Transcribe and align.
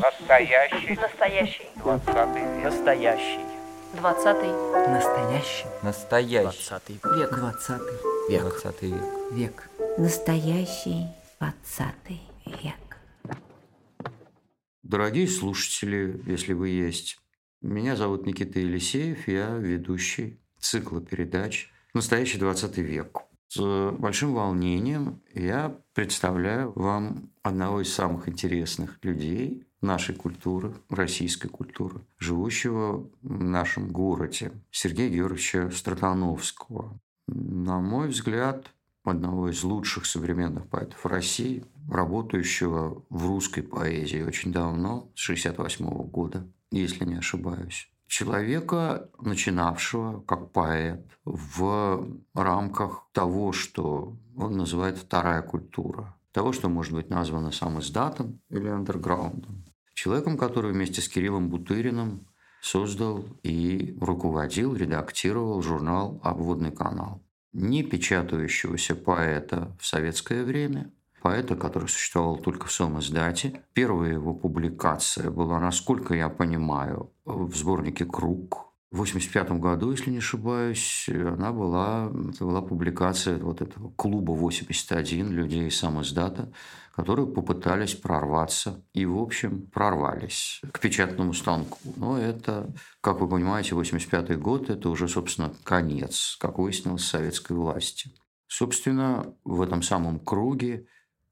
Настоящий. 0.00 0.96
Настоящий. 0.96 1.66
Двадцатый 1.76 2.42
век. 2.42 2.64
Настоящий. 2.64 3.40
Двадцатый. 3.94 4.50
Настоящий. 4.88 5.66
Настоящий. 5.82 6.42
Двадцатый 6.42 7.00
век. 7.16 7.30
Двадцатый 7.30 7.96
Век. 8.28 8.42
Двадцатый 8.42 8.90
век. 8.90 9.02
Век. 9.30 9.70
Настоящий 9.98 11.06
двадцатый 11.38 12.22
век. 12.44 12.74
Дорогие 14.82 15.28
слушатели, 15.28 16.20
если 16.26 16.54
вы 16.54 16.70
есть, 16.70 17.18
меня 17.62 17.94
зовут 17.94 18.26
Никита 18.26 18.58
Елисеев, 18.58 19.28
я 19.28 19.50
ведущий 19.50 20.40
цикла 20.58 21.00
передач 21.00 21.70
«Настоящий 21.94 22.38
20 22.38 22.78
век». 22.78 23.22
С 23.54 23.92
большим 23.92 24.34
волнением 24.34 25.20
я 25.32 25.78
представляю 25.92 26.72
вам 26.74 27.30
одного 27.44 27.82
из 27.82 27.94
самых 27.94 28.28
интересных 28.28 28.98
людей 29.02 29.64
нашей 29.80 30.16
культуры, 30.16 30.74
российской 30.88 31.46
культуры, 31.46 32.00
живущего 32.18 33.08
в 33.22 33.44
нашем 33.44 33.92
городе, 33.92 34.50
Сергея 34.72 35.08
Георгиевича 35.08 35.70
Стратановского. 35.70 36.98
На 37.28 37.78
мой 37.78 38.08
взгляд, 38.08 38.72
одного 39.04 39.48
из 39.48 39.62
лучших 39.62 40.06
современных 40.06 40.66
поэтов 40.66 41.06
России, 41.06 41.64
работающего 41.88 43.04
в 43.08 43.26
русской 43.28 43.62
поэзии 43.62 44.22
очень 44.22 44.50
давно, 44.50 45.12
с 45.14 45.20
68 45.20 45.86
года, 46.08 46.44
если 46.72 47.04
не 47.04 47.18
ошибаюсь. 47.18 47.88
Человека, 48.16 49.10
начинавшего 49.20 50.20
как 50.20 50.52
поэт 50.52 51.04
в 51.24 52.06
рамках 52.32 53.08
того, 53.10 53.50
что 53.50 54.16
он 54.36 54.56
называет 54.56 54.98
вторая 54.98 55.42
культура, 55.42 56.14
того, 56.30 56.52
что 56.52 56.68
может 56.68 56.92
быть 56.92 57.10
названо 57.10 57.50
сам 57.50 57.80
издатом 57.80 58.38
или 58.50 58.68
андерграундом. 58.68 59.64
Человеком, 59.94 60.38
который 60.38 60.70
вместе 60.70 61.00
с 61.00 61.08
Кириллом 61.08 61.50
Бутыриным 61.50 62.28
создал 62.62 63.24
и 63.42 63.98
руководил, 64.00 64.76
редактировал 64.76 65.60
журнал 65.60 66.20
«Обводный 66.22 66.70
канал» 66.70 67.20
не 67.52 67.82
печатающегося 67.82 68.94
поэта 68.94 69.76
в 69.80 69.86
советское 69.86 70.44
время, 70.44 70.92
поэта, 71.24 71.56
который 71.56 71.88
существовал 71.88 72.36
только 72.36 72.66
в 72.66 72.72
своем 72.72 72.98
издате. 72.98 73.62
Первая 73.72 74.12
его 74.12 74.34
публикация 74.34 75.30
была, 75.30 75.58
насколько 75.58 76.14
я 76.14 76.28
понимаю, 76.28 77.14
в 77.24 77.56
сборнике 77.56 78.04
«Круг». 78.04 78.74
В 78.90 79.00
1985 79.00 79.58
году, 79.58 79.90
если 79.90 80.10
не 80.10 80.18
ошибаюсь, 80.18 81.08
она 81.08 81.50
была, 81.50 82.12
это 82.28 82.44
была 82.44 82.60
публикация 82.60 83.38
вот 83.38 83.62
этого 83.62 83.90
клуба 83.96 84.32
81 84.32 85.32
людей 85.32 85.68
из 85.68 85.78
сам 85.78 86.02
издата, 86.02 86.52
которые 86.94 87.26
попытались 87.26 87.94
прорваться 87.94 88.84
и, 88.92 89.06
в 89.06 89.16
общем, 89.16 89.66
прорвались 89.72 90.60
к 90.72 90.78
печатному 90.78 91.32
станку. 91.32 91.78
Но 91.96 92.18
это, 92.18 92.70
как 93.00 93.20
вы 93.20 93.28
понимаете, 93.28 93.74
85 93.74 94.38
год– 94.38 94.68
это 94.70 94.90
уже, 94.90 95.08
собственно, 95.08 95.54
конец, 95.64 96.36
как 96.38 96.58
выяснилось, 96.58 97.06
советской 97.06 97.54
власти. 97.54 98.10
Собственно, 98.46 99.34
в 99.42 99.62
этом 99.62 99.80
самом 99.80 100.20
круге 100.20 100.86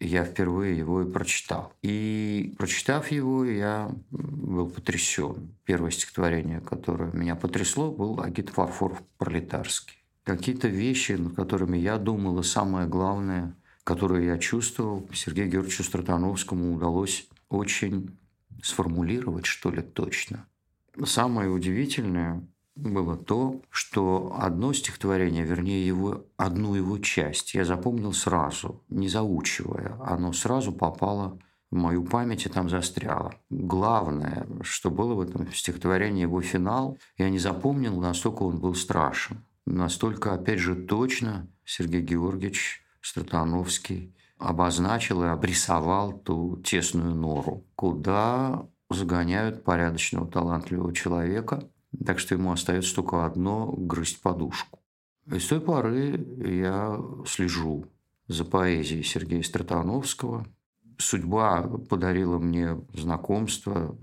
я 0.07 0.25
впервые 0.25 0.77
его 0.77 1.03
и 1.03 1.11
прочитал. 1.11 1.73
И 1.83 2.55
прочитав 2.59 3.11
его, 3.11 3.45
я 3.45 3.91
был 4.11 4.69
потрясен. 4.69 5.55
Первое 5.65 5.91
стихотворение, 5.91 6.61
которое 6.61 7.13
меня 7.13 7.37
потрясло, 7.37 7.91
был 7.91 8.21
«Агит 8.21 8.51
Фарфор 8.51 9.03
пролетарский». 9.19 9.99
Какие-то 10.25 10.69
вещи, 10.69 11.13
над 11.13 11.35
которыми 11.35 11.77
я 11.79 11.99
думал, 11.99 12.39
и 12.39 12.45
самое 12.45 12.87
главное, 12.87 13.57
которое 13.85 14.25
я 14.25 14.39
чувствовал, 14.39 15.09
Сергею 15.13 15.51
Георгиевичу 15.51 15.85
Стратановскому 15.85 16.75
удалось 16.75 17.29
очень 17.49 18.17
сформулировать, 18.63 19.47
что 19.47 19.71
ли, 19.71 19.83
точно. 19.83 20.47
Самое 21.05 21.49
удивительное 21.49 22.47
было 22.75 23.17
то, 23.17 23.61
что 23.71 24.35
одно 24.39 24.73
стихотворение, 24.73 25.45
вернее, 25.45 25.87
его, 25.87 26.25
одну 26.37 26.75
его 26.75 26.99
часть 26.99 27.55
я 27.55 27.65
запомнил 27.65 28.13
сразу, 28.13 28.83
не 28.89 29.09
заучивая. 29.09 29.99
Оно 30.03 30.33
сразу 30.33 30.73
попало 30.73 31.39
в 31.71 31.77
мою 31.77 32.05
память 32.05 32.47
и 32.47 32.49
там 32.49 32.69
застряло. 32.69 33.35
Главное, 33.51 34.47
что 34.63 34.91
было 34.91 35.15
в 35.15 35.21
этом 35.21 35.53
стихотворении 35.53 36.23
его 36.23 36.41
финал, 36.41 36.99
я 37.19 37.29
не 37.31 37.39
запомнил, 37.39 38.01
настолько 38.01 38.43
он 38.43 38.59
был 38.59 38.75
страшен. 38.75 39.45
Настолько, 39.67 40.35
опять 40.35 40.59
же, 40.59 40.75
точно 40.75 41.49
Сергей 41.65 42.03
Георгиевич 42.03 42.83
Стратановский 43.01 44.15
обозначил 44.39 45.23
и 45.23 45.29
обрисовал 45.29 46.13
ту 46.13 46.57
тесную 46.63 47.15
нору, 47.15 47.65
куда 47.77 48.67
загоняют 48.91 49.63
порядочного, 49.63 50.27
талантливого 50.27 50.95
человека– 50.95 51.69
так 52.05 52.19
что 52.19 52.35
ему 52.35 52.53
остается 52.53 52.95
только 52.95 53.27
одно– 53.27 53.73
грызть 53.77 54.23
подушку. 54.23 54.81
И 55.27 55.39
с 55.39 55.47
той 55.47 55.61
поры 55.61 56.27
я 56.45 57.01
слежу 57.27 57.87
за 58.29 58.45
поэзией 58.45 59.03
Сергея 59.03 59.43
Стратановского. 59.43 60.47
Судьба 60.99 61.63
подарила 61.89 62.39
мне 62.39 62.81
знакомство 62.93 63.97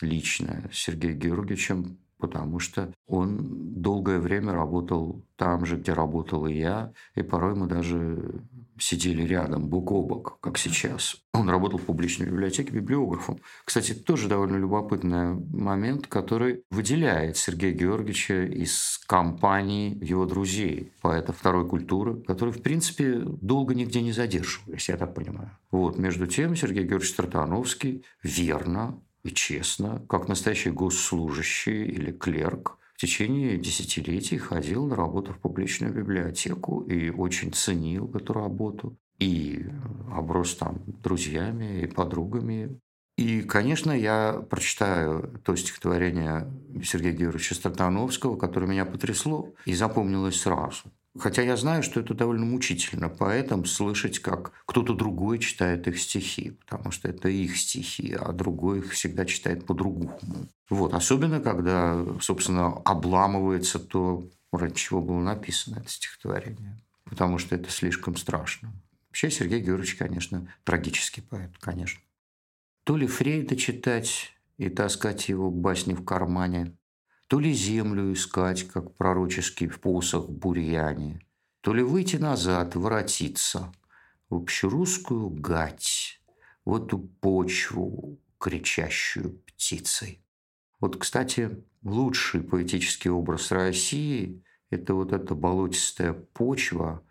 личное 0.00 0.68
с 0.72 0.78
Сергеем 0.78 1.18
Георгиевичем, 1.18 1.98
потому 2.18 2.58
что 2.58 2.92
он 3.06 3.80
долгое 3.80 4.18
время 4.18 4.52
работал 4.52 5.24
там 5.36 5.66
же, 5.66 5.76
где 5.76 5.92
работал 5.92 6.46
и 6.46 6.54
я, 6.54 6.92
и 7.14 7.22
порой 7.22 7.54
мы 7.54 7.66
даже 7.66 8.42
сидели 8.78 9.22
рядом, 9.22 9.68
бок 9.68 9.92
о 9.92 10.02
бок, 10.02 10.38
как 10.40 10.58
сейчас. 10.58 11.16
Он 11.32 11.48
работал 11.48 11.78
в 11.78 11.84
публичной 11.84 12.26
библиотеке 12.26 12.72
библиографом. 12.72 13.40
Кстати, 13.64 13.94
тоже 13.94 14.28
довольно 14.28 14.56
любопытный 14.56 15.34
момент, 15.34 16.06
который 16.06 16.62
выделяет 16.70 17.36
Сергея 17.36 17.72
Георгиевича 17.72 18.44
из 18.44 18.98
компании 19.06 19.96
его 20.02 20.26
друзей, 20.26 20.92
поэта 21.02 21.32
второй 21.32 21.68
культуры, 21.68 22.20
которые, 22.22 22.52
в 22.52 22.62
принципе, 22.62 23.20
долго 23.24 23.74
нигде 23.74 24.02
не 24.02 24.12
задерживались, 24.12 24.88
я 24.88 24.96
так 24.96 25.14
понимаю. 25.14 25.50
Вот, 25.70 25.98
между 25.98 26.26
тем, 26.26 26.56
Сергей 26.56 26.84
Георгиевич 26.84 27.10
Стратановский 27.10 28.04
верно 28.22 29.00
и 29.22 29.30
честно, 29.30 30.04
как 30.08 30.28
настоящий 30.28 30.70
госслужащий 30.70 31.84
или 31.84 32.12
клерк, 32.12 32.78
в 32.96 32.98
течение 32.98 33.58
десятилетий 33.58 34.38
ходил 34.38 34.86
на 34.86 34.96
работу 34.96 35.34
в 35.34 35.38
публичную 35.38 35.92
библиотеку 35.92 36.80
и 36.80 37.10
очень 37.10 37.52
ценил 37.52 38.10
эту 38.14 38.32
работу. 38.32 38.96
И 39.18 39.66
оброс 40.10 40.54
там 40.54 40.82
друзьями 41.02 41.82
и 41.82 41.86
подругами. 41.86 42.80
И, 43.18 43.42
конечно, 43.42 43.92
я 43.92 44.42
прочитаю 44.48 45.38
то 45.44 45.54
стихотворение 45.56 46.50
Сергея 46.82 47.12
Георгиевича 47.12 47.54
Стратановского, 47.54 48.36
которое 48.36 48.66
меня 48.66 48.86
потрясло 48.86 49.52
и 49.66 49.74
запомнилось 49.74 50.40
сразу. 50.40 50.90
Хотя 51.18 51.42
я 51.42 51.56
знаю, 51.56 51.82
что 51.82 52.00
это 52.00 52.14
довольно 52.14 52.44
мучительно 52.46 53.08
поэтам 53.08 53.64
слышать, 53.64 54.18
как 54.18 54.52
кто-то 54.66 54.94
другой 54.94 55.38
читает 55.38 55.88
их 55.88 56.00
стихи, 56.00 56.50
потому 56.50 56.90
что 56.90 57.08
это 57.08 57.28
их 57.28 57.56
стихи, 57.56 58.16
а 58.18 58.32
другой 58.32 58.78
их 58.80 58.92
всегда 58.92 59.24
читает 59.24 59.66
по-другому. 59.66 60.18
Вот. 60.68 60.94
Особенно, 60.94 61.40
когда, 61.40 62.04
собственно, 62.20 62.68
обламывается 62.84 63.78
то, 63.78 64.28
ради 64.52 64.74
чего 64.74 65.00
было 65.00 65.20
написано 65.20 65.78
это 65.78 65.88
стихотворение. 65.88 66.82
Потому 67.04 67.38
что 67.38 67.54
это 67.54 67.70
слишком 67.70 68.16
страшно. 68.16 68.72
Вообще 69.08 69.30
Сергей 69.30 69.60
Георгиевич, 69.60 69.94
конечно, 69.94 70.52
трагический 70.64 71.22
поэт, 71.22 71.52
конечно. 71.60 72.00
То 72.84 72.96
ли 72.96 73.06
Фрейда 73.06 73.56
читать 73.56 74.32
и 74.58 74.68
таскать 74.68 75.28
его 75.28 75.50
басни 75.50 75.94
в 75.94 76.04
кармане, 76.04 76.74
то 77.28 77.40
ли 77.40 77.52
землю 77.52 78.12
искать, 78.12 78.64
как 78.68 78.94
пророческий 78.94 79.68
посох 79.68 80.28
бурьяне, 80.28 81.20
то 81.60 81.74
ли 81.74 81.82
выйти 81.82 82.16
назад, 82.16 82.76
воротиться 82.76 83.72
в 84.28 84.36
общерусскую 84.36 85.30
гать, 85.30 86.20
в 86.64 86.76
эту 86.76 86.98
почву, 86.98 88.20
кричащую 88.38 89.38
птицей. 89.46 90.22
Вот, 90.80 90.96
кстати, 90.98 91.64
лучший 91.82 92.42
поэтический 92.42 93.08
образ 93.08 93.50
России– 93.50 94.42
это 94.70 94.94
вот 94.94 95.12
эта 95.12 95.34
болотистая 95.34 96.12
почва, 96.12 97.02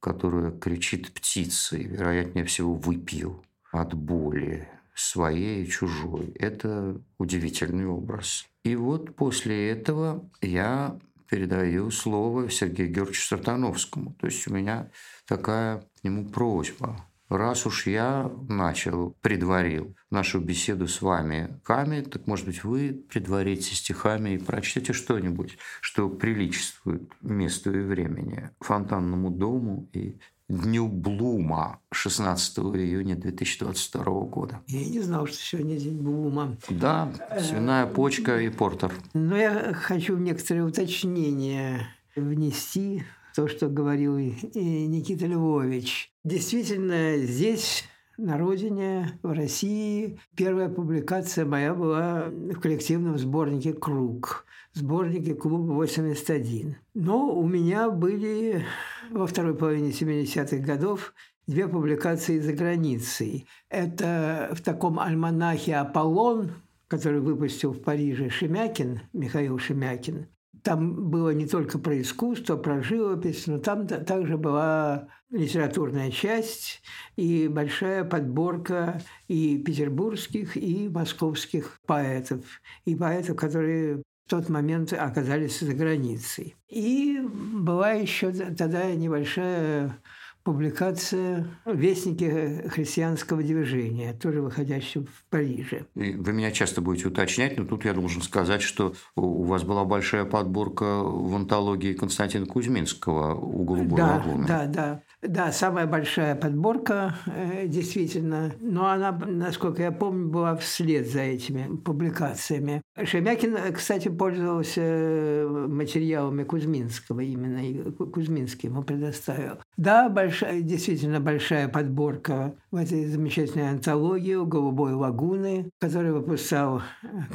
которая 0.00 0.52
кричит 0.52 1.12
птицей, 1.12 1.84
вероятнее 1.84 2.44
всего, 2.44 2.74
выпью 2.74 3.42
от 3.72 3.94
боли 3.94 4.68
своей 4.94 5.64
и 5.64 5.68
чужой. 5.68 6.30
Это 6.32 7.00
удивительный 7.18 7.86
образ. 7.86 8.46
И 8.66 8.74
вот 8.74 9.14
после 9.14 9.70
этого 9.70 10.28
я 10.42 10.98
передаю 11.30 11.92
слово 11.92 12.50
Сергею 12.50 12.90
Георгиевичу 12.90 13.28
Сартановскому. 13.28 14.14
То 14.14 14.26
есть 14.26 14.48
у 14.48 14.52
меня 14.52 14.90
такая 15.24 15.82
к 16.00 16.02
нему 16.02 16.28
просьба. 16.28 17.06
Раз 17.28 17.64
уж 17.64 17.86
я 17.86 18.28
начал, 18.48 19.16
предварил 19.20 19.94
нашу 20.10 20.40
беседу 20.40 20.88
с 20.88 21.00
вами 21.00 21.60
Ками, 21.62 22.00
так, 22.00 22.26
может 22.26 22.46
быть, 22.46 22.64
вы 22.64 23.04
предварите 23.08 23.72
стихами 23.72 24.30
и 24.30 24.38
прочтете 24.38 24.92
что-нибудь, 24.92 25.58
что 25.80 26.08
приличествует 26.08 27.08
месту 27.22 27.72
и 27.72 27.84
времени, 27.84 28.50
фонтанному 28.58 29.30
дому 29.30 29.88
и 29.92 30.18
Дню 30.48 30.86
Блума 30.86 31.80
16 31.90 32.58
июня 32.58 33.16
2022 33.16 34.04
года. 34.26 34.60
Я 34.68 34.84
не 34.84 35.00
знал, 35.00 35.26
что 35.26 35.36
сегодня 35.36 35.76
День 35.76 36.00
Блума. 36.00 36.56
Да, 36.70 37.12
свиная 37.40 37.86
почка 37.86 38.40
и 38.40 38.48
портер. 38.48 38.92
Но 39.12 39.36
я 39.36 39.74
хочу 39.74 40.16
некоторые 40.16 40.64
уточнения 40.64 41.88
внести 42.14 43.02
то, 43.34 43.48
что 43.48 43.68
говорил 43.68 44.16
Никита 44.18 45.26
Львович. 45.26 46.12
Действительно, 46.22 47.16
здесь 47.18 47.82
на 48.16 48.38
родине, 48.38 49.18
в 49.24 49.32
России. 49.32 50.20
Первая 50.36 50.68
публикация 50.68 51.44
моя 51.44 51.74
была 51.74 52.26
в 52.28 52.60
коллективном 52.60 53.18
сборнике 53.18 53.72
«Круг», 53.72 54.46
сборнике 54.76 55.34
клуба 55.34 55.72
81. 55.72 56.76
Но 56.94 57.34
у 57.34 57.46
меня 57.46 57.90
были 57.90 58.64
во 59.10 59.26
второй 59.26 59.56
половине 59.56 59.90
70-х 59.90 60.58
годов 60.58 61.14
две 61.46 61.66
публикации 61.66 62.38
за 62.38 62.52
границей. 62.52 63.46
Это 63.70 64.50
в 64.52 64.60
таком 64.62 64.98
альманахе 64.98 65.76
«Аполлон», 65.76 66.52
который 66.88 67.20
выпустил 67.20 67.72
в 67.72 67.82
Париже 67.82 68.30
Шемякин, 68.30 69.00
Михаил 69.12 69.58
Шемякин, 69.58 70.28
там 70.66 71.10
было 71.10 71.30
не 71.30 71.46
только 71.46 71.78
про 71.78 72.00
искусство, 72.00 72.56
про 72.56 72.82
живопись, 72.82 73.46
но 73.46 73.58
там 73.58 73.86
также 73.86 74.36
была 74.36 75.06
литературная 75.30 76.10
часть 76.10 76.82
и 77.14 77.46
большая 77.46 78.02
подборка 78.02 79.00
и 79.28 79.58
петербургских, 79.58 80.56
и 80.56 80.88
московских 80.88 81.80
поэтов, 81.86 82.44
и 82.84 82.96
поэтов, 82.96 83.36
которые 83.36 84.02
в 84.26 84.30
тот 84.30 84.48
момент 84.48 84.92
оказались 84.92 85.60
за 85.60 85.72
границей. 85.72 86.56
И 86.68 87.20
была 87.20 87.92
еще 87.92 88.32
тогда 88.32 88.92
небольшая 88.92 89.96
публикация 90.42 91.46
«Вестники 91.64 92.68
христианского 92.68 93.42
движения», 93.42 94.14
тоже 94.14 94.42
выходящего 94.42 95.04
в 95.04 95.24
Париже. 95.30 95.86
Вы 95.94 96.32
меня 96.32 96.50
часто 96.52 96.80
будете 96.80 97.08
уточнять, 97.08 97.56
но 97.56 97.64
тут 97.64 97.84
я 97.84 97.92
должен 97.94 98.22
сказать, 98.22 98.62
что 98.62 98.94
у 99.16 99.44
вас 99.44 99.64
была 99.64 99.84
большая 99.84 100.24
подборка 100.24 101.02
в 101.02 101.34
антологии 101.34 101.94
Константина 101.94 102.46
Кузьминского 102.46 103.34
«У 103.34 103.64
голубой 103.64 103.96
да, 103.96 104.16
лагуны». 104.16 104.46
Да, 104.46 104.66
да. 104.66 105.02
Да, 105.22 105.50
самая 105.50 105.86
большая 105.86 106.36
подборка, 106.36 107.14
э, 107.26 107.66
действительно. 107.66 108.52
Но 108.60 108.86
она, 108.86 109.12
насколько 109.12 109.82
я 109.82 109.90
помню, 109.90 110.28
была 110.28 110.56
вслед 110.56 111.10
за 111.10 111.22
этими 111.22 111.74
публикациями. 111.76 112.82
Шемякин, 113.02 113.56
кстати, 113.74 114.08
пользовался 114.08 114.82
э, 114.82 115.66
материалами 115.68 116.44
Кузьминского 116.44 117.20
именно, 117.20 117.92
Кузьминский 117.92 118.68
ему 118.68 118.82
предоставил. 118.82 119.58
Да, 119.78 120.10
большая, 120.10 120.60
действительно 120.60 121.18
большая 121.18 121.68
подборка 121.68 122.54
в 122.70 122.76
этой 122.76 123.06
замечательной 123.06 123.70
антологии 123.70 124.34
«Голубой 124.46 124.92
лагуны», 124.92 125.70
которую 125.80 126.20
выпускал 126.20 126.82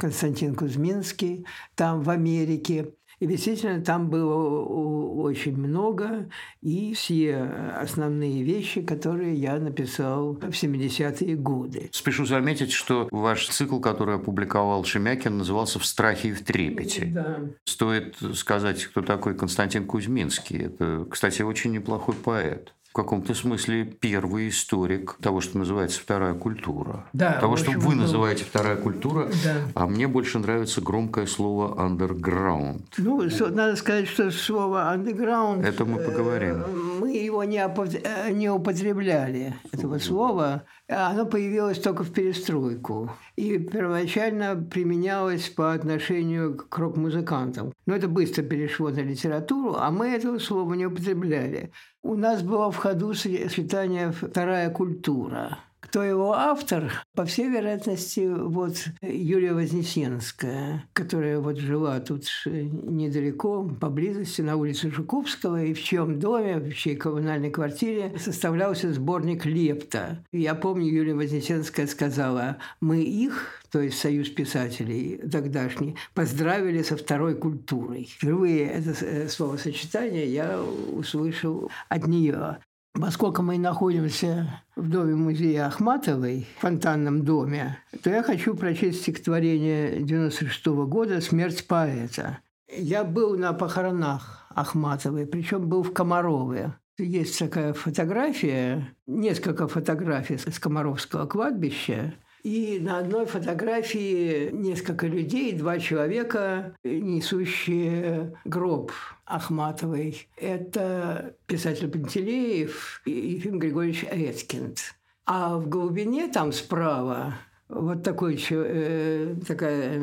Константин 0.00 0.54
Кузьминский 0.54 1.44
там 1.74 2.02
в 2.02 2.10
Америке. 2.10 2.94
И 3.22 3.26
действительно, 3.28 3.80
там 3.80 4.10
было 4.10 4.64
очень 4.64 5.56
много, 5.56 6.28
и 6.60 6.92
все 6.92 7.36
основные 7.80 8.42
вещи, 8.42 8.82
которые 8.82 9.36
я 9.36 9.60
написал 9.60 10.32
в 10.32 10.48
70-е 10.48 11.36
годы. 11.36 11.88
Спешу 11.92 12.26
заметить, 12.26 12.72
что 12.72 13.06
ваш 13.12 13.46
цикл, 13.46 13.78
который 13.78 14.16
опубликовал 14.16 14.82
Шемякин, 14.82 15.38
назывался 15.38 15.78
«В 15.78 15.86
страхе 15.86 16.30
и 16.30 16.32
в 16.32 16.42
трепете». 16.42 17.12
Да. 17.14 17.38
Стоит 17.64 18.16
сказать, 18.34 18.86
кто 18.86 19.02
такой 19.02 19.36
Константин 19.36 19.86
Кузьминский. 19.86 20.66
Это, 20.66 21.06
кстати, 21.08 21.42
очень 21.42 21.70
неплохой 21.70 22.16
поэт 22.16 22.74
в 22.92 22.94
каком-то 22.94 23.32
смысле 23.32 23.86
первый 23.86 24.50
историк 24.50 25.16
того, 25.22 25.40
что 25.40 25.56
называется 25.56 25.98
вторая 25.98 26.34
культура. 26.34 27.06
Да, 27.14 27.40
того, 27.40 27.56
что 27.56 27.70
вы 27.70 27.94
ну, 27.94 28.02
называете 28.02 28.44
вторая 28.44 28.76
культура, 28.76 29.30
да. 29.42 29.56
а 29.74 29.86
мне 29.86 30.06
больше 30.06 30.38
нравится 30.38 30.82
громкое 30.82 31.24
слово 31.24 31.74
underground. 31.74 32.82
Ну, 32.98 33.22
надо 33.48 33.76
сказать, 33.76 34.08
что 34.08 34.30
слово 34.30 34.94
underground. 34.94 35.64
Это 35.64 35.86
мы 35.86 36.00
поговорим. 36.00 36.56
Э, 36.56 36.66
мы 37.00 37.16
его 37.16 37.42
не, 37.44 37.64
э, 37.64 38.30
не 38.30 38.50
употребляли, 38.50 39.54
этого 39.72 39.98
слова. 39.98 40.64
Оно 40.92 41.26
появилось 41.26 41.78
только 41.78 42.04
в 42.04 42.12
перестройку. 42.12 43.10
И 43.36 43.58
первоначально 43.58 44.56
применялось 44.56 45.48
по 45.48 45.72
отношению 45.72 46.56
к 46.56 46.76
рок-музыкантам. 46.78 47.72
Но 47.86 47.96
это 47.96 48.08
быстро 48.08 48.42
перешло 48.42 48.90
на 48.90 49.00
литературу, 49.00 49.76
а 49.78 49.90
мы 49.90 50.08
этого 50.08 50.38
слова 50.38 50.74
не 50.74 50.86
употребляли. 50.86 51.72
У 52.02 52.14
нас 52.14 52.42
было 52.42 52.70
в 52.70 52.76
ходу 52.76 53.14
сочетание 53.14 54.12
«вторая 54.12 54.70
культура». 54.70 55.58
Кто 55.92 56.04
его 56.04 56.32
автор? 56.32 56.90
По 57.14 57.26
всей 57.26 57.50
вероятности, 57.50 58.20
вот 58.20 58.76
Юлия 59.02 59.52
Вознесенская, 59.52 60.86
которая 60.94 61.38
вот 61.38 61.58
жила 61.58 62.00
тут 62.00 62.24
недалеко, 62.46 63.68
поблизости, 63.78 64.40
на 64.40 64.56
улице 64.56 64.90
Жуковского, 64.90 65.62
и 65.62 65.74
в 65.74 65.82
чьем 65.82 66.18
доме, 66.18 66.60
в 66.60 66.72
чьей 66.72 66.96
коммунальной 66.96 67.50
квартире 67.50 68.14
составлялся 68.18 68.90
сборник 68.90 69.44
«Лепта». 69.44 70.24
Я 70.32 70.54
помню, 70.54 70.86
Юлия 70.86 71.14
Вознесенская 71.14 71.86
сказала, 71.86 72.56
мы 72.80 73.02
их, 73.02 73.60
то 73.70 73.78
есть 73.78 73.98
Союз 73.98 74.30
писателей 74.30 75.20
тогдашний, 75.30 75.96
поздравили 76.14 76.80
со 76.80 76.96
второй 76.96 77.34
культурой. 77.34 78.08
Впервые 78.10 78.66
это 78.66 78.94
э, 79.04 79.28
словосочетание 79.28 80.32
я 80.32 80.58
услышал 80.62 81.70
от 81.90 82.06
нее. 82.06 82.60
Поскольку 82.94 83.42
мы 83.42 83.56
находимся 83.58 84.62
в 84.76 84.88
доме 84.88 85.14
музея 85.14 85.66
Ахматовой, 85.66 86.46
в 86.58 86.60
фонтанном 86.60 87.24
доме, 87.24 87.78
то 88.02 88.10
я 88.10 88.22
хочу 88.22 88.54
прочесть 88.54 89.02
стихотворение 89.02 90.02
96 90.02 90.66
-го 90.66 90.86
года 90.86 91.20
«Смерть 91.22 91.66
поэта». 91.66 92.38
Я 92.68 93.04
был 93.04 93.38
на 93.38 93.54
похоронах 93.54 94.46
Ахматовой, 94.54 95.26
причем 95.26 95.68
был 95.68 95.82
в 95.82 95.94
Комарове. 95.94 96.74
Есть 96.98 97.38
такая 97.38 97.72
фотография, 97.72 98.94
несколько 99.06 99.68
фотографий 99.68 100.36
с 100.36 100.58
Комаровского 100.58 101.26
кладбища, 101.26 102.14
и 102.42 102.78
на 102.80 102.98
одной 102.98 103.26
фотографии 103.26 104.50
несколько 104.52 105.06
людей, 105.06 105.52
два 105.52 105.78
человека, 105.78 106.74
несущие 106.82 108.36
гроб 108.44 108.92
Ахматовой. 109.24 110.28
Это 110.36 111.34
писатель 111.46 111.88
Пантелеев 111.88 113.02
и 113.04 113.10
Ефим 113.10 113.58
Григорьевич 113.58 114.04
Эткинд. 114.04 114.78
А 115.24 115.56
в 115.56 115.68
глубине 115.68 116.28
там 116.28 116.52
справа 116.52 117.34
вот 117.68 118.02
такой, 118.02 118.44
э, 118.50 119.36
такая 119.46 120.00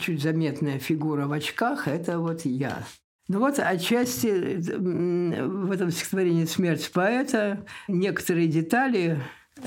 чуть 0.00 0.22
заметная 0.22 0.78
фигура 0.78 1.26
в 1.26 1.32
очках– 1.32 1.88
это 1.88 2.18
вот 2.18 2.44
я. 2.44 2.84
Ну 3.28 3.40
вот 3.40 3.58
отчасти 3.58 4.60
в 4.68 5.70
этом 5.72 5.90
стихотворении 5.90 6.44
«Смерть 6.44 6.90
поэта» 6.92 7.64
некоторые 7.88 8.46
детали 8.46 9.20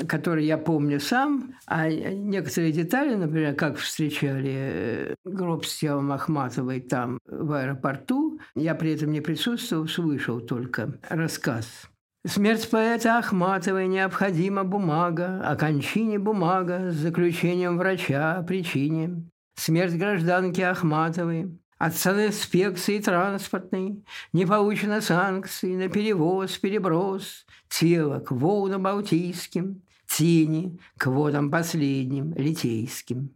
который 0.08 0.46
я 0.46 0.58
помню 0.58 1.00
сам, 1.00 1.55
а 1.65 1.89
некоторые 1.89 2.72
детали, 2.72 3.15
например, 3.15 3.55
как 3.55 3.77
встречали 3.77 4.53
э, 4.53 5.15
гроб 5.25 5.65
с 5.65 5.77
телом 5.77 6.12
Ахматовой 6.12 6.79
там 6.79 7.19
в 7.25 7.51
аэропорту, 7.53 8.39
я 8.55 8.75
при 8.75 8.93
этом 8.93 9.12
не 9.12 9.22
присутствовал, 9.22 9.88
слышал 9.88 10.39
только 10.41 11.00
рассказ. 11.10 11.89
Смерть 12.27 12.69
поэта 12.69 13.17
Ахматовой 13.17 13.88
необходима 13.88 14.63
бумага, 14.63 15.41
о 15.43 15.55
кончине 15.55 16.19
бумага 16.19 16.91
с 16.91 16.96
заключением 16.96 17.77
врача 17.77 18.36
о 18.36 18.43
причине. 18.43 19.24
Смерть 19.55 19.96
гражданки 19.96 20.62
Ахматовой 20.62 21.58
от 21.80 21.96
санинспекции 21.96 23.00
транспортной 23.00 24.04
не 24.34 24.46
получено 24.46 25.02
санкций 25.02 25.76
на 25.76 25.88
перевоз, 25.88 26.58
переброс 26.58 27.46
тела 27.70 28.20
к 28.20 28.32
волнам 28.32 28.84
балтийским, 28.84 29.82
тени 30.06 30.78
к 30.98 31.08
водам 31.08 31.50
последним, 31.50 32.34
литейским. 32.36 33.34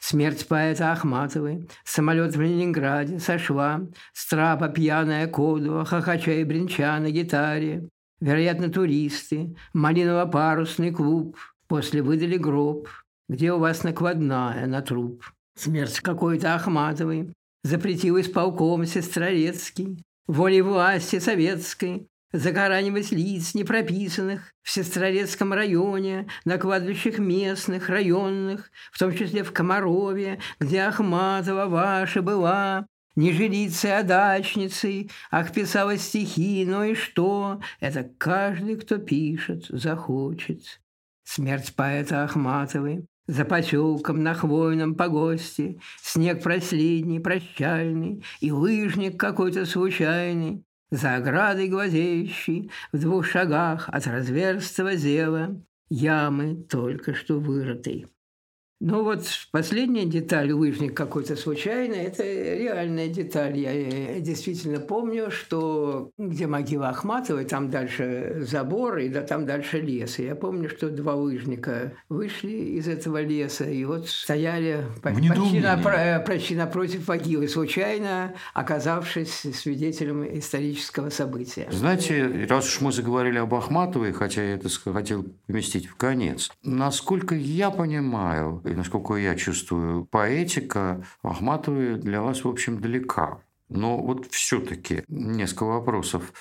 Смерть 0.00 0.46
поэта 0.46 0.92
Ахматовой, 0.92 1.66
самолет 1.82 2.36
в 2.36 2.40
Ленинграде 2.40 3.18
сошла, 3.18 3.80
страпа 4.12 4.68
пьяная 4.68 5.26
кодова, 5.26 5.84
хохоча 5.86 6.32
и 6.32 6.44
бренча 6.44 6.98
на 7.00 7.10
гитаре. 7.10 7.88
Вероятно, 8.20 8.68
туристы, 8.68 9.56
малиново-парусный 9.72 10.92
клуб, 10.92 11.38
после 11.68 12.02
выдали 12.02 12.36
гроб, 12.36 12.88
где 13.28 13.52
у 13.52 13.58
вас 13.58 13.82
накладная 13.82 14.66
на 14.66 14.82
труп. 14.82 15.24
Смерть 15.56 16.00
какой-то 16.00 16.54
Ахматовой, 16.54 17.32
запретил 17.62 18.20
исполком 18.20 18.84
Сестрорецкий, 18.84 20.02
волей 20.26 20.62
власти 20.62 21.18
советской, 21.18 22.08
закаранивать 22.32 23.10
лиц 23.10 23.54
непрописанных 23.54 24.52
в 24.62 24.70
Сестрорецком 24.70 25.52
районе, 25.52 26.28
на 26.44 26.58
кладбищах 26.58 27.18
местных, 27.18 27.88
районных, 27.88 28.70
в 28.92 28.98
том 28.98 29.16
числе 29.16 29.42
в 29.42 29.52
Комарове, 29.52 30.40
где 30.60 30.82
Ахматова 30.82 31.66
ваша 31.66 32.22
была, 32.22 32.86
не 33.16 33.32
жилицей, 33.32 33.98
а 33.98 34.02
дачницей. 34.02 35.10
Ах, 35.30 35.52
писала 35.52 35.96
стихи, 35.96 36.64
ну 36.66 36.84
и 36.84 36.94
что? 36.94 37.60
Это 37.80 38.08
каждый, 38.18 38.76
кто 38.76 38.98
пишет, 38.98 39.66
захочет. 39.68 40.80
Смерть 41.24 41.74
поэта 41.74 42.24
Ахматовой 42.24 43.06
за 43.28 43.44
поселком 43.44 44.22
на 44.24 44.34
хвойном 44.34 44.96
погосте 44.96 45.78
Снег 46.02 46.42
последний, 46.42 47.20
прощальный, 47.20 48.24
И 48.40 48.50
лыжник 48.50 49.20
какой-то 49.20 49.66
случайный, 49.66 50.64
За 50.90 51.16
оградой 51.16 51.68
глазеющий, 51.68 52.70
В 52.90 52.98
двух 52.98 53.26
шагах 53.26 53.88
от 53.88 54.06
разверстого 54.06 54.96
зева 54.96 55.62
Ямы 55.90 56.66
только 56.68 57.14
что 57.14 57.38
вырытой. 57.38 58.06
Ну 58.80 59.02
вот 59.02 59.24
последняя 59.50 60.04
деталь, 60.04 60.52
лыжник 60.52 60.96
какой-то 60.96 61.34
случайный, 61.34 62.04
это 62.04 62.22
реальная 62.22 63.08
деталь. 63.08 63.58
Я 63.58 64.20
действительно 64.20 64.78
помню, 64.78 65.32
что 65.32 66.12
где 66.16 66.46
могила 66.46 66.90
Ахматовой, 66.90 67.44
там 67.44 67.70
дальше 67.70 68.38
забор, 68.42 68.98
и 68.98 69.08
да, 69.08 69.22
там 69.22 69.46
дальше 69.46 69.80
лес. 69.80 70.20
И 70.20 70.24
я 70.24 70.36
помню, 70.36 70.68
что 70.68 70.90
два 70.90 71.16
лыжника 71.16 71.92
вышли 72.08 72.52
из 72.52 72.86
этого 72.86 73.20
леса, 73.20 73.68
и 73.68 73.84
вот 73.84 74.08
стояли 74.08 74.84
почти, 75.02 75.60
на, 75.60 76.22
почти 76.24 76.54
напротив 76.54 77.08
могилы, 77.08 77.48
случайно 77.48 78.34
оказавшись 78.54 79.44
свидетелем 79.56 80.24
исторического 80.38 81.10
события. 81.10 81.68
Знаете, 81.72 82.46
раз 82.48 82.68
уж 82.68 82.80
мы 82.80 82.92
заговорили 82.92 83.38
об 83.38 83.52
Ахматовой, 83.54 84.12
хотя 84.12 84.42
я 84.44 84.54
это 84.54 84.68
хотел 84.68 85.24
поместить 85.48 85.86
в 85.86 85.96
конец, 85.96 86.50
насколько 86.62 87.34
я 87.34 87.70
понимаю, 87.70 88.62
насколько 88.74 89.14
я 89.14 89.34
чувствую, 89.34 90.04
поэтика 90.04 91.04
Ахматовой 91.22 91.96
для 91.96 92.22
вас, 92.22 92.44
в 92.44 92.48
общем, 92.48 92.80
далека. 92.80 93.40
Но 93.68 93.98
вот 93.98 94.26
все-таки 94.30 95.04
несколько 95.08 95.64
вопросов. 95.64 96.32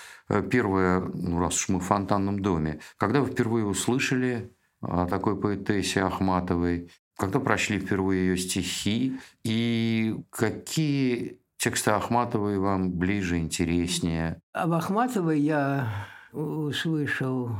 Первое, 0.49 1.01
ну, 1.01 1.39
раз 1.39 1.55
уж 1.55 1.69
мы 1.69 1.79
в 1.79 1.83
фонтанном 1.83 2.41
доме. 2.41 2.79
Когда 2.97 3.21
вы 3.21 3.27
впервые 3.29 3.65
услышали 3.65 4.51
о 4.81 5.05
такой 5.07 5.39
поэтессе 5.39 6.03
Ахматовой? 6.03 6.89
Когда 7.17 7.39
прочли 7.39 7.79
впервые 7.79 8.27
ее 8.27 8.37
стихи? 8.37 9.19
И 9.43 10.15
какие 10.29 11.39
тексты 11.57 11.91
Ахматовой 11.91 12.59
вам 12.59 12.91
ближе, 12.91 13.39
интереснее? 13.39 14.39
Об 14.53 14.71
Ахматовой 14.73 15.39
я 15.41 16.07
услышал 16.31 17.51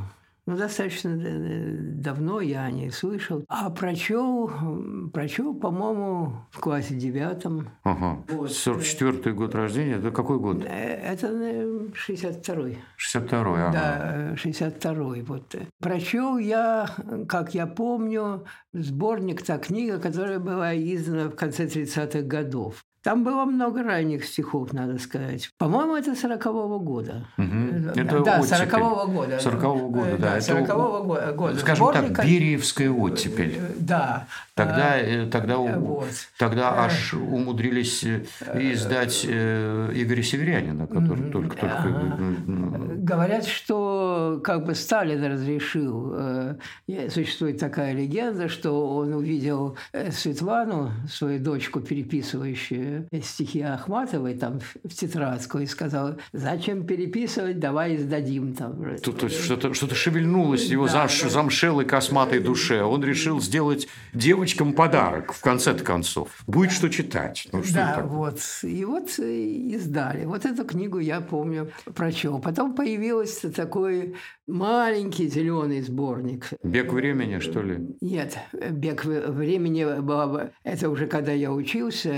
ну, 0.48 0.56
достаточно 0.56 1.14
давно 1.14 2.40
я 2.40 2.70
не 2.70 2.90
слышал. 2.90 3.44
А 3.48 3.68
прочел, 3.68 4.50
прочел, 5.12 5.52
по-моему, 5.52 6.36
в 6.50 6.58
классе 6.58 6.94
девятом. 6.94 7.68
Ага. 7.82 8.24
Вот. 8.30 8.48
44-й 8.48 9.32
год 9.34 9.54
рождения. 9.54 9.96
Это 9.96 10.10
какой 10.10 10.38
год? 10.38 10.64
Э, 10.64 11.12
это 11.12 11.26
62-й. 11.26 12.78
62-й, 12.96 13.62
ага. 13.62 13.72
Да, 13.72 14.34
62-й. 14.36 15.20
Вот. 15.20 15.54
Прочел 15.82 16.38
я, 16.38 16.88
как 17.28 17.52
я 17.52 17.66
помню, 17.66 18.46
сборник, 18.72 19.42
та 19.42 19.58
книга, 19.58 19.98
которая 19.98 20.38
была 20.38 20.74
издана 20.74 21.28
в 21.28 21.36
конце 21.36 21.66
30-х 21.66 22.22
годов. 22.22 22.86
Там 23.08 23.24
было 23.24 23.46
много 23.46 23.82
ранних 23.82 24.26
стихов, 24.26 24.74
надо 24.74 24.98
сказать. 24.98 25.50
По-моему, 25.56 25.96
это 25.96 26.10
40-го 26.10 26.78
года. 26.78 27.24
Угу. 27.38 27.98
Это 27.98 28.20
да, 28.20 28.40
40-го 28.40 29.06
года. 29.06 29.38
40-го 29.38 29.88
года, 29.88 30.18
да. 30.18 30.32
да 30.32 30.38
40-го 30.38 31.16
это, 31.16 31.32
года. 31.32 31.58
Скажем 31.58 31.86
Сборника... 31.86 32.16
так, 32.16 32.26
Бериевская 32.26 32.90
оттепель. 32.90 33.56
Э, 33.56 33.72
да. 33.78 34.26
Тогда, 34.54 34.96
а, 34.96 35.26
тогда, 35.30 35.56
вот. 35.56 36.10
тогда 36.36 36.84
аж 36.84 37.14
умудрились 37.14 38.04
издать 38.04 39.24
Игоря 39.24 40.22
Северянина, 40.22 40.86
который 40.86 41.30
только-только... 41.30 42.18
Говорят, 43.08 43.46
что 43.46 44.40
как 44.44 44.64
бы 44.64 44.74
Сталин 44.74 45.24
разрешил. 45.24 46.56
Существует 47.08 47.58
такая 47.58 47.94
легенда, 47.94 48.48
что 48.48 48.96
он 48.96 49.14
увидел 49.14 49.76
Светлану, 50.10 50.92
свою 51.10 51.38
дочку, 51.40 51.80
переписывающую 51.80 53.08
стихи 53.22 53.62
Ахматовой 53.62 54.34
там 54.34 54.60
в 54.84 54.94
тетрадку 54.94 55.58
и 55.58 55.66
сказал, 55.66 56.16
зачем 56.32 56.86
переписывать, 56.86 57.58
давай 57.58 57.96
издадим 57.96 58.54
там. 58.54 58.96
Тут, 59.02 59.20
то 59.20 59.26
есть 59.26 59.40
что-то, 59.42 59.72
что-то 59.74 59.94
шевельнулось 59.94 60.66
его 60.66 60.86
да, 60.86 60.92
зам, 60.92 61.08
да. 61.22 61.28
замшелой 61.28 61.84
косматой 61.84 62.40
душе. 62.40 62.82
Он 62.82 63.02
решил 63.04 63.40
сделать 63.40 63.88
девочкам 64.12 64.72
подарок 64.72 65.32
в 65.32 65.40
конце 65.40 65.74
концов. 65.74 66.42
Будет 66.46 66.72
что 66.72 66.88
читать. 66.88 67.46
Ну, 67.52 67.62
что 67.62 67.74
да, 67.74 68.02
вот. 68.04 68.40
И 68.62 68.84
вот 68.84 69.18
издали. 69.18 70.24
Вот 70.24 70.44
эту 70.44 70.64
книгу 70.64 70.98
я 70.98 71.20
помню, 71.20 71.70
прочел. 71.94 72.38
Потом 72.38 72.74
появился 72.98 73.52
такой 73.52 74.16
маленький 74.46 75.28
зеленый 75.28 75.82
сборник. 75.82 76.48
Бег 76.64 76.92
времени, 76.92 77.38
что 77.38 77.62
ли? 77.62 77.96
Нет, 78.00 78.38
бег 78.52 79.04
времени 79.04 80.00
было 80.00 80.50
это 80.64 80.90
уже 80.90 81.06
когда 81.06 81.32
я 81.32 81.52
учился 81.52 82.08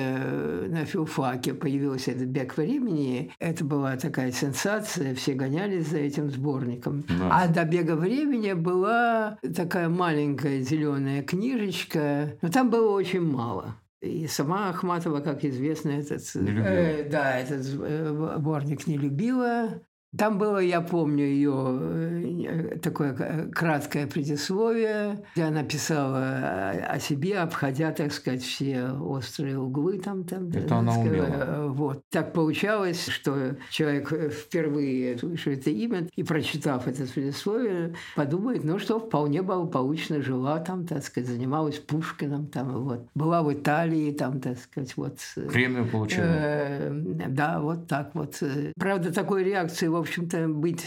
на 0.68 0.84
филфаке 0.86 1.52
появился 1.52 2.12
этот 2.12 2.28
бег 2.28 2.56
времени. 2.56 3.30
Это 3.38 3.64
была 3.64 3.96
такая 3.96 4.32
сенсация, 4.32 5.14
все 5.14 5.34
гонялись 5.34 5.88
за 5.88 5.98
этим 5.98 6.30
сборником. 6.30 7.04
Да. 7.08 7.42
А 7.42 7.48
до 7.48 7.64
бега 7.64 7.94
времени 7.94 8.54
была 8.54 9.38
такая 9.54 9.88
маленькая 9.88 10.60
зеленая 10.60 11.22
книжечка, 11.22 12.38
но 12.40 12.48
там 12.48 12.70
было 12.70 12.90
очень 12.90 13.20
мало. 13.22 13.76
И 14.00 14.26
сама 14.26 14.70
Ахматова, 14.70 15.20
как 15.20 15.44
известно, 15.44 15.90
этот, 15.90 16.22
э, 16.34 17.06
да, 17.10 17.38
этот 17.38 17.66
э, 17.66 18.36
сборник 18.38 18.86
не 18.86 18.96
любила. 18.96 19.82
Там 20.16 20.38
было, 20.38 20.58
я 20.58 20.80
помню, 20.80 21.24
ее 21.24 21.78
э, 21.80 22.78
такое 22.82 23.48
краткое 23.52 24.08
предисловие, 24.08 25.24
где 25.34 25.44
она 25.44 25.62
писала 25.62 26.70
о 26.70 26.98
себе, 26.98 27.38
обходя, 27.38 27.92
так 27.92 28.12
сказать, 28.12 28.42
все 28.42 28.90
острые 28.90 29.58
углы 29.58 29.98
там. 29.98 30.24
там 30.24 30.48
Это 30.48 30.66
да, 30.66 30.78
она 30.78 30.92
сказать, 30.92 31.12
умела. 31.12 31.68
Вот. 31.68 32.02
Так 32.10 32.32
получалось, 32.32 33.06
что 33.06 33.56
человек 33.70 34.32
впервые 34.32 35.16
слышит 35.18 35.60
это 35.60 35.70
имя 35.70 36.08
и, 36.16 36.24
прочитав 36.24 36.88
это 36.88 37.04
предисловие, 37.04 37.94
подумает, 38.16 38.64
ну 38.64 38.80
что, 38.80 38.98
вполне 38.98 39.42
благополучно 39.42 40.22
жила 40.22 40.58
там, 40.58 40.86
так 40.86 41.04
сказать, 41.04 41.30
занималась 41.30 41.78
Пушкиным, 41.78 42.48
там, 42.48 42.82
вот. 42.82 43.06
Была 43.14 43.44
в 43.44 43.52
Италии, 43.52 44.10
там, 44.12 44.40
так 44.40 44.58
сказать, 44.58 44.96
вот. 44.96 45.18
Премию 45.52 45.86
получила. 45.86 46.24
Э, 46.24 46.90
да, 47.28 47.60
вот 47.60 47.86
так 47.86 48.10
вот. 48.14 48.42
Правда, 48.76 49.12
такой 49.12 49.44
реакции 49.44 49.86
в 49.86 49.99
общем-то, 50.00 50.48
быть, 50.48 50.84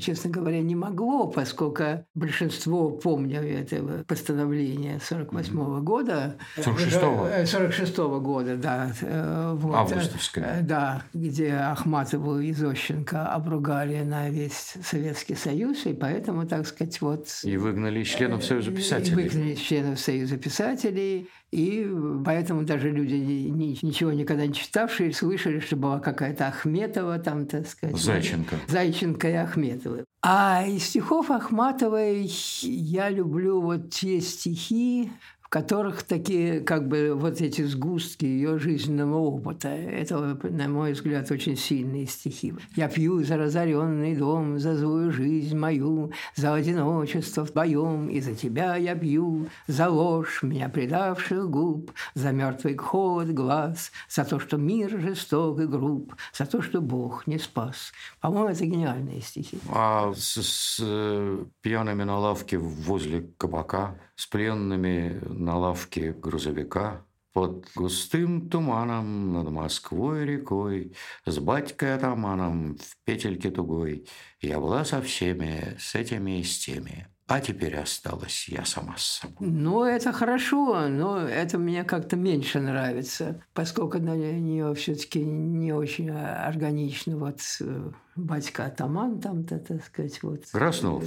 честно 0.00 0.30
говоря, 0.30 0.60
не 0.60 0.74
могло, 0.74 1.26
поскольку 1.26 2.04
большинство, 2.14 2.90
помню 2.90 3.40
этого 3.40 4.04
постановления 4.04 5.00
48 5.00 5.54
-го 5.54 5.80
года. 5.80 6.36
46-го? 6.56 7.26
46-го 7.44 8.20
года, 8.20 8.56
да. 8.56 8.92
Э, 9.02 9.52
вот, 9.54 9.74
Августовское. 9.74 10.60
Э, 10.60 10.62
да, 10.62 11.02
где 11.12 11.52
Ахматову 11.52 12.38
и 12.38 12.52
Зощенко 12.52 13.26
обругали 13.26 14.02
на 14.02 14.28
весь 14.30 14.76
Советский 14.82 15.34
Союз, 15.34 15.86
и 15.86 15.92
поэтому, 15.92 16.46
так 16.46 16.66
сказать, 16.66 17.00
вот... 17.00 17.28
И 17.44 17.56
выгнали 17.56 18.00
из 18.00 18.08
членов 18.08 18.44
Союза 18.44 18.70
писателей. 18.70 19.12
И 19.12 19.14
выгнали 19.14 19.52
из 19.52 19.58
членов 19.58 20.00
Союза 20.00 20.36
писателей. 20.36 21.28
И 21.52 21.86
поэтому 22.24 22.64
даже 22.64 22.90
люди, 22.90 23.12
ничего 23.12 24.12
никогда 24.12 24.46
не 24.46 24.54
читавшие, 24.54 25.12
слышали, 25.12 25.60
что 25.60 25.76
была 25.76 26.00
какая-то 26.00 26.46
Ахметова, 26.48 27.18
там, 27.18 27.46
так 27.46 27.68
сказать. 27.68 27.96
Зайченко. 27.96 28.56
Зайченко 28.68 29.28
и 29.28 29.34
Ахметова. 29.34 30.04
А 30.22 30.64
из 30.66 30.84
стихов 30.84 31.30
Ахматовой 31.30 32.30
я 32.62 33.10
люблю 33.10 33.60
вот 33.60 33.90
те 33.90 34.22
стихи, 34.22 35.12
которых 35.52 36.02
такие, 36.04 36.60
как 36.60 36.88
бы, 36.88 37.12
вот 37.14 37.42
эти 37.42 37.60
сгустки 37.60 38.24
ее 38.24 38.58
жизненного 38.58 39.18
опыта. 39.18 39.68
Это, 39.68 40.38
на 40.44 40.66
мой 40.66 40.94
взгляд, 40.94 41.30
очень 41.30 41.58
сильные 41.58 42.06
стихи. 42.06 42.54
«Я 42.74 42.88
пью 42.88 43.22
за 43.22 43.36
разоренный 43.36 44.16
дом, 44.16 44.58
за 44.58 44.74
злую 44.74 45.12
жизнь 45.12 45.54
мою, 45.54 46.10
за 46.34 46.54
одиночество 46.54 47.42
вдвоем, 47.42 48.08
и 48.08 48.22
за 48.22 48.34
тебя 48.34 48.76
я 48.76 48.94
пью, 48.94 49.48
за 49.66 49.90
ложь 49.90 50.42
меня 50.42 50.70
предавших 50.70 51.50
губ, 51.50 51.92
за 52.14 52.32
мертвый 52.32 52.74
холод 52.74 53.28
глаз, 53.34 53.92
за 54.08 54.24
то, 54.24 54.40
что 54.40 54.56
мир 54.56 54.98
жесток 54.98 55.60
и 55.60 55.66
груб, 55.66 56.14
за 56.32 56.46
то, 56.46 56.62
что 56.62 56.80
Бог 56.80 57.26
не 57.26 57.38
спас». 57.38 57.92
По-моему, 58.22 58.48
это 58.48 58.64
гениальные 58.64 59.20
стихи. 59.20 59.58
А 59.68 60.14
с, 60.14 60.40
с 60.42 60.80
э, 60.82 61.44
пьяными 61.60 62.04
на 62.04 62.18
лавке 62.18 62.56
возле 62.56 63.28
кабака– 63.36 63.98
с 64.14 64.26
пленными 64.26 65.20
на 65.28 65.58
лавке 65.58 66.12
грузовика 66.12 67.04
под 67.32 67.70
густым 67.74 68.48
туманом 68.50 69.32
над 69.32 69.50
Москвой 69.50 70.24
рекой, 70.26 70.94
С 71.24 71.38
батькой-атаманом 71.38 72.76
в 72.76 72.96
петельке 73.04 73.50
тугой, 73.50 74.06
Я 74.40 74.60
была 74.60 74.84
со 74.84 75.00
всеми, 75.02 75.76
с 75.78 75.94
этими 75.94 76.40
и 76.40 76.44
с 76.44 76.58
теми. 76.58 77.11
А 77.32 77.40
теперь 77.40 77.76
осталась 77.76 78.46
я 78.48 78.64
сама 78.66 78.96
с 78.98 79.20
собой. 79.20 79.48
Ну, 79.48 79.84
это 79.84 80.12
хорошо, 80.12 80.88
но 80.88 81.18
это 81.18 81.56
мне 81.58 81.82
как-то 81.82 82.14
меньше 82.16 82.60
нравится, 82.60 83.42
поскольку 83.54 83.98
на 83.98 84.14
нее 84.14 84.74
все-таки 84.74 85.24
не 85.24 85.72
очень 85.72 86.10
органично. 86.10 87.16
Вот 87.16 87.40
э, 87.60 87.90
батька 88.16 88.66
Атаман 88.66 89.18
там-то, 89.20 89.58
так 89.58 89.82
сказать, 89.82 90.22
вот. 90.22 90.44
Краснов, 90.52 91.04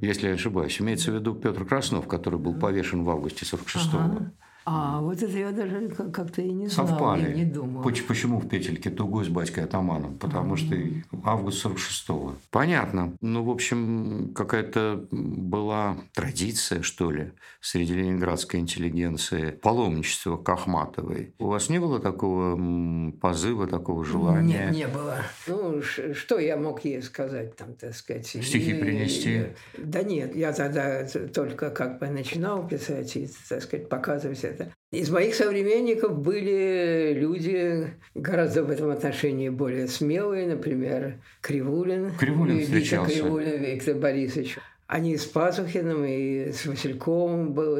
если 0.00 0.28
я 0.28 0.34
ошибаюсь, 0.34 0.80
имеется 0.80 1.10
в 1.10 1.16
виду 1.16 1.34
Петр 1.34 1.64
Краснов, 1.64 2.06
который 2.06 2.38
был 2.38 2.54
повешен 2.54 3.02
в 3.02 3.10
августе 3.10 3.44
46-го. 3.44 3.98
Ага. 3.98 4.32
А, 4.68 5.00
вот 5.00 5.22
это 5.22 5.38
я 5.38 5.52
даже 5.52 5.88
как-то 5.88 6.42
и 6.42 6.50
не 6.50 6.66
знал, 6.66 6.88
Совпали. 6.88 7.22
я 7.22 7.34
не 7.34 7.44
думал. 7.44 7.84
Почему 7.84 8.40
в 8.40 8.48
Петельке 8.48 8.90
тугой 8.90 9.24
с 9.24 9.28
батькой 9.28 9.62
Атаманом? 9.62 10.18
Потому 10.18 10.54
а 10.54 10.56
-а 10.56 10.58
-а. 10.58 11.02
что 11.12 11.30
август 11.30 11.64
46-го. 11.64 12.34
Понятно. 12.50 13.12
Ну, 13.20 13.44
в 13.44 13.50
общем, 13.50 14.32
какая-то 14.34 15.06
была 15.12 15.96
традиция, 16.14 16.82
что 16.82 17.12
ли, 17.12 17.30
среди 17.60 17.94
ленинградской 17.94 18.58
интеллигенции 18.58 19.52
паломничество 19.52 20.36
к 20.36 20.48
Ахматовой. 20.48 21.32
У 21.38 21.46
вас 21.46 21.68
не 21.68 21.78
было 21.78 22.00
такого 22.00 23.12
позыва, 23.20 23.68
такого 23.68 24.04
желания? 24.04 24.64
Нет, 24.64 24.74
не 24.74 24.88
было. 24.88 25.18
Ну, 25.46 25.80
что 25.82 26.40
я 26.40 26.56
мог 26.56 26.84
ей 26.84 27.02
сказать, 27.02 27.54
там, 27.54 27.74
так 27.74 27.94
сказать? 27.94 28.26
Стихи 28.26 28.72
и, 28.72 28.80
принести? 28.80 29.46
Да 29.78 30.02
нет, 30.02 30.34
я 30.34 30.52
тогда 30.52 31.06
только 31.32 31.70
как 31.70 32.00
бы 32.00 32.08
начинал 32.08 32.66
писать 32.66 33.16
и, 33.16 33.28
так 33.48 33.62
сказать, 33.62 33.88
показывать 33.88 34.44
это. 34.56 34.72
Из 34.92 35.10
моих 35.10 35.34
современников 35.34 36.18
были 36.18 37.12
люди 37.14 37.94
гораздо 38.14 38.64
в 38.64 38.70
этом 38.70 38.90
отношении 38.90 39.48
более 39.48 39.88
смелые, 39.88 40.46
например, 40.46 41.20
Кривулин. 41.40 42.12
Кривулин 42.18 42.60
встречался. 42.62 43.14
Кривулин 43.14 43.62
Виктор 43.62 43.94
Борисович. 43.96 44.58
Они 44.88 45.16
с 45.16 45.24
Пазухиным 45.24 46.04
и 46.04 46.52
с 46.52 46.64
Васильковым 46.64 47.54
был 47.54 47.76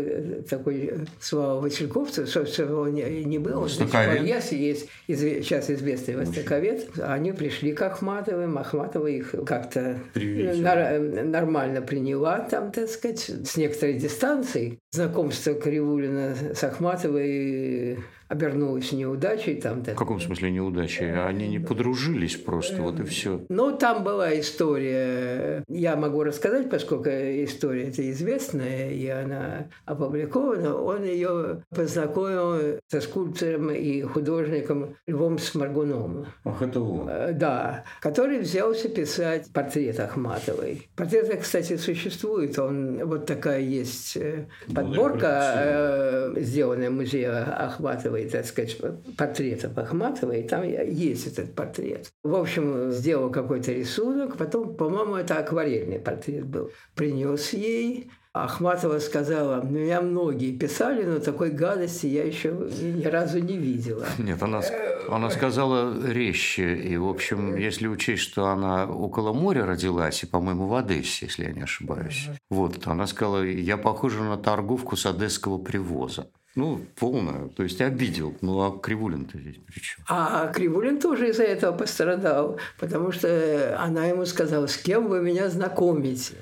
такой 0.48 0.92
Слава 1.20 1.60
Васильков, 1.60 2.10
собственно, 2.12 2.80
он 2.80 2.94
не 2.94 3.38
был. 3.38 3.60
Он 3.60 3.68
есть, 3.68 4.50
есть 4.52 4.88
сейчас 5.08 5.70
известный 5.70 6.16
востоковед. 6.16 6.88
Они 6.98 7.30
пришли 7.30 7.72
к 7.72 7.82
Ахматовым. 7.82 8.58
Ахматова 8.58 9.06
их 9.06 9.34
как-то 9.46 10.00
нар- 10.14 10.98
нормально 11.00 11.80
приняла 11.80 12.40
там, 12.40 12.72
так 12.72 12.88
сказать, 12.88 13.20
с 13.20 13.56
некоторой 13.56 13.94
дистанцией. 13.94 14.80
Знакомство 14.90 15.54
Кривулина 15.54 16.34
с 16.54 16.64
Ахматовой 16.64 17.98
обернулось 18.28 18.92
неудачей. 18.92 19.60
Там, 19.60 19.82
В 19.82 19.94
каком 19.94 20.20
смысле 20.20 20.50
неудачей? 20.50 21.12
Они 21.26 21.48
не 21.48 21.58
подружились 21.58 22.36
просто, 22.36 22.82
вот 22.82 23.00
и 23.00 23.04
все. 23.04 23.44
Ну, 23.48 23.76
там 23.76 24.04
была 24.04 24.38
история, 24.38 25.64
я 25.68 25.96
могу 25.96 26.22
рассказать, 26.24 26.70
поскольку 26.70 27.08
история 27.08 27.88
это 27.88 28.08
известная, 28.10 28.90
и 28.90 29.06
она 29.06 29.68
опубликована. 29.84 30.76
Он 30.76 31.04
ее 31.04 31.62
познакомил 31.70 32.78
со 32.88 33.00
скульптором 33.00 33.70
и 33.70 34.02
художником 34.02 34.96
Львом 35.06 35.38
Сморгуном. 35.38 36.26
Ах, 36.44 36.62
это 36.62 36.80
он. 36.80 37.08
Э, 37.08 37.32
да, 37.32 37.84
который 38.00 38.38
взялся 38.40 38.88
писать 38.88 39.52
портрет 39.52 40.00
Ахматовой. 40.00 40.88
Портрет, 40.96 41.40
кстати, 41.40 41.76
существует. 41.76 42.58
Он, 42.58 43.04
вот 43.04 43.26
такая 43.26 43.60
есть 43.60 44.16
э, 44.16 44.46
подборка, 44.74 45.52
э, 45.56 46.34
сделанная 46.36 46.90
музеем 46.90 47.32
Ахматовой 47.34 48.15
Ахматовой, 48.16 48.30
так 48.30 48.46
сказать, 48.46 48.78
портретов 49.16 49.78
Ахматовой, 49.78 50.40
и 50.40 50.48
там 50.48 50.62
есть 50.64 51.26
этот 51.26 51.54
портрет. 51.54 52.10
В 52.22 52.34
общем, 52.34 52.90
сделал 52.90 53.30
какой-то 53.30 53.72
рисунок, 53.72 54.36
потом, 54.36 54.74
по-моему, 54.74 55.16
это 55.16 55.38
акварельный 55.38 55.98
портрет 55.98 56.46
был. 56.46 56.70
Принес 56.94 57.52
ей, 57.52 58.10
Ахматова 58.32 58.98
сказала, 58.98 59.62
ну, 59.62 59.78
меня 59.78 60.02
многие 60.02 60.52
писали, 60.52 61.04
но 61.04 61.20
такой 61.20 61.50
гадости 61.50 62.06
я 62.06 62.24
еще 62.24 62.50
ни, 62.50 63.00
ни 63.00 63.04
разу 63.04 63.38
не 63.38 63.56
видела. 63.56 64.04
Нет, 64.18 64.42
она, 64.42 64.60
она 65.08 65.30
сказала 65.30 65.94
резче. 66.06 66.76
И, 66.76 66.98
в 66.98 67.08
общем, 67.08 67.56
если 67.56 67.86
учесть, 67.86 68.22
что 68.22 68.48
она 68.48 68.84
около 68.84 69.32
моря 69.32 69.64
родилась, 69.64 70.22
и, 70.22 70.26
по-моему, 70.26 70.66
в 70.66 70.74
Одессе, 70.74 71.26
если 71.26 71.44
я 71.44 71.52
не 71.52 71.62
ошибаюсь, 71.62 72.28
вот, 72.50 72.86
она 72.86 73.06
сказала, 73.06 73.42
я 73.42 73.78
похожа 73.78 74.22
на 74.22 74.36
торговку 74.36 74.96
с 74.96 75.06
одесского 75.06 75.56
привоза. 75.56 76.28
Ну, 76.56 76.80
полно. 76.98 77.50
То 77.54 77.62
есть 77.62 77.80
обидел. 77.82 78.34
Ну, 78.40 78.60
а 78.62 78.78
Кривулин-то 78.78 79.38
здесь 79.38 79.56
при 79.66 79.78
чем? 79.80 80.02
А 80.08 80.48
Кривулин 80.48 80.98
тоже 80.98 81.28
из-за 81.28 81.44
этого 81.44 81.76
пострадал, 81.76 82.58
потому 82.78 83.12
что 83.12 83.78
она 83.78 84.06
ему 84.06 84.24
сказала, 84.24 84.66
с 84.66 84.78
кем 84.78 85.08
вы 85.08 85.20
меня 85.20 85.50
знакомите. 85.50 86.34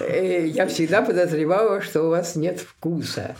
И 0.00 0.52
я 0.54 0.66
всегда 0.66 1.02
подозревала, 1.02 1.80
что 1.80 2.02
у 2.04 2.10
вас 2.10 2.36
нет 2.36 2.60
вкуса. 2.60 3.36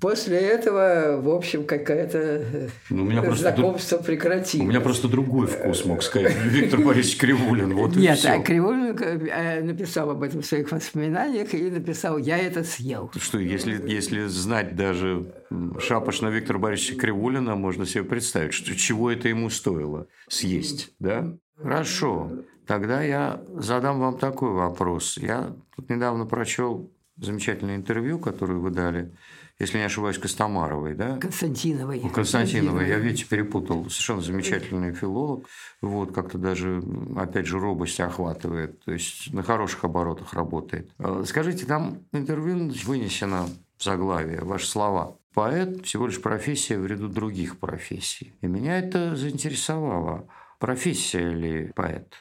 После 0.00 0.38
этого, 0.38 1.20
в 1.20 1.28
общем, 1.30 1.64
какая-то 1.64 2.70
ну, 2.90 3.02
у 3.02 3.06
меня 3.06 3.22
знакомство 3.34 3.96
просто, 3.96 3.98
прекратилось. 3.98 4.66
У 4.66 4.68
меня 4.68 4.80
просто 4.80 5.08
другой 5.08 5.46
вкус, 5.46 5.84
мог 5.84 6.02
сказать, 6.02 6.34
Виктор 6.44 6.80
Борисович 6.80 7.18
Кривулин. 7.18 7.74
Вот 7.74 7.96
нет, 7.96 8.24
а 8.24 8.38
Кривулин 8.40 8.96
э, 8.98 9.62
написал 9.62 10.10
об 10.10 10.22
этом 10.22 10.42
в 10.42 10.46
своих 10.46 10.70
воспоминаниях 10.72 11.54
и 11.54 11.70
написал 11.70 12.18
«Я 12.18 12.38
это 12.38 12.64
съел». 12.64 13.10
Что, 13.16 13.38
если, 13.38 13.80
если 13.88 14.26
знать 14.26 14.74
даже 14.74 14.94
даже 14.94 15.32
шапошно 15.78 16.28
Виктора 16.28 16.58
Борисовича 16.58 17.00
Кривулина 17.00 17.56
можно 17.56 17.86
себе 17.86 18.04
представить, 18.04 18.54
что 18.54 18.74
чего 18.76 19.10
это 19.10 19.28
ему 19.28 19.50
стоило 19.50 20.06
съесть, 20.28 20.92
да? 20.98 21.36
Хорошо, 21.56 22.30
тогда 22.66 23.02
я 23.02 23.42
задам 23.48 24.00
вам 24.00 24.18
такой 24.18 24.50
вопрос. 24.50 25.16
Я 25.18 25.54
тут 25.76 25.90
недавно 25.90 26.26
прочел 26.26 26.90
замечательное 27.16 27.76
интервью, 27.76 28.18
которое 28.18 28.58
вы 28.58 28.70
дали, 28.70 29.12
если 29.58 29.78
не 29.78 29.84
ошибаюсь, 29.84 30.18
Костомаровой, 30.18 30.94
да? 30.94 31.16
Константиновой. 31.18 32.00
Константиновой. 32.12 32.88
Я, 32.88 32.98
видите, 32.98 33.26
перепутал. 33.26 33.88
Совершенно 33.88 34.20
замечательный 34.20 34.92
филолог. 34.92 35.46
Вот, 35.80 36.12
как-то 36.12 36.38
даже, 36.38 36.82
опять 37.16 37.46
же, 37.46 37.60
робость 37.60 38.00
охватывает. 38.00 38.82
То 38.84 38.92
есть, 38.92 39.32
на 39.32 39.42
хороших 39.42 39.84
оборотах 39.84 40.34
работает. 40.34 40.90
А, 40.98 41.22
скажите, 41.24 41.66
там 41.66 41.98
интервью 42.12 42.72
вынесено 42.84 43.46
заглавие, 43.78 44.40
ваши 44.40 44.66
слова. 44.66 45.16
Поэт– 45.34 45.84
всего 45.84 46.06
лишь 46.06 46.20
профессия 46.20 46.78
в 46.78 46.86
ряду 46.86 47.08
других 47.08 47.58
профессий. 47.58 48.34
И 48.40 48.46
меня 48.46 48.78
это 48.78 49.16
заинтересовало. 49.16 50.28
Профессия 50.58 51.28
ли 51.28 51.72
поэт? 51.74 52.14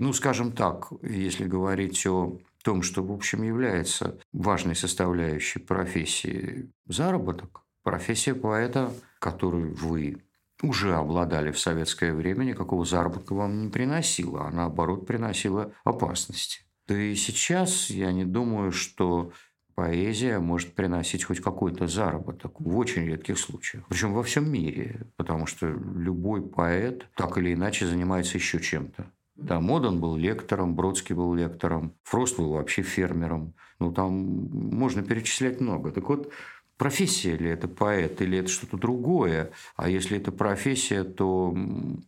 Ну, 0.00 0.14
скажем 0.14 0.52
так, 0.52 0.88
если 1.02 1.44
говорить 1.44 2.06
о 2.06 2.38
том, 2.64 2.80
что, 2.80 3.04
в 3.04 3.12
общем, 3.12 3.42
является 3.42 4.18
важной 4.32 4.74
составляющей 4.74 5.58
профессии 5.58 6.70
заработок, 6.86 7.60
профессия 7.82 8.34
поэта, 8.34 8.94
которую 9.18 9.74
вы 9.74 10.22
уже 10.62 10.94
обладали 10.94 11.50
в 11.50 11.60
советское 11.60 12.14
время, 12.14 12.44
никакого 12.44 12.86
заработка 12.86 13.34
вам 13.34 13.64
не 13.64 13.68
приносила, 13.68 14.46
а 14.46 14.50
наоборот 14.50 15.06
приносила 15.06 15.74
опасности. 15.84 16.62
Да 16.88 16.96
и 16.96 17.14
сейчас 17.14 17.90
я 17.90 18.10
не 18.10 18.24
думаю, 18.24 18.72
что 18.72 19.32
поэзия 19.74 20.38
может 20.38 20.74
приносить 20.74 21.24
хоть 21.24 21.40
какой-то 21.40 21.86
заработок 21.88 22.58
в 22.58 22.74
очень 22.78 23.04
редких 23.04 23.38
случаях. 23.38 23.84
Причем 23.88 24.14
во 24.14 24.22
всем 24.22 24.50
мире, 24.50 25.06
потому 25.16 25.44
что 25.44 25.66
любой 25.68 26.40
поэт 26.40 27.06
так 27.16 27.36
или 27.36 27.52
иначе 27.52 27.86
занимается 27.86 28.38
еще 28.38 28.60
чем-то. 28.60 29.12
Да, 29.40 29.58
Модан 29.58 30.00
был 30.00 30.16
лектором, 30.16 30.76
Бродский 30.76 31.14
был 31.14 31.34
лектором, 31.34 31.94
Фрост 32.04 32.36
был 32.36 32.50
вообще 32.52 32.82
фермером. 32.82 33.54
Ну, 33.78 33.92
там 33.92 34.12
можно 34.12 35.02
перечислять 35.02 35.60
много. 35.60 35.90
Так 35.92 36.08
вот, 36.08 36.30
профессия 36.76 37.36
ли 37.36 37.48
это 37.48 37.66
поэт 37.66 38.20
или 38.20 38.38
это 38.38 38.50
что-то 38.50 38.76
другое? 38.76 39.50
А 39.76 39.88
если 39.88 40.18
это 40.18 40.30
профессия, 40.30 41.04
то 41.04 41.56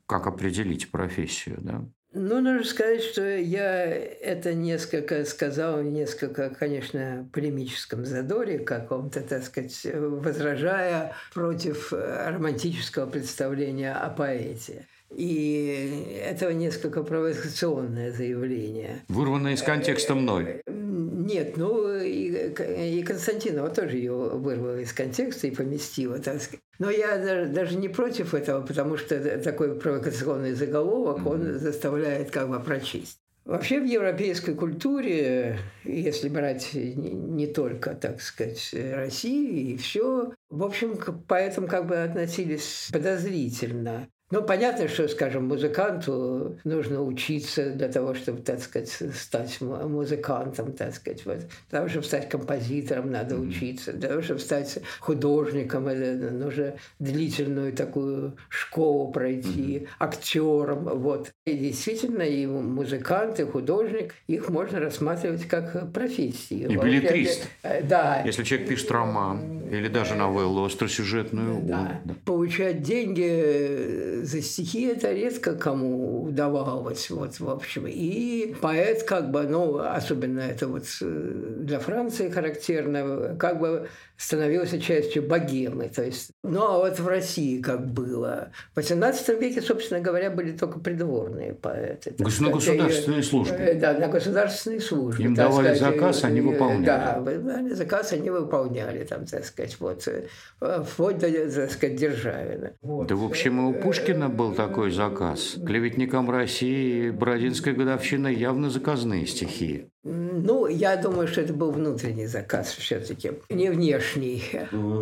как 0.07 0.27
определить 0.27 0.90
профессию? 0.90 1.57
Да? 1.61 1.85
Ну, 2.14 2.42
нужно 2.42 2.64
сказать, 2.64 3.03
что 3.03 3.23
я 3.38 3.87
это 3.87 4.53
несколько 4.53 5.25
сказал, 5.25 5.83
несколько, 5.83 6.51
конечно, 6.51 7.27
полемическом 7.33 8.05
задоре 8.05 8.59
каком-то, 8.59 9.23
так 9.23 9.42
сказать, 9.45 9.87
возражая 9.95 11.14
против 11.33 11.90
романтического 11.95 13.07
представления 13.07 13.95
о 13.95 14.11
поэте. 14.11 14.87
И 15.16 16.20
это 16.25 16.53
несколько 16.53 17.03
провокационное 17.03 18.12
заявление. 18.12 19.03
Вырванное 19.09 19.55
из 19.55 19.62
контекста 19.62 20.14
мной. 20.14 20.62
Нет, 20.66 21.57
ну 21.57 21.96
и, 21.98 22.53
и 22.98 23.03
Константинова 23.03 23.70
тоже 23.70 23.96
ее 23.96 24.12
вырвала 24.12 24.81
из 24.81 24.92
контекста 24.92 25.46
и 25.46 25.51
поместила, 25.51 26.18
так 26.18 26.40
сказать. 26.40 26.61
Но 26.79 26.90
я 26.90 27.16
даже, 27.16 27.46
даже 27.46 27.77
не 27.77 27.88
против 27.88 28.35
этого, 28.35 28.64
потому 28.66 28.96
что 28.96 29.38
такой 29.38 29.79
провокационный 29.79 30.53
заголовок, 30.53 31.25
он 31.27 31.59
заставляет 31.59 32.31
как 32.31 32.48
бы 32.48 32.59
прочесть. 32.59 33.18
Вообще 33.44 33.81
в 33.81 33.85
европейской 33.85 34.55
культуре, 34.55 35.59
если 35.85 36.29
брать 36.29 36.70
не 36.75 37.48
только, 37.48 37.94
так 37.94 38.20
сказать, 38.20 38.72
Россию 38.72 39.53
и 39.53 39.77
все, 39.77 40.33
в 40.48 40.62
общем, 40.62 40.96
к 40.96 41.12
поэтам 41.27 41.66
как 41.66 41.87
бы 41.87 41.96
относились 41.96 42.88
подозрительно. 42.92 44.07
Ну, 44.33 44.42
понятно, 44.42 44.88
что, 44.88 45.09
скажем, 45.09 45.47
музыканту 45.47 46.57
нужно 46.64 47.03
учиться 47.03 47.68
для 47.68 47.88
того, 47.88 48.14
чтобы, 48.14 48.40
так 48.40 48.61
сказать, 48.61 48.88
стать 49.14 49.61
музыкантом, 49.61 50.73
так 50.73 50.95
сказать. 50.95 51.27
Вот. 51.27 51.37
Для 51.68 51.79
того, 51.79 51.88
чтобы 51.90 52.07
стать 52.07 52.31
композитором, 52.31 53.11
надо 53.11 53.35
mm-hmm. 53.35 53.49
учиться. 53.49 53.92
Для 53.92 54.09
того, 54.09 54.23
чтобы 54.23 54.40
стать 54.40 54.79
художником, 55.01 55.85
нужно 55.85 56.73
длительную 56.99 57.75
такую 57.75 58.35
школу 58.49 59.12
пройти, 59.12 59.81
mm-hmm. 59.81 59.88
актером. 59.99 60.85
Вот. 60.85 61.31
И 61.45 61.53
действительно, 61.53 62.23
и 62.23 62.47
музыкант, 62.47 63.38
и 63.38 63.45
художник, 63.45 64.14
их 64.29 64.49
можно 64.49 64.81
рассматривать 64.81 65.47
как 65.47 65.92
профессии. 65.92 66.73
И 66.73 66.77
билетрист. 66.79 67.47
Э, 67.62 67.83
да. 67.83 68.23
Если 68.25 68.45
человек 68.45 68.66
пишет 68.66 68.90
роман 68.92 69.61
или 69.71 69.88
даже 69.88 70.14
новеллу 70.14 70.64
остросюжетную. 70.64 71.61
Да. 71.64 72.01
да. 72.05 72.14
Получать 72.25 72.83
деньги 72.83 74.21
за 74.22 74.40
стихи 74.40 74.87
это 74.87 75.12
редко 75.12 75.54
кому 75.54 76.24
удавалось, 76.24 77.11
вот, 77.11 77.40
в 77.40 77.50
общем. 77.50 77.87
И 77.87 78.54
поэт 78.61 79.02
как 79.02 79.30
бы, 79.30 79.42
ну, 79.42 79.78
особенно 79.78 80.40
это 80.40 80.68
вот 80.68 80.85
э, 81.00 81.32
для 81.58 81.78
Франции 81.78 82.30
характерно, 82.30 83.37
как 83.38 83.58
бы 83.58 83.88
становился 84.16 84.80
частью 84.80 85.24
богемы. 85.24 85.88
То 85.88 86.04
есть, 86.04 86.30
ну, 86.44 86.62
а 86.62 86.78
вот 86.78 86.98
в 87.00 87.08
России 87.08 87.61
как 87.61 87.85
было. 87.87 88.52
В 88.74 88.78
XVIII 88.78 89.38
веке, 89.40 89.61
собственно 89.61 90.00
говоря, 90.00 90.30
были 90.30 90.52
только 90.52 90.78
придворные 90.78 91.54
поэты. 91.54 92.14
На 92.18 92.50
государственные 92.50 93.22
службы. 93.24 93.56
Э, 93.56 93.74
да, 93.74 93.94
на 93.94 94.06
государственные 94.06 94.80
службы. 94.80 95.22
Им 95.24 95.35
давали 95.35 95.74
сказать, 95.74 95.94
заказ, 95.96 96.24
они 96.24 96.40
выполняли. 96.40 96.85
Да, 96.85 97.74
заказ, 97.74 98.12
они 98.12 98.30
выполняли, 98.30 99.04
там, 99.04 99.26
так 99.26 99.44
сказать, 99.44 99.76
вот, 99.80 100.06
э, 100.06 100.82
вплоть 100.85 101.18
до, 101.18 101.28
так 101.50 101.72
сказать, 101.72 101.96
Державина. 101.96 102.72
Вот. 102.82 103.08
Да, 103.08 103.16
в 103.16 103.24
общем, 103.24 103.61
и 103.61 103.76
у 103.76 103.82
Пушкина 103.82 104.12
был 104.29 104.55
такой 104.55 104.90
заказ. 104.90 105.57
Клеветникам 105.64 106.31
России 106.31 107.11
Бородинская 107.11 107.75
годовщина 107.75 108.29
явно 108.29 108.70
заказные 108.70 109.27
стихи. 109.27 109.87
Ну, 110.05 110.66
я 110.66 110.96
думаю, 110.96 111.29
что 111.29 111.40
это 111.40 111.53
был 111.53 111.70
внутренний 111.70 112.27
заказ 112.27 112.72
все-таки, 112.72 113.33
не 113.51 113.70
внешний. 113.70 114.42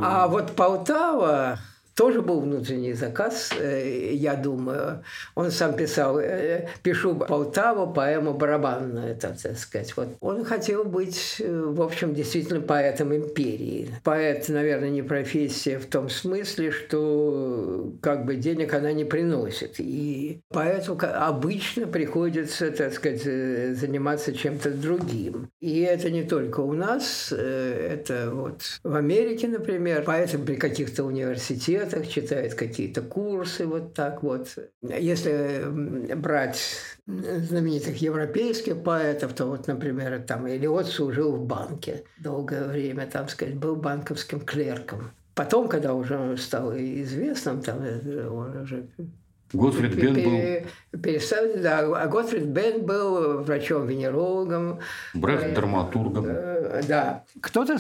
А 0.03 0.29
вот 0.29 0.53
Полтава, 0.53 1.59
тоже 1.95 2.23
был 2.23 2.41
внутренний 2.41 2.95
заказ, 2.95 3.51
э, 3.59 4.13
я 4.15 4.35
думаю. 4.35 5.03
Он 5.35 5.51
сам 5.51 5.75
писал, 5.75 6.19
э, 6.19 6.69
пишу 6.83 7.15
Полтаву, 7.15 7.93
поэму 7.93 8.35
барабанную, 8.35 9.17
так 9.17 9.37
сказать. 9.57 9.97
Вот. 9.97 10.09
Он 10.21 10.45
хотел 10.45 10.85
быть, 10.85 11.37
э, 11.41 11.51
в 11.51 11.83
общем, 11.83 12.15
действительно 12.15 12.61
поэтом 12.61 13.15
империи. 13.15 13.91
Поэт, 14.05 14.49
наверное, 14.49 14.91
не 14.91 15.03
профессия 15.03 15.79
в 15.79 15.87
том 15.87 16.09
смысле, 16.09 16.71
что 16.71 17.93
как 18.01 18.25
бы 18.25 18.37
денег 18.37 18.73
она 18.75 18.93
не 18.93 19.05
приносит. 19.05 19.75
И 19.79 20.41
поэту 20.49 20.99
обычно 21.01 21.87
приходится, 21.87 22.71
так 22.71 22.93
сказать, 22.95 23.23
заниматься 23.23 24.33
чем-то 24.33 24.71
другим. 24.71 25.51
И 25.61 25.81
это 25.81 26.11
не 26.11 26.23
только 26.23 26.61
у 26.61 26.73
нас, 26.73 27.33
это 27.33 28.31
вот 28.33 28.63
в 28.83 28.95
Америке, 28.95 29.49
например, 29.49 30.05
поэтам 30.05 30.45
при 30.45 30.57
каких-то 30.57 31.05
университетах 31.05 31.80
университетах, 31.81 32.09
читает 32.09 32.55
какие-то 32.55 33.03
курсы, 33.03 33.67
вот 33.67 33.95
так 33.95 34.23
вот. 34.23 34.57
Если 34.83 35.65
брать 36.15 36.61
знаменитых 37.07 38.01
европейских 38.01 38.83
поэтов, 38.83 39.33
то 39.33 39.47
вот, 39.47 39.67
например, 39.67 40.23
там 40.27 40.49
Элиот 40.49 40.87
служил 40.87 41.37
в 41.37 41.45
банке 41.47 42.05
долгое 42.19 42.67
время, 42.67 43.07
там, 43.07 43.29
сказать, 43.29 43.57
был 43.57 43.77
банковским 43.77 44.41
клерком. 44.41 45.11
Потом, 45.35 45.69
когда 45.69 45.95
уже 45.95 46.37
стал 46.37 46.77
известным, 46.77 47.63
там, 47.63 47.83
э, 47.83 48.29
он 48.29 48.57
уже 48.57 48.89
Готфрид 49.53 49.95
Бен 49.95 50.15
был... 50.15 51.01
Переставили, 51.01 51.61
да. 51.61 51.81
А 51.81 52.07
Готфрид 52.07 52.47
Бен 52.47 52.85
был 52.85 53.43
врачом-венерологом. 53.43 54.81
Брехт 55.15 55.45
э, 55.45 55.55
драматургом. 55.55 56.25
Э, 56.27 56.83
да. 56.87 57.25
Кто-то, 57.41 57.79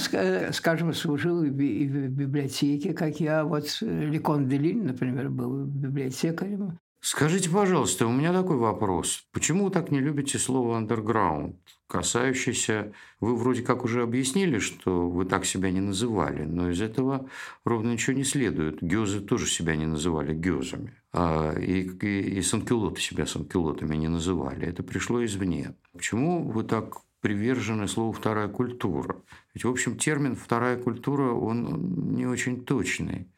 скажем, 0.52 0.94
служил 0.94 1.42
и 1.42 1.50
в 1.50 2.08
библиотеке, 2.08 2.92
как 2.92 3.20
я. 3.20 3.44
Вот 3.44 3.78
Лекон 3.80 4.48
Делин, 4.48 4.86
например, 4.86 5.28
был 5.28 5.64
библиотекарем. 5.64 6.78
Скажите, 7.00 7.48
пожалуйста, 7.48 8.06
у 8.06 8.12
меня 8.12 8.32
такой 8.32 8.56
вопрос. 8.56 9.24
Почему 9.32 9.64
вы 9.64 9.70
так 9.70 9.90
не 9.90 10.00
любите 10.00 10.38
слово 10.38 10.76
«андерграунд», 10.76 11.56
касающийся... 11.90 12.92
Вы 13.18 13.36
вроде 13.36 13.62
как 13.62 13.84
уже 13.84 14.02
объяснили, 14.02 14.60
что 14.60 15.10
вы 15.10 15.26
так 15.26 15.44
себя 15.44 15.70
не 15.70 15.80
называли, 15.80 16.44
но 16.44 16.70
из 16.70 16.80
этого 16.80 17.28
ровно 17.64 17.92
ничего 17.92 18.16
не 18.16 18.24
следует. 18.24 18.80
Гёзы 18.80 19.20
тоже 19.20 19.46
себя 19.46 19.76
не 19.76 19.86
называли 19.86 20.32
гёзами. 20.32 20.94
А, 21.12 21.52
и, 21.58 21.82
и, 21.82 22.38
и 22.38 22.42
санкюлоты 22.42 23.00
себя 23.00 23.26
санкюлотами 23.26 23.96
не 23.96 24.08
называли. 24.08 24.66
Это 24.66 24.82
пришло 24.82 25.22
извне. 25.22 25.74
Почему 25.92 26.50
вы 26.50 26.62
так 26.62 27.02
привержены 27.20 27.88
слову 27.88 28.12
«вторая 28.12 28.48
культура»? 28.48 29.16
Ведь, 29.52 29.64
в 29.64 29.68
общем, 29.68 29.98
термин 29.98 30.36
«вторая 30.36 30.76
культура», 30.78 31.32
он 31.32 32.14
не 32.14 32.26
очень 32.26 32.64
точный. 32.64 33.28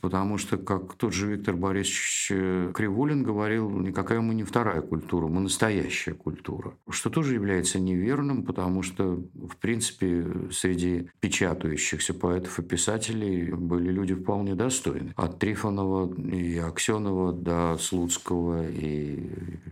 Потому 0.00 0.38
что, 0.38 0.56
как 0.56 0.94
тот 0.94 1.12
же 1.12 1.32
Виктор 1.32 1.56
Борисович 1.56 2.28
э, 2.30 2.72
Кривулин 2.74 3.22
говорил, 3.22 3.70
никакая 3.70 4.20
мы 4.20 4.34
не 4.34 4.44
вторая 4.44 4.80
культура, 4.80 5.26
мы 5.26 5.40
настоящая 5.40 6.14
культура. 6.14 6.74
Что 6.88 7.10
тоже 7.10 7.34
является 7.34 7.78
неверным, 7.78 8.44
потому 8.44 8.82
что, 8.82 9.22
в 9.34 9.56
принципе, 9.56 10.26
среди 10.50 11.08
печатающихся 11.20 12.14
поэтов 12.14 12.58
и 12.58 12.62
писателей 12.62 13.52
были 13.52 13.90
люди 13.90 14.14
вполне 14.14 14.54
достойны. 14.54 15.12
От 15.16 15.38
Трифонова 15.38 16.14
и 16.14 16.58
Аксенова 16.58 17.32
до 17.32 17.76
Слуцкого 17.78 18.68
и 18.68 19.30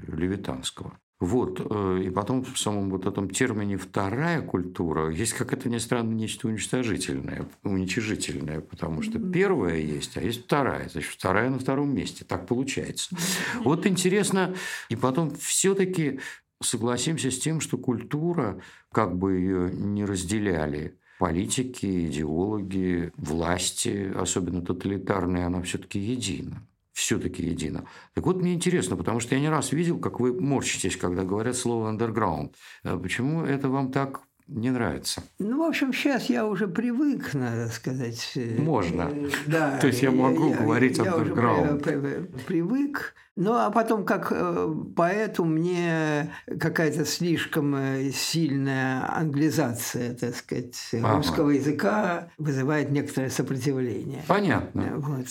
Левитанского. 0.09 0.99
Вот. 1.23 1.65
Э, 1.71 2.03
и 2.05 2.11
потом 2.11 2.43
в 2.43 2.59
самом 2.59 2.91
вот 2.91 3.07
этом 3.07 3.31
термине 3.31 3.77
«вторая 3.77 4.43
культура» 4.43 5.09
есть, 5.09 5.35
как 5.35 5.53
это 5.53 5.69
ни 5.69 5.79
странно, 5.79 6.13
нечто 6.13 6.49
уничтожительное, 6.49 7.47
уничижительное, 7.63 8.61
потому 8.61 9.03
что 9.03 9.21
первая 9.21 9.79
есть, 9.79 10.17
а 10.17 10.21
есть 10.21 10.47
вторая. 10.47 10.89
Значит, 10.89 11.13
вторая 11.13 11.49
на 11.49 11.61
втором 11.61 11.95
месте. 11.95 12.25
Так 12.25 12.49
получается. 12.49 13.15
Вот 13.61 13.87
интересно. 13.87 14.57
И 14.89 14.97
потом 14.97 15.31
все 15.37 15.77
таки 15.77 16.19
согласимся 16.61 17.31
с 17.31 17.39
тем, 17.39 17.61
что 17.61 17.79
культура, 17.79 18.61
как 18.91 19.17
бы 19.17 19.35
ее 19.35 19.71
не 19.73 20.05
разделяли, 20.05 20.99
политики, 21.21 22.09
идеологи, 22.09 23.13
власти, 23.17 24.13
особенно 24.13 24.61
тоталитарные, 24.61 25.47
она 25.47 25.63
все-таки 25.63 26.01
едина 26.01 26.67
все-таки 26.93 27.43
едино. 27.43 27.87
Так 28.15 28.27
вот, 28.27 28.41
мне 28.41 28.55
интересно, 28.55 28.97
потому 28.97 29.21
что 29.21 29.35
я 29.35 29.41
не 29.41 29.49
раз 29.49 29.73
видел, 29.73 29.99
как 29.99 30.21
вы 30.21 30.39
морщитесь, 30.39 30.97
когда 30.97 31.23
говорят 31.23 31.57
слово 31.57 31.93
«underground». 31.93 32.55
А 32.85 32.99
почему 32.99 33.45
это 33.45 33.69
вам 33.69 33.91
так 33.93 34.23
не 34.49 34.71
нравится? 34.71 35.23
Ну, 35.39 35.65
в 35.65 35.69
общем, 35.69 35.93
сейчас 35.93 36.29
я 36.29 36.47
уже 36.47 36.69
привык, 36.69 37.35
надо 37.35 37.69
сказать. 37.69 38.37
Можно. 38.59 39.11
Да. 39.47 39.79
То 39.81 39.87
есть 39.87 40.03
я 40.03 40.11
могу 40.11 40.51
я, 40.51 40.57
говорить 40.59 40.99
я, 40.99 41.05
underground. 41.05 41.91
Я 41.91 41.99
уже 41.99 42.29
привык. 42.47 43.15
Ну, 43.35 43.55
а 43.55 43.71
потом, 43.71 44.05
как 44.05 44.31
э, 44.31 44.75
поэту, 44.95 45.47
мне 45.47 46.31
какая-то 46.61 47.07
слишком 47.07 47.75
э, 47.75 48.11
сильная 48.13 49.11
англизация, 49.11 50.15
так 50.15 50.37
сказать, 50.37 50.77
ага. 50.93 51.17
русского 51.17 51.51
языка 51.51 52.29
вызывает 52.37 52.91
некоторое 52.91 53.31
сопротивление. 53.31 54.23
Понятно. 54.29 54.97
Вот. 54.97 55.29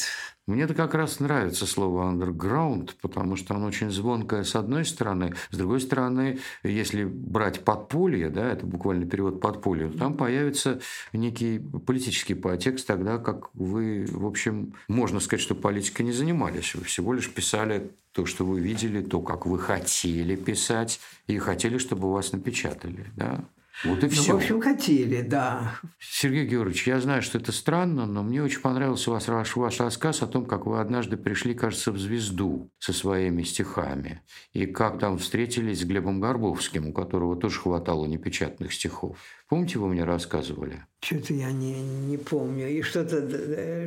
Мне-то 0.51 0.73
как 0.73 0.95
раз 0.95 1.21
нравится 1.21 1.65
слово 1.65 2.11
underground, 2.11 2.89
потому 3.01 3.37
что 3.37 3.55
оно 3.55 3.67
очень 3.67 3.89
звонкое 3.89 4.43
с 4.43 4.53
одной 4.53 4.83
стороны. 4.83 5.33
С 5.49 5.55
другой 5.55 5.79
стороны, 5.79 6.39
если 6.61 7.05
брать 7.05 7.61
подполье, 7.61 8.29
да, 8.29 8.51
это 8.51 8.65
буквально 8.65 9.05
перевод 9.05 9.39
подполье, 9.39 9.87
то 9.87 9.97
там 9.97 10.13
появится 10.15 10.81
некий 11.13 11.57
политический 11.57 12.33
подтекст 12.33 12.85
тогда, 12.85 13.17
как 13.17 13.49
вы, 13.53 14.05
в 14.11 14.25
общем, 14.25 14.73
можно 14.89 15.21
сказать, 15.21 15.41
что 15.41 15.55
политикой 15.55 16.01
не 16.01 16.11
занимались. 16.11 16.75
Вы 16.75 16.83
всего 16.83 17.13
лишь 17.13 17.33
писали 17.33 17.89
то, 18.11 18.25
что 18.25 18.43
вы 18.43 18.59
видели, 18.59 19.01
то, 19.01 19.21
как 19.21 19.45
вы 19.45 19.57
хотели 19.57 20.35
писать, 20.35 20.99
и 21.27 21.37
хотели, 21.37 21.77
чтобы 21.77 22.11
вас 22.11 22.33
напечатали. 22.33 23.05
Да? 23.15 23.45
Вот 23.83 24.03
и 24.03 24.07
все. 24.07 24.33
Ну, 24.33 24.37
в 24.37 24.41
общем, 24.41 24.61
хотели, 24.61 25.21
да. 25.21 25.79
Сергей 25.99 26.45
Георгиевич, 26.45 26.87
я 26.87 26.99
знаю, 26.99 27.21
что 27.21 27.37
это 27.37 27.51
странно, 27.51 28.05
но 28.05 28.23
мне 28.23 28.43
очень 28.43 28.61
понравился 28.61 29.11
ваш, 29.11 29.27
ваш, 29.27 29.55
ваш 29.55 29.79
рассказ 29.79 30.21
о 30.21 30.27
том, 30.27 30.45
как 30.45 30.65
вы 30.65 30.79
однажды 30.79 31.17
пришли, 31.17 31.53
кажется, 31.53 31.91
в 31.91 31.97
«Звезду» 31.97 32.71
со 32.79 32.93
своими 32.93 33.43
стихами. 33.43 34.21
И 34.53 34.65
как 34.65 34.99
там 34.99 35.17
встретились 35.17 35.81
с 35.81 35.83
Глебом 35.83 36.19
Горбовским, 36.19 36.87
у 36.87 36.93
которого 36.93 37.35
тоже 37.35 37.59
хватало 37.59 38.05
непечатных 38.05 38.73
стихов. 38.73 39.17
Помните, 39.51 39.79
вы 39.79 39.89
мне 39.89 40.05
рассказывали? 40.05 40.85
Что-то 41.03 41.33
я 41.33 41.51
не, 41.51 41.73
не 41.81 42.15
помню. 42.15 42.69
И 42.69 42.81
что-то, 42.83 43.19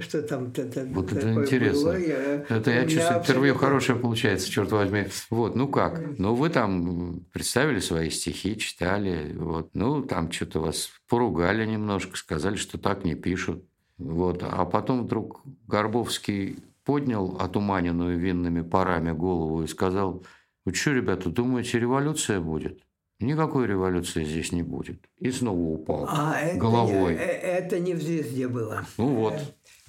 что 0.03 0.20
там 0.20 0.53
это, 0.55 0.85
Вот 0.90 1.11
это 1.11 1.33
интересно. 1.33 1.92
Было, 1.92 1.98
я, 1.98 2.44
это 2.50 2.70
я 2.70 2.87
чувствую, 2.87 3.20
интервью 3.20 3.55
хорошее 3.55 3.98
получается, 3.98 4.50
черт 4.50 4.70
возьми. 4.72 5.07
Вот, 5.31 5.57
ну 5.57 5.66
как? 5.68 6.18
Ну 6.18 6.35
вы 6.35 6.50
там 6.50 7.20
представили 7.33 7.79
свои 7.81 8.11
стихи, 8.11 8.59
читали, 8.59 9.35
вот. 9.35 9.70
Ну 9.72 10.03
там 10.03 10.31
что-то 10.31 10.61
вас 10.61 10.90
поругали 11.09 11.64
немножко, 11.64 12.18
сказали, 12.18 12.57
что 12.57 12.77
так 12.77 13.03
не 13.07 13.14
пишут. 13.14 13.64
Вот. 13.96 14.42
А 14.42 14.66
потом 14.66 15.05
вдруг 15.05 15.40
Горбовский 15.66 16.59
поднял 16.85 17.38
отуманенную 17.40 18.18
винными 18.18 18.61
парами 18.61 19.12
голову 19.12 19.62
и 19.62 19.66
сказал, 19.66 20.27
«Вы 20.66 20.74
что, 20.74 20.90
ребята, 20.90 21.31
думаете, 21.31 21.79
революция 21.79 22.38
будет?» 22.38 22.83
Никакой 23.20 23.66
революции 23.66 24.24
здесь 24.24 24.53
не 24.53 24.62
будет. 24.62 24.98
И 25.18 25.31
снова 25.31 25.59
упал 25.59 26.07
А 26.09 26.38
это, 26.40 26.59
головой. 26.59 27.14
не- 27.14 27.18
э, 27.20 27.24
это 27.24 27.79
не 27.79 27.94
в 27.94 28.03
«Звезде» 28.03 28.48
было. 28.48 28.85
Ну 28.98 29.14
вот, 29.14 29.35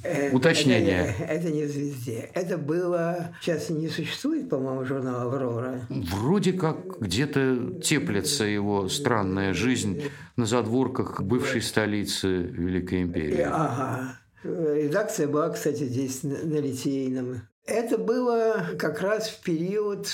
Э, 0.03 0.29
Уточнение. 0.35 1.15
Это, 1.17 1.23
это 1.23 1.49
не 1.51 1.63
в 1.63 1.69
«Звезде». 1.71 2.29
Это 2.33 2.57
было... 2.59 3.33
Сейчас 3.41 3.69
не 3.69 3.88
существует, 3.88 4.49
по-моему, 4.49 4.85
журнал 4.85 5.21
«Аврора». 5.21 5.88
вроде 5.89 6.53
как 6.53 6.99
где-то 6.99 7.79
теплится 7.81 8.43
его 8.43 8.88
странная 8.89 9.53
жизнь 9.53 10.03
на 10.35 10.45
задворках 10.45 11.21
бывшей 11.23 11.61
столицы 11.61 12.27
Великой 12.27 13.03
Империи. 13.03 13.41
Ага. 13.41 14.19
Редакция 14.43 15.27
была, 15.27 15.49
кстати, 15.49 15.85
здесь 15.85 16.21
на, 16.23 16.38
на 16.43 16.59
Литейном. 16.59 17.41
Это 17.65 17.97
было 17.97 18.63
как 18.77 19.01
раз 19.01 19.29
в 19.29 19.41
период, 19.41 20.07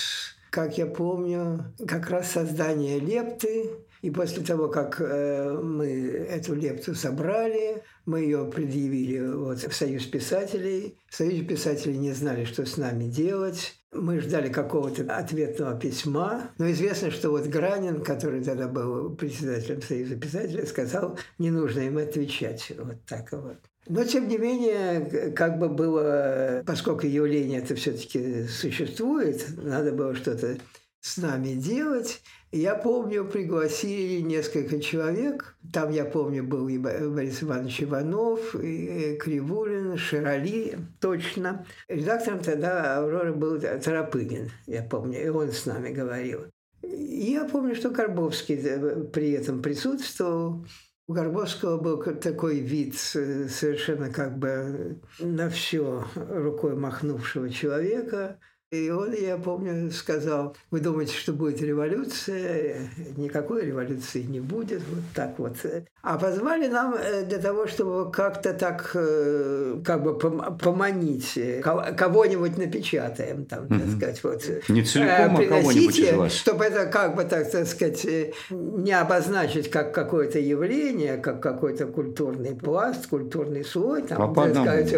как 0.52 0.76
я 0.76 0.86
помню, 0.86 1.74
как 1.88 2.10
раз 2.10 2.30
создания 2.30 3.00
лепты. 3.00 3.70
И 4.02 4.10
после 4.10 4.44
того, 4.44 4.68
как 4.68 5.00
э, 5.00 5.58
мы 5.62 5.86
эту 5.86 6.54
лепту 6.54 6.94
собрали, 6.94 7.82
мы 8.04 8.20
ее 8.20 8.50
предъявили 8.50 9.20
вот, 9.20 9.60
в 9.60 9.74
Союз 9.74 10.04
писателей. 10.04 10.98
В 11.08 11.16
Союзе 11.16 11.42
писателей 11.42 11.96
не 11.96 12.12
знали, 12.12 12.44
что 12.44 12.66
с 12.66 12.76
нами 12.76 13.04
делать. 13.04 13.74
Мы 13.92 14.20
ждали 14.20 14.52
какого-то 14.52 15.04
ответного 15.16 15.78
письма. 15.78 16.50
Но 16.58 16.70
известно, 16.70 17.10
что 17.10 17.30
вот 17.30 17.46
Гранин, 17.46 18.02
который 18.02 18.44
тогда 18.44 18.68
был 18.68 19.14
председателем 19.16 19.80
Союза 19.80 20.16
писателей, 20.16 20.66
сказал, 20.66 21.18
не 21.38 21.50
нужно 21.50 21.80
им 21.80 21.96
отвечать. 21.96 22.72
Вот 22.78 23.02
так 23.06 23.32
вот. 23.32 23.58
Но, 23.88 24.04
тем 24.04 24.28
не 24.28 24.38
менее, 24.38 25.32
как 25.32 25.58
бы 25.58 25.68
было, 25.68 26.62
поскольку 26.66 27.06
явление 27.06 27.60
это 27.60 27.74
все-таки 27.74 28.44
существует, 28.46 29.44
надо 29.56 29.92
было 29.92 30.14
что-то 30.14 30.56
с 31.00 31.16
нами 31.16 31.54
делать. 31.54 32.22
Я 32.52 32.74
помню, 32.74 33.24
пригласили 33.24 34.20
несколько 34.20 34.78
человек. 34.78 35.56
Там, 35.72 35.90
я 35.90 36.04
помню, 36.04 36.44
был 36.44 36.68
и 36.68 36.78
Бо- 36.78 37.08
Борис 37.08 37.42
Иванович 37.42 37.84
Иванов, 37.84 38.54
и 38.54 39.16
Кривулин, 39.16 39.96
Широли, 39.96 40.78
точно. 41.00 41.66
Редактором 41.88 42.40
тогда 42.40 42.98
«Авроры» 42.98 43.32
был 43.32 43.58
Тарапыгин, 43.58 44.50
я 44.66 44.82
помню, 44.82 45.24
и 45.24 45.28
он 45.28 45.50
с 45.50 45.66
нами 45.66 45.92
говорил. 45.92 46.42
И 46.82 47.32
я 47.32 47.46
помню, 47.46 47.74
что 47.74 47.90
Карбовский 47.90 48.56
э, 48.56 49.04
при 49.04 49.32
этом 49.32 49.62
присутствовал. 49.62 50.66
У 51.08 51.14
Горбовского 51.14 51.78
был 51.78 52.00
такой 52.00 52.60
вид 52.60 52.94
э, 53.14 53.48
совершенно 53.48 54.08
как 54.10 54.38
бы 54.38 55.00
на 55.18 55.50
все 55.50 56.06
рукой 56.14 56.76
махнувшего 56.76 57.50
человека. 57.50 58.38
И 58.72 58.88
он, 58.88 59.12
я 59.12 59.36
помню, 59.36 59.90
сказал, 59.92 60.56
вы 60.70 60.80
думаете, 60.80 61.12
что 61.14 61.34
будет 61.34 61.60
революция? 61.60 62.76
Никакой 63.18 63.66
революции 63.66 64.22
не 64.22 64.40
будет. 64.40 64.80
Вот 64.90 65.04
так 65.14 65.38
вот. 65.38 65.56
А 66.00 66.18
позвали 66.18 66.68
нам 66.68 66.94
э, 66.94 67.24
для 67.26 67.36
того, 67.36 67.66
чтобы 67.66 68.10
как-то 68.10 68.54
так, 68.54 68.92
э, 68.94 69.76
как 69.84 70.02
бы 70.02 70.12
пом- 70.12 70.58
поманить. 70.58 71.36
э, 71.36 71.60
кого- 71.60 71.84
Кого-нибудь 71.94 72.56
напечатаем, 72.56 73.44
там, 73.44 73.68
так 73.68 73.88
сказать. 73.94 74.24
Вот. 74.24 74.42
Не 74.70 74.82
целиком, 74.82 75.36
а 75.36 75.44
кого-нибудь 75.44 75.98
из 75.98 76.12
вас. 76.14 76.32
Чтобы 76.32 76.64
это 76.64 76.86
как 76.86 77.14
бы, 77.14 77.24
так, 77.24 77.50
так 77.50 77.66
сказать, 77.66 78.06
не 78.50 78.92
обозначить 78.98 79.70
как 79.70 79.92
какое-то 79.94 80.38
явление, 80.38 81.18
как 81.18 81.42
какой-то 81.42 81.86
культурный 81.88 82.54
пласт, 82.56 83.06
культурный 83.06 83.66
слой, 83.66 84.00
там, 84.00 84.22
А 84.22 84.28
по 84.28 84.48
так 84.48 84.54
сказать, 84.62 84.94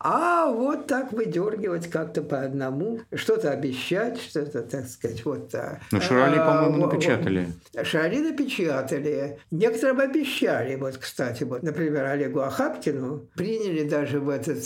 а 0.00 0.50
вот 0.50 0.86
так 0.86 1.12
выдергивать 1.12 1.90
как-то 1.90 2.22
по 2.22 2.40
одному, 2.40 3.00
что-то 3.14 3.50
обещать, 3.50 4.20
что-то, 4.20 4.62
так 4.62 4.86
сказать, 4.86 5.24
вот. 5.24 5.54
а, 5.54 5.78
Ну, 5.90 6.00
Широли, 6.00 6.36
а, 6.38 6.46
по-моему, 6.62 6.86
напечатали. 6.86 7.48
Широли 7.82 8.18
напечатали. 8.20 9.38
Некоторым 9.50 10.00
обещали, 10.00 10.76
вот, 10.76 10.96
кстати, 10.96 11.44
вот, 11.44 11.62
например, 11.62 12.04
Олегу 12.04 12.40
Ахапкину 12.40 13.22
приняли 13.34 13.88
даже 13.88 14.20
в 14.20 14.28
этот, 14.28 14.58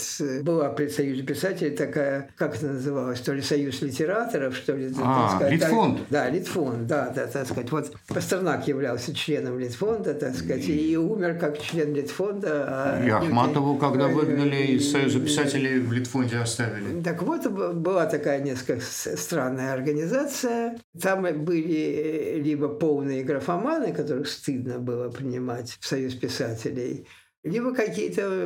была 0.43 0.69
при 0.69 0.87
Союзе 0.89 1.23
писателей 1.23 1.71
такая, 1.75 2.29
как 2.37 2.55
это 2.55 2.67
называлось, 2.67 3.19
то 3.21 3.33
ли 3.33 3.41
Союз 3.41 3.81
литераторов, 3.81 4.55
что 4.55 4.73
ли. 4.73 4.91
А, 5.01 5.21
так 5.29 5.35
сказать, 5.37 5.53
Литфонд. 5.53 5.97
так- 5.99 6.07
да, 6.09 6.29
Литфонд, 6.29 6.87
да, 6.87 7.11
да, 7.15 7.27
так 7.27 7.45
сказать. 7.47 7.71
Вот 7.71 7.91
Пастернак 8.07 8.67
являлся 8.67 9.13
членом 9.15 9.59
Литфонда, 9.59 10.13
так 10.13 10.35
сказать, 10.35 10.67
и 10.67 10.95
умер 10.97 11.37
как 11.39 11.59
член 11.59 11.93
Литфонда. 11.93 12.65
а 12.67 13.05
И 13.05 13.09
Ахматову, 13.09 13.77
когда 13.77 14.05
Э, 14.09 14.13
выгнали 14.13 14.55
из 14.73 14.91
Союза 14.91 15.19
писателей, 15.19 15.79
в 15.79 15.91
Литфонде 15.91 16.37
оставили. 16.37 17.01
так 17.01 17.21
вот, 17.23 17.45
была 17.47 18.05
такая 18.05 18.34
несколько 18.39 18.81
с- 18.81 19.17
странная 19.17 19.73
организация. 19.73 20.79
Там 20.99 21.23
были 21.43 21.73
э, 21.75 22.39
либо 22.39 22.67
полные 22.69 23.23
графоманы, 23.23 23.93
которых 23.93 24.27
стыдно 24.27 24.79
было 24.79 25.09
принимать 25.09 25.77
в 25.79 25.85
Союз 25.85 26.15
писателей, 26.15 27.07
либо 27.45 27.75
какие-то 27.75 28.45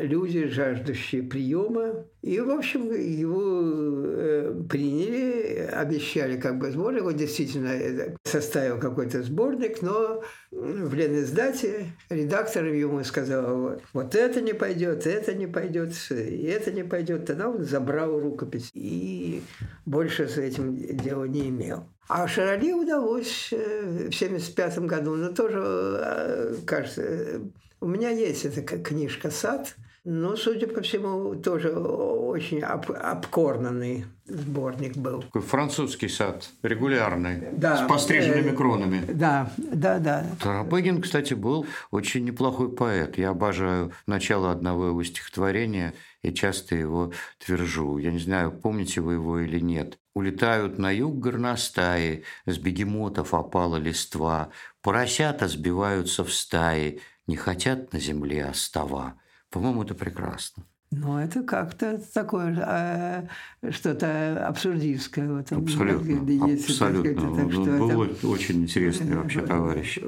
люди, 0.00 0.46
жаждущие 0.46 1.24
приема. 1.24 2.06
И, 2.22 2.38
в 2.38 2.50
общем, 2.50 2.92
его 2.92 3.42
э, 3.42 4.54
приняли, 4.68 5.68
обещали 5.72 6.40
как 6.40 6.58
бы 6.58 6.70
сборник. 6.70 7.04
Он 7.04 7.16
действительно 7.16 7.68
это, 7.68 8.16
составил 8.22 8.78
какой-то 8.78 9.22
сборник, 9.24 9.82
но 9.82 10.22
в 10.52 10.94
Лениздате 10.94 11.86
редактор 12.08 12.66
ему 12.66 13.02
сказал, 13.02 13.80
вот, 13.92 14.14
это 14.14 14.40
не 14.40 14.52
пойдет, 14.52 15.08
это 15.08 15.34
не 15.34 15.48
пойдет, 15.48 15.92
и 16.10 16.44
это 16.44 16.70
не 16.70 16.84
пойдет. 16.84 17.26
Тогда 17.26 17.48
он 17.48 17.64
забрал 17.64 18.20
рукопись 18.20 18.70
и 18.74 19.42
больше 19.86 20.28
с 20.28 20.38
этим 20.38 20.76
дела 20.76 21.24
не 21.24 21.48
имел. 21.48 21.88
А 22.12 22.26
Шароли 22.26 22.72
удалось 22.72 23.52
э, 23.52 23.82
в 23.82 24.08
1975 24.08 24.78
году, 24.80 25.14
но 25.14 25.32
тоже, 25.32 25.60
э, 25.60 26.54
кажется, 26.66 27.02
э, 27.02 27.40
у 27.80 27.86
меня 27.86 28.10
есть 28.10 28.44
эта 28.44 28.62
книжка 28.62 29.30
«Сад», 29.30 29.74
но, 30.02 30.34
судя 30.34 30.66
по 30.66 30.80
всему, 30.80 31.34
тоже 31.34 31.72
очень 31.72 32.60
об- 32.62 32.90
обкорнанный 32.90 34.06
сборник 34.24 34.96
был. 34.96 35.20
Такой 35.22 35.42
французский 35.42 36.08
сад, 36.08 36.48
регулярный, 36.62 37.48
Да. 37.52 37.76
с 37.84 37.86
постриженными 37.88 38.50
Э, 38.52 38.56
кронами. 38.56 39.02
Да, 39.12 39.52
да, 39.58 39.98
да. 39.98 40.24
Тарапыгин, 40.40 41.02
кстати, 41.02 41.34
был 41.34 41.66
очень 41.90 42.24
неплохой 42.24 42.72
поэт. 42.74 43.18
Я 43.18 43.30
обожаю 43.30 43.92
начало 44.06 44.50
одного 44.50 44.86
его 44.86 45.04
стихотворения 45.04 45.92
и 46.22 46.32
часто 46.32 46.76
его 46.76 47.12
твержу. 47.44 47.98
Я 47.98 48.10
не 48.10 48.20
знаю, 48.20 48.52
помните 48.52 49.02
вы 49.02 49.14
его 49.14 49.38
или 49.40 49.60
нет. 49.60 49.98
Улетают 50.14 50.78
на 50.78 50.90
юг 50.90 51.18
горностаи, 51.18 52.24
с 52.46 52.56
бегемотов 52.56 53.34
опала 53.34 53.76
листва, 53.76 54.48
поросята 54.82 55.46
сбиваются 55.46 56.24
в 56.24 56.32
стаи, 56.32 57.00
не 57.30 57.36
хотят 57.36 57.92
на 57.92 58.00
земле 58.00 58.46
остова. 58.46 59.14
По-моему, 59.50 59.84
это 59.84 59.94
прекрасно. 59.94 60.64
Ну, 60.92 61.16
это 61.18 61.44
как-то 61.44 62.02
такое 62.12 63.28
э, 63.62 63.70
что-то 63.70 64.44
абсурдистское 64.48 65.28
в 65.30 65.36
этом. 65.36 65.62
Абсолютно. 65.62 66.28
есть, 66.48 66.68
абсолютно. 66.68 67.12
сказать, 67.12 67.36
так 67.36 67.52
что 67.52 67.60
Он 67.60 67.78
был 67.78 68.02
это- 68.02 68.26
очень 68.26 68.62
интересный 68.62 69.14
вообще 69.16 69.42
товарищ. 69.42 70.00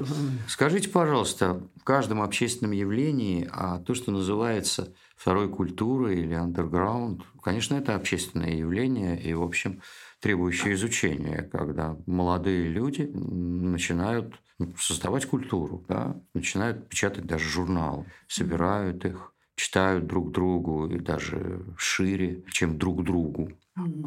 Скажите, 0.49 0.89
пожалуйста, 0.89 1.61
в 1.77 1.83
каждом 1.85 2.21
общественном 2.21 2.73
явлении, 2.73 3.47
а 3.49 3.79
то, 3.79 3.93
что 3.95 4.11
называется 4.11 4.93
второй 5.15 5.47
культурой 5.47 6.19
или 6.19 6.33
андерграунд, 6.33 7.21
конечно, 7.41 7.75
это 7.75 7.95
общественное 7.95 8.51
явление 8.57 9.17
и, 9.21 9.33
в 9.33 9.41
общем, 9.41 9.81
требующее 10.19 10.73
изучения, 10.73 11.49
когда 11.49 11.95
молодые 12.05 12.67
люди 12.67 13.03
начинают 13.03 14.35
создавать 14.77 15.25
культуру, 15.25 15.83
да, 15.87 16.15
начинают 16.33 16.87
печатать 16.89 17.25
даже 17.25 17.47
журналы, 17.47 18.05
собирают 18.27 19.05
их, 19.05 19.33
читают 19.55 20.07
друг 20.07 20.31
другу 20.31 20.87
и 20.87 20.99
даже 20.99 21.65
шире, 21.77 22.43
чем 22.51 22.77
друг 22.77 23.03
другу. 23.03 23.51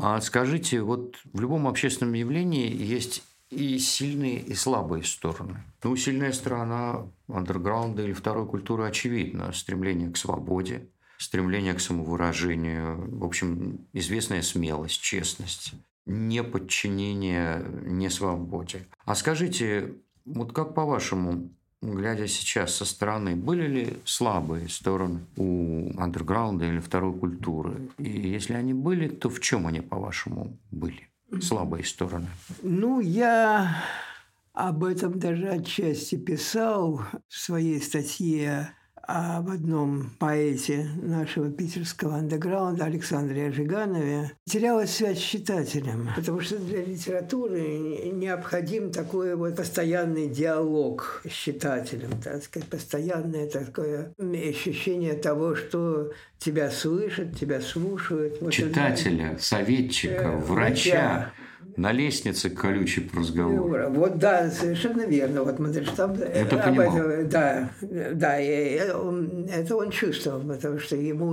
А 0.01 0.21
скажите, 0.21 0.83
вот 0.83 1.16
в 1.33 1.40
любом 1.40 1.66
общественном 1.66 2.14
явлении 2.14 2.71
есть 2.71 3.23
и 3.51 3.79
сильные, 3.79 4.40
и 4.40 4.55
слабые 4.55 5.05
стороны. 5.05 5.62
Ну, 5.83 5.95
сильная 5.97 6.33
сторона 6.33 7.07
андерграунда 7.29 8.03
или 8.03 8.12
второй 8.12 8.47
культуры 8.47 8.85
очевидна. 8.85 9.53
Стремление 9.53 10.11
к 10.11 10.16
свободе, 10.16 10.88
стремление 11.19 11.75
к 11.75 11.81
самовыражению, 11.81 13.19
в 13.19 13.25
общем, 13.25 13.87
известная 13.92 14.42
смелость, 14.42 15.01
честность, 15.01 15.75
неподчинение 16.07 17.64
несвободе. 17.85 18.87
А 19.05 19.14
скажите, 19.14 19.95
вот 20.27 20.53
как 20.53 20.75
по-вашему, 20.75 21.51
глядя 21.81 22.27
сейчас 22.27 22.75
со 22.75 22.85
стороны, 22.85 23.37
были 23.37 23.67
ли 23.67 23.97
слабые 24.05 24.69
стороны 24.69 25.21
у 25.37 25.93
андерграунда 25.99 26.67
или 26.67 26.81
второй 26.81 27.19
культуры? 27.19 27.89
И 27.99 28.09
если 28.09 28.55
они 28.55 28.75
были, 28.75 29.09
то 29.09 29.31
в 29.31 29.41
чем 29.41 29.67
они, 29.67 29.81
по-вашему, 29.81 30.59
были? 30.71 31.09
Слабые 31.41 31.85
стороны. 31.85 32.29
Ну, 32.62 33.01
я 33.01 33.83
об 34.53 34.85
этом 34.85 35.19
даже 35.19 35.49
отчасти 35.49 36.17
писал 36.17 37.03
в 37.29 37.37
своей 37.37 37.81
статье 37.81 38.71
об 39.07 39.51
одном 39.51 40.11
поэте 40.19 40.88
нашего 41.01 41.51
питерского 41.51 42.16
андеграунда 42.16 42.85
Александре 42.87 43.47
Ожиганове 43.47 44.33
терялась 44.45 44.95
связь 44.97 45.19
с 45.19 45.23
читателем, 45.23 46.11
потому 46.16 46.40
что 46.40 46.59
для 46.59 46.85
литературы 46.85 48.11
необходим 48.12 48.90
такой 48.90 49.37
вот 49.37 49.57
постоянный 49.57 50.29
диалог 50.29 51.23
с 51.25 51.33
читателем, 51.33 52.21
так 52.21 52.42
сказать, 52.42 52.69
постоянное 52.69 53.49
такое 53.49 54.12
ощущение 54.19 55.14
того, 55.14 55.55
что 55.55 56.11
тебя 56.38 56.71
слышат, 56.71 57.38
тебя 57.38 57.61
слушают. 57.61 58.38
Читателя, 58.51 59.37
советчика, 59.38 60.25
э, 60.25 60.37
врача 60.37 61.33
на 61.77 61.93
лестнице 61.93 62.51
колючий 62.51 63.11
разговор. 63.15 63.91
Вот 63.91 64.19
да, 64.19 64.51
совершенно 64.51 65.03
верно. 65.03 65.45
Вот 65.45 65.59
Мандельштам 65.59 66.12
это 66.15 66.57
понимал. 66.57 66.97
Этом, 66.97 67.29
да, 67.29 67.71
да, 68.12 68.39
это 68.39 69.77
он 69.77 69.91
чувствовал, 69.91 70.41
потому 70.41 70.79
что 70.79 70.97
ему 70.97 71.31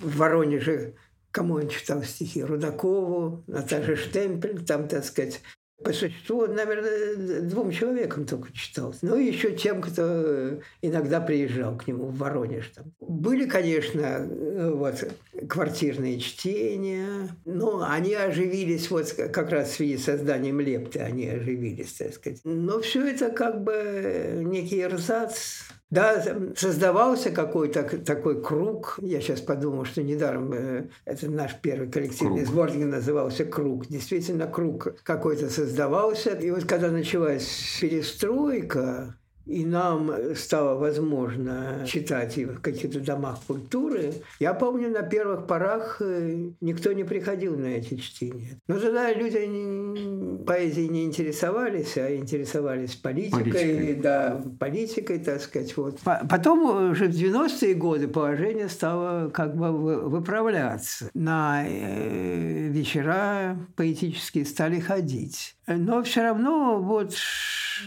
в 0.00 0.16
Воронеже 0.16 0.94
кому 1.34 1.54
он 1.54 1.68
читал 1.68 2.02
стихи? 2.04 2.44
Рудакову, 2.44 3.42
Наташе 3.48 3.96
Штемпель, 3.96 4.64
там, 4.64 4.86
так 4.86 5.04
сказать, 5.04 5.42
по 5.84 5.92
существу, 5.92 6.46
наверное, 6.46 7.42
двум 7.42 7.70
человекам 7.70 8.26
только 8.26 8.52
читал. 8.52 8.94
Ну, 9.02 9.16
еще 9.16 9.52
тем, 9.52 9.80
кто 9.82 10.60
иногда 10.82 11.20
приезжал 11.20 11.76
к 11.76 11.86
нему 11.86 12.06
в 12.06 12.16
Воронеж. 12.18 12.72
Там. 12.74 12.92
Были, 13.00 13.46
конечно, 13.46 14.26
вот, 14.72 15.06
квартирные 15.48 16.18
чтения, 16.18 17.28
но 17.44 17.86
они 17.88 18.14
оживились 18.14 18.90
вот 18.90 19.12
как 19.12 19.50
раз 19.50 19.68
в 19.68 19.76
связи 19.76 19.98
с 19.98 20.04
созданием 20.04 20.60
Лепты, 20.60 21.00
они 21.00 21.28
оживились, 21.28 21.92
так 21.92 22.14
сказать. 22.14 22.40
Но 22.44 22.80
все 22.80 23.06
это 23.06 23.30
как 23.30 23.62
бы 23.62 24.42
некий 24.44 24.80
эрзац, 24.82 25.64
да, 25.90 26.24
создавался 26.56 27.30
какой-то 27.30 27.84
такой 27.98 28.42
круг. 28.42 28.98
Я 29.00 29.20
сейчас 29.20 29.40
подумал, 29.40 29.84
что 29.84 30.02
недаром 30.02 30.52
э, 30.52 30.88
это 31.04 31.30
наш 31.30 31.54
первый 31.60 31.88
коллективный 31.90 32.42
круг. 32.42 32.48
сборник 32.48 32.86
назывался 32.86 33.44
«Круг». 33.44 33.86
Действительно, 33.86 34.46
круг 34.46 34.96
какой-то 35.02 35.50
создавался. 35.50 36.30
И 36.30 36.50
вот 36.50 36.64
когда 36.64 36.90
началась 36.90 37.78
перестройка, 37.80 39.16
и 39.46 39.64
нам 39.64 40.10
стало 40.34 40.78
возможно 40.78 41.84
читать 41.86 42.36
в 42.36 42.60
каких-то 42.60 43.00
домах 43.00 43.40
культуры. 43.46 44.14
Я 44.40 44.54
помню, 44.54 44.88
на 44.90 45.02
первых 45.02 45.46
порах 45.46 45.98
э, 46.00 46.50
никто 46.60 46.92
не 46.92 47.04
приходил 47.04 47.56
на 47.58 47.66
эти 47.66 47.96
чтения. 47.96 48.58
Но 48.68 48.78
тогда 48.78 49.12
люди 49.12 50.44
поэзией 50.44 50.88
не 50.88 51.04
интересовались, 51.04 51.96
а 51.96 52.14
интересовались 52.16 52.94
политикой, 52.94 53.52
политикой. 53.52 53.94
да, 53.96 54.42
политикой, 54.58 55.18
так 55.18 55.40
сказать. 55.40 55.76
Вот. 55.76 55.98
Потом 56.28 56.90
уже 56.90 57.06
в 57.06 57.10
90-е 57.10 57.74
годы 57.74 58.08
положение 58.08 58.68
стало 58.68 59.28
как 59.30 59.56
бы 59.56 59.72
выправляться. 60.08 61.10
На 61.14 61.64
э, 61.66 62.68
вечера 62.68 63.58
поэтические 63.76 64.46
стали 64.46 64.80
ходить. 64.80 65.56
Но 65.66 66.02
все 66.02 66.22
равно 66.22 66.80
вот 66.80 67.14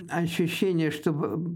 ощущение, 0.10 0.92
что 0.92 1.14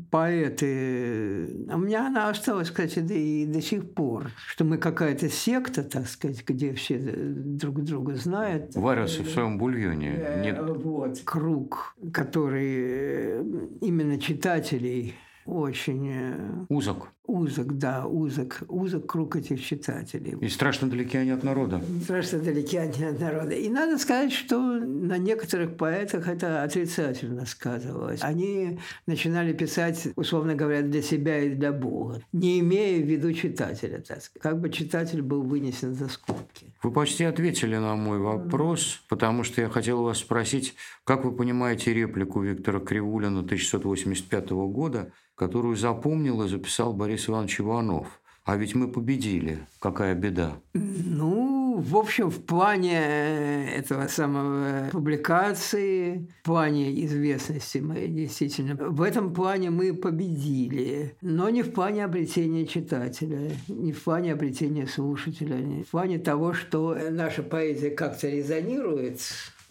поэты... 0.09 1.65
У 1.71 1.77
меня 1.77 2.07
она 2.07 2.29
осталась, 2.29 2.69
кстати, 2.69 2.99
да 2.99 3.13
и 3.13 3.45
до 3.45 3.61
сих 3.61 3.93
пор, 3.93 4.31
что 4.47 4.63
мы 4.63 4.77
какая-то 4.77 5.29
секта, 5.29 5.83
так 5.83 6.07
сказать, 6.07 6.43
где 6.45 6.73
все 6.73 6.99
друг 6.99 7.83
друга 7.83 8.15
знают. 8.15 8.75
Варятся 8.75 9.23
в 9.23 9.29
своем 9.29 9.57
бульоне. 9.57 10.15
Э, 10.17 10.43
Нет. 10.43 10.59
Вот. 10.61 11.19
Круг, 11.23 11.95
который 12.13 13.41
именно 13.81 14.19
читателей 14.19 15.15
очень... 15.45 16.09
Э, 16.09 16.65
узок. 16.69 17.11
Узок, 17.31 17.77
да, 17.77 18.05
узок. 18.07 18.63
Узок 18.67 19.05
круг 19.05 19.37
этих 19.37 19.63
читателей. 19.63 20.37
И 20.41 20.49
страшно 20.49 20.89
далеки 20.89 21.17
они 21.17 21.31
от 21.31 21.43
народа. 21.43 21.81
Страшно 22.03 22.39
далеки 22.39 22.75
они 22.75 23.05
от 23.05 23.21
народа. 23.21 23.53
И 23.53 23.69
надо 23.69 23.97
сказать, 23.97 24.33
что 24.33 24.59
на 24.59 25.17
некоторых 25.17 25.77
поэтах 25.77 26.27
это 26.27 26.61
отрицательно 26.61 27.45
сказывалось. 27.45 28.19
Они 28.21 28.79
начинали 29.07 29.53
писать, 29.53 30.09
условно 30.17 30.55
говоря, 30.55 30.81
для 30.81 31.01
себя 31.01 31.39
и 31.39 31.55
для 31.55 31.71
Бога, 31.71 32.21
не 32.33 32.59
имея 32.59 33.01
в 33.01 33.07
виду 33.07 33.31
читателя. 33.31 33.99
Так 33.99 34.21
сказать. 34.21 34.41
Как 34.41 34.59
бы 34.59 34.69
читатель 34.69 35.21
был 35.21 35.41
вынесен 35.43 35.93
за 35.93 36.09
скобки. 36.09 36.73
Вы 36.83 36.91
почти 36.91 37.23
ответили 37.23 37.77
на 37.77 37.95
мой 37.95 38.19
вопрос, 38.19 39.03
потому 39.07 39.45
что 39.45 39.61
я 39.61 39.69
хотел 39.69 40.03
вас 40.03 40.17
спросить, 40.17 40.75
как 41.05 41.23
вы 41.23 41.31
понимаете 41.31 41.93
реплику 41.93 42.41
Виктора 42.41 42.81
Кривулина 42.81 43.39
1685 43.39 44.49
года, 44.49 45.13
которую 45.35 45.75
запомнил 45.75 46.43
и 46.43 46.49
записал 46.49 46.93
Борис 46.93 47.20
Иванович 47.29 47.61
Иванов. 47.61 48.21
А 48.43 48.57
ведь 48.57 48.73
мы 48.73 48.87
победили. 48.87 49.59
Какая 49.79 50.15
беда. 50.15 50.57
Ну, 50.73 51.77
в 51.77 51.95
общем, 51.95 52.29
в 52.29 52.43
плане 52.43 53.71
этого 53.71 54.07
самого 54.07 54.89
публикации, 54.91 56.27
в 56.41 56.45
плане 56.45 57.05
известности 57.05 57.77
мы 57.77 58.07
действительно, 58.07 58.75
в 58.75 59.01
этом 59.01 59.33
плане 59.33 59.69
мы 59.69 59.93
победили. 59.93 61.15
Но 61.21 61.49
не 61.49 61.61
в 61.61 61.71
плане 61.71 62.03
обретения 62.03 62.65
читателя, 62.65 63.51
не 63.67 63.93
в 63.93 64.03
плане 64.03 64.33
обретения 64.33 64.87
слушателя, 64.87 65.55
не 65.55 65.83
в 65.83 65.89
плане 65.89 66.17
того, 66.17 66.53
что 66.53 66.97
наша 67.11 67.43
поэзия 67.43 67.91
как-то 67.91 68.27
резонирует 68.27 69.21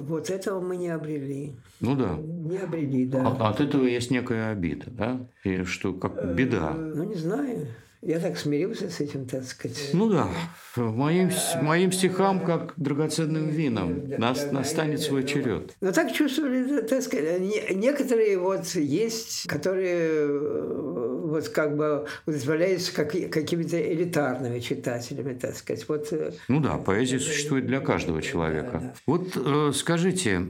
вот 0.00 0.30
этого 0.30 0.60
мы 0.60 0.76
не 0.76 0.88
обрели. 0.88 1.52
Ну 1.80 1.94
да. 1.94 2.16
Не 2.16 2.58
обрели, 2.58 3.06
да. 3.06 3.36
А, 3.38 3.50
от 3.50 3.60
этого 3.60 3.84
есть 3.84 4.10
некая 4.10 4.50
обида, 4.50 4.86
да? 4.90 5.20
Или 5.44 5.64
что, 5.64 5.92
как 5.92 6.34
беда? 6.34 6.72
Э, 6.74 6.92
ну, 6.94 7.04
не 7.04 7.14
знаю. 7.14 7.66
Я 8.02 8.18
так 8.18 8.38
смирился 8.38 8.88
с 8.88 8.98
этим, 9.00 9.26
так 9.26 9.44
сказать. 9.44 9.90
Ну 9.92 10.08
да, 10.08 10.26
моим, 10.74 11.28
моим 11.60 11.92
стихам, 11.92 12.40
как 12.40 12.72
драгоценным 12.78 13.50
вином, 13.50 14.08
нас, 14.16 14.50
настанет 14.50 15.00
свой 15.00 15.24
черед. 15.24 15.76
Но 15.82 15.92
так 15.92 16.10
чувствовали, 16.10 16.80
так 16.80 17.02
сказать, 17.02 17.42
некоторые 17.74 18.38
вот 18.38 18.64
есть, 18.68 19.46
которые 19.46 21.09
вот 21.30 21.48
как 21.48 21.76
бы 21.76 22.06
удовлетворяются 22.26 22.94
как, 22.94 23.12
какими-то 23.30 23.80
элитарными 23.80 24.60
читателями, 24.60 25.34
так 25.34 25.56
сказать. 25.56 25.88
Вот, 25.88 26.08
э, 26.12 26.32
ну 26.48 26.60
да, 26.60 26.76
поэзия 26.76 27.18
существует 27.18 27.66
для 27.66 27.80
каждого 27.80 28.20
человека. 28.22 28.72
Да, 28.72 28.80
да. 28.80 28.94
Вот 29.06 29.36
э, 29.36 29.72
скажите, 29.74 30.48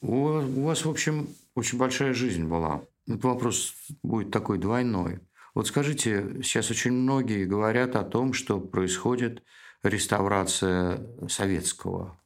у, 0.00 0.16
у 0.16 0.64
вас, 0.64 0.84
в 0.84 0.90
общем, 0.90 1.28
очень 1.54 1.78
большая 1.78 2.14
жизнь 2.14 2.44
была. 2.44 2.82
Вот 3.06 3.22
вопрос 3.24 3.74
будет 4.02 4.30
такой 4.30 4.58
двойной. 4.58 5.20
Вот 5.54 5.66
скажите, 5.66 6.40
сейчас 6.42 6.70
очень 6.70 6.92
многие 6.92 7.44
говорят 7.44 7.96
о 7.96 8.04
том, 8.04 8.32
что 8.32 8.58
происходит 8.58 9.42
реставрация 9.82 11.06
советского. 11.28 12.18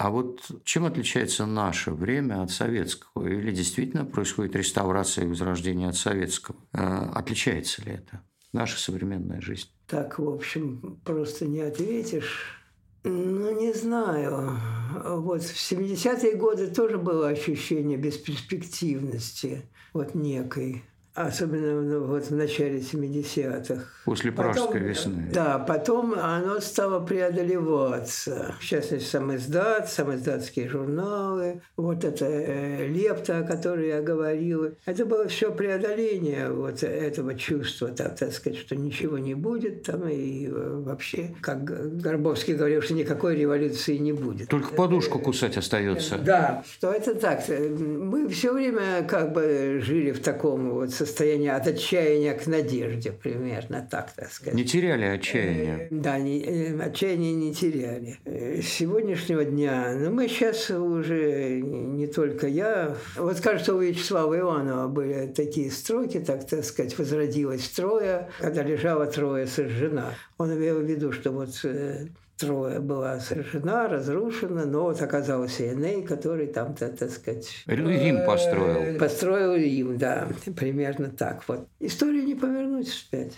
А 0.00 0.08
вот 0.08 0.50
чем 0.64 0.86
отличается 0.86 1.44
наше 1.44 1.90
время 1.90 2.42
от 2.42 2.50
советского? 2.50 3.28
Или 3.28 3.50
действительно 3.50 4.06
происходит 4.06 4.56
реставрация 4.56 5.24
и 5.24 5.28
возрождение 5.28 5.90
от 5.90 5.96
советского? 5.96 6.56
Э, 6.72 7.10
отличается 7.12 7.82
ли 7.82 7.92
это? 7.92 8.22
Наша 8.54 8.78
современная 8.78 9.42
жизнь? 9.42 9.68
Так, 9.86 10.18
в 10.18 10.26
общем, 10.26 10.98
просто 11.04 11.44
не 11.44 11.60
ответишь. 11.60 12.62
Ну, 13.04 13.54
не 13.60 13.74
знаю. 13.74 14.58
Вот 15.04 15.42
в 15.42 15.70
70-е 15.70 16.34
годы 16.34 16.68
тоже 16.68 16.96
было 16.96 17.28
ощущение 17.28 17.98
бесперспективности, 17.98 19.68
вот 19.92 20.14
некой. 20.14 20.82
Особенно 21.26 21.82
ну, 21.82 22.04
вот 22.04 22.24
в 22.26 22.34
начале 22.34 22.78
70-х. 22.78 23.82
После 24.04 24.32
Пражской 24.32 24.80
весны. 24.80 25.30
Да, 25.32 25.58
потом 25.58 26.14
оно 26.14 26.60
стало 26.60 27.04
преодолеваться. 27.04 28.54
В 28.58 28.64
частности, 28.64 29.06
самоиздат, 29.06 29.90
самоиздатские 29.90 30.68
журналы, 30.68 31.62
вот 31.76 32.04
это 32.04 32.24
э, 32.26 32.86
лепта, 32.86 33.38
о 33.38 33.42
которой 33.42 33.88
я 33.88 34.00
говорил. 34.00 34.76
Это 34.86 35.04
было 35.04 35.28
все 35.28 35.52
преодоление 35.52 36.50
вот 36.50 36.82
этого 36.82 37.34
чувства, 37.34 37.88
так, 37.88 38.16
так 38.16 38.32
сказать, 38.32 38.58
что 38.58 38.76
ничего 38.76 39.18
не 39.18 39.34
будет 39.34 39.82
там, 39.82 40.08
и 40.08 40.46
э, 40.46 40.82
вообще, 40.84 41.34
как 41.40 41.64
Горбовский 42.00 42.54
говорил, 42.54 42.82
что 42.82 42.94
никакой 42.94 43.36
революции 43.36 43.96
не 43.96 44.12
будет. 44.12 44.48
Только 44.48 44.74
подушку 44.74 45.18
кусать 45.18 45.56
остается. 45.56 46.18
Да, 46.18 46.64
что 46.66 46.90
это 46.92 47.14
так. 47.14 47.42
Мы 47.48 48.28
все 48.28 48.52
время 48.52 49.02
как 49.06 49.32
бы 49.32 49.80
жили 49.82 50.12
в 50.12 50.20
таком 50.20 50.70
вот 50.70 50.90
состояние 51.10 51.52
от 51.52 51.66
отчаяния 51.66 52.34
к 52.34 52.46
надежде, 52.46 53.12
примерно 53.12 53.86
так, 53.90 54.12
так 54.12 54.30
сказать. 54.30 54.54
Не 54.54 54.64
теряли 54.64 55.04
отчаяние? 55.04 55.88
Э, 55.90 55.94
да, 55.94 56.18
не, 56.18 56.40
э, 56.40 56.80
отчаяние 56.80 57.34
не 57.34 57.52
теряли. 57.52 58.18
С 58.24 58.66
сегодняшнего 58.66 59.44
дня, 59.44 59.94
ну, 59.98 60.10
мы 60.10 60.28
сейчас 60.28 60.70
уже 60.70 61.60
не 61.60 62.06
только 62.06 62.46
я. 62.46 62.96
Вот 63.16 63.40
кажется, 63.40 63.74
у 63.74 63.80
Вячеслава 63.80 64.38
Иванова 64.38 64.88
были 64.88 65.26
такие 65.26 65.70
строки, 65.70 66.20
так, 66.20 66.46
так 66.46 66.64
сказать, 66.64 66.96
возродилась 66.98 67.68
Троя, 67.68 68.30
когда 68.38 68.62
лежала 68.62 69.06
Троя 69.06 69.46
сожжена. 69.46 70.14
Он 70.38 70.54
имел 70.54 70.80
в 70.80 70.84
виду, 70.84 71.12
что 71.12 71.32
вот 71.32 71.60
э, 71.64 72.06
Троя 72.40 72.80
была 72.80 73.20
совершена, 73.20 73.86
разрушена, 73.86 74.64
но 74.64 74.84
вот 74.84 75.02
оказался 75.02 75.72
Эней, 75.72 76.02
который 76.02 76.46
там, 76.46 76.74
так, 76.74 76.96
так 76.96 77.10
сказать... 77.10 77.64
Рим 77.66 78.24
построил. 78.26 78.98
Построил 78.98 79.54
Рим, 79.54 79.98
да, 79.98 80.28
примерно 80.56 81.10
так 81.10 81.44
вот. 81.46 81.68
Историю 81.78 82.24
не 82.24 82.34
повернуть 82.34 82.88
вспять. 82.88 83.32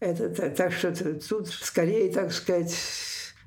Это, 0.00 0.30
так 0.50 0.72
что 0.72 0.94
тут 1.28 1.48
скорее, 1.48 2.10
так 2.10 2.32
сказать, 2.32 2.74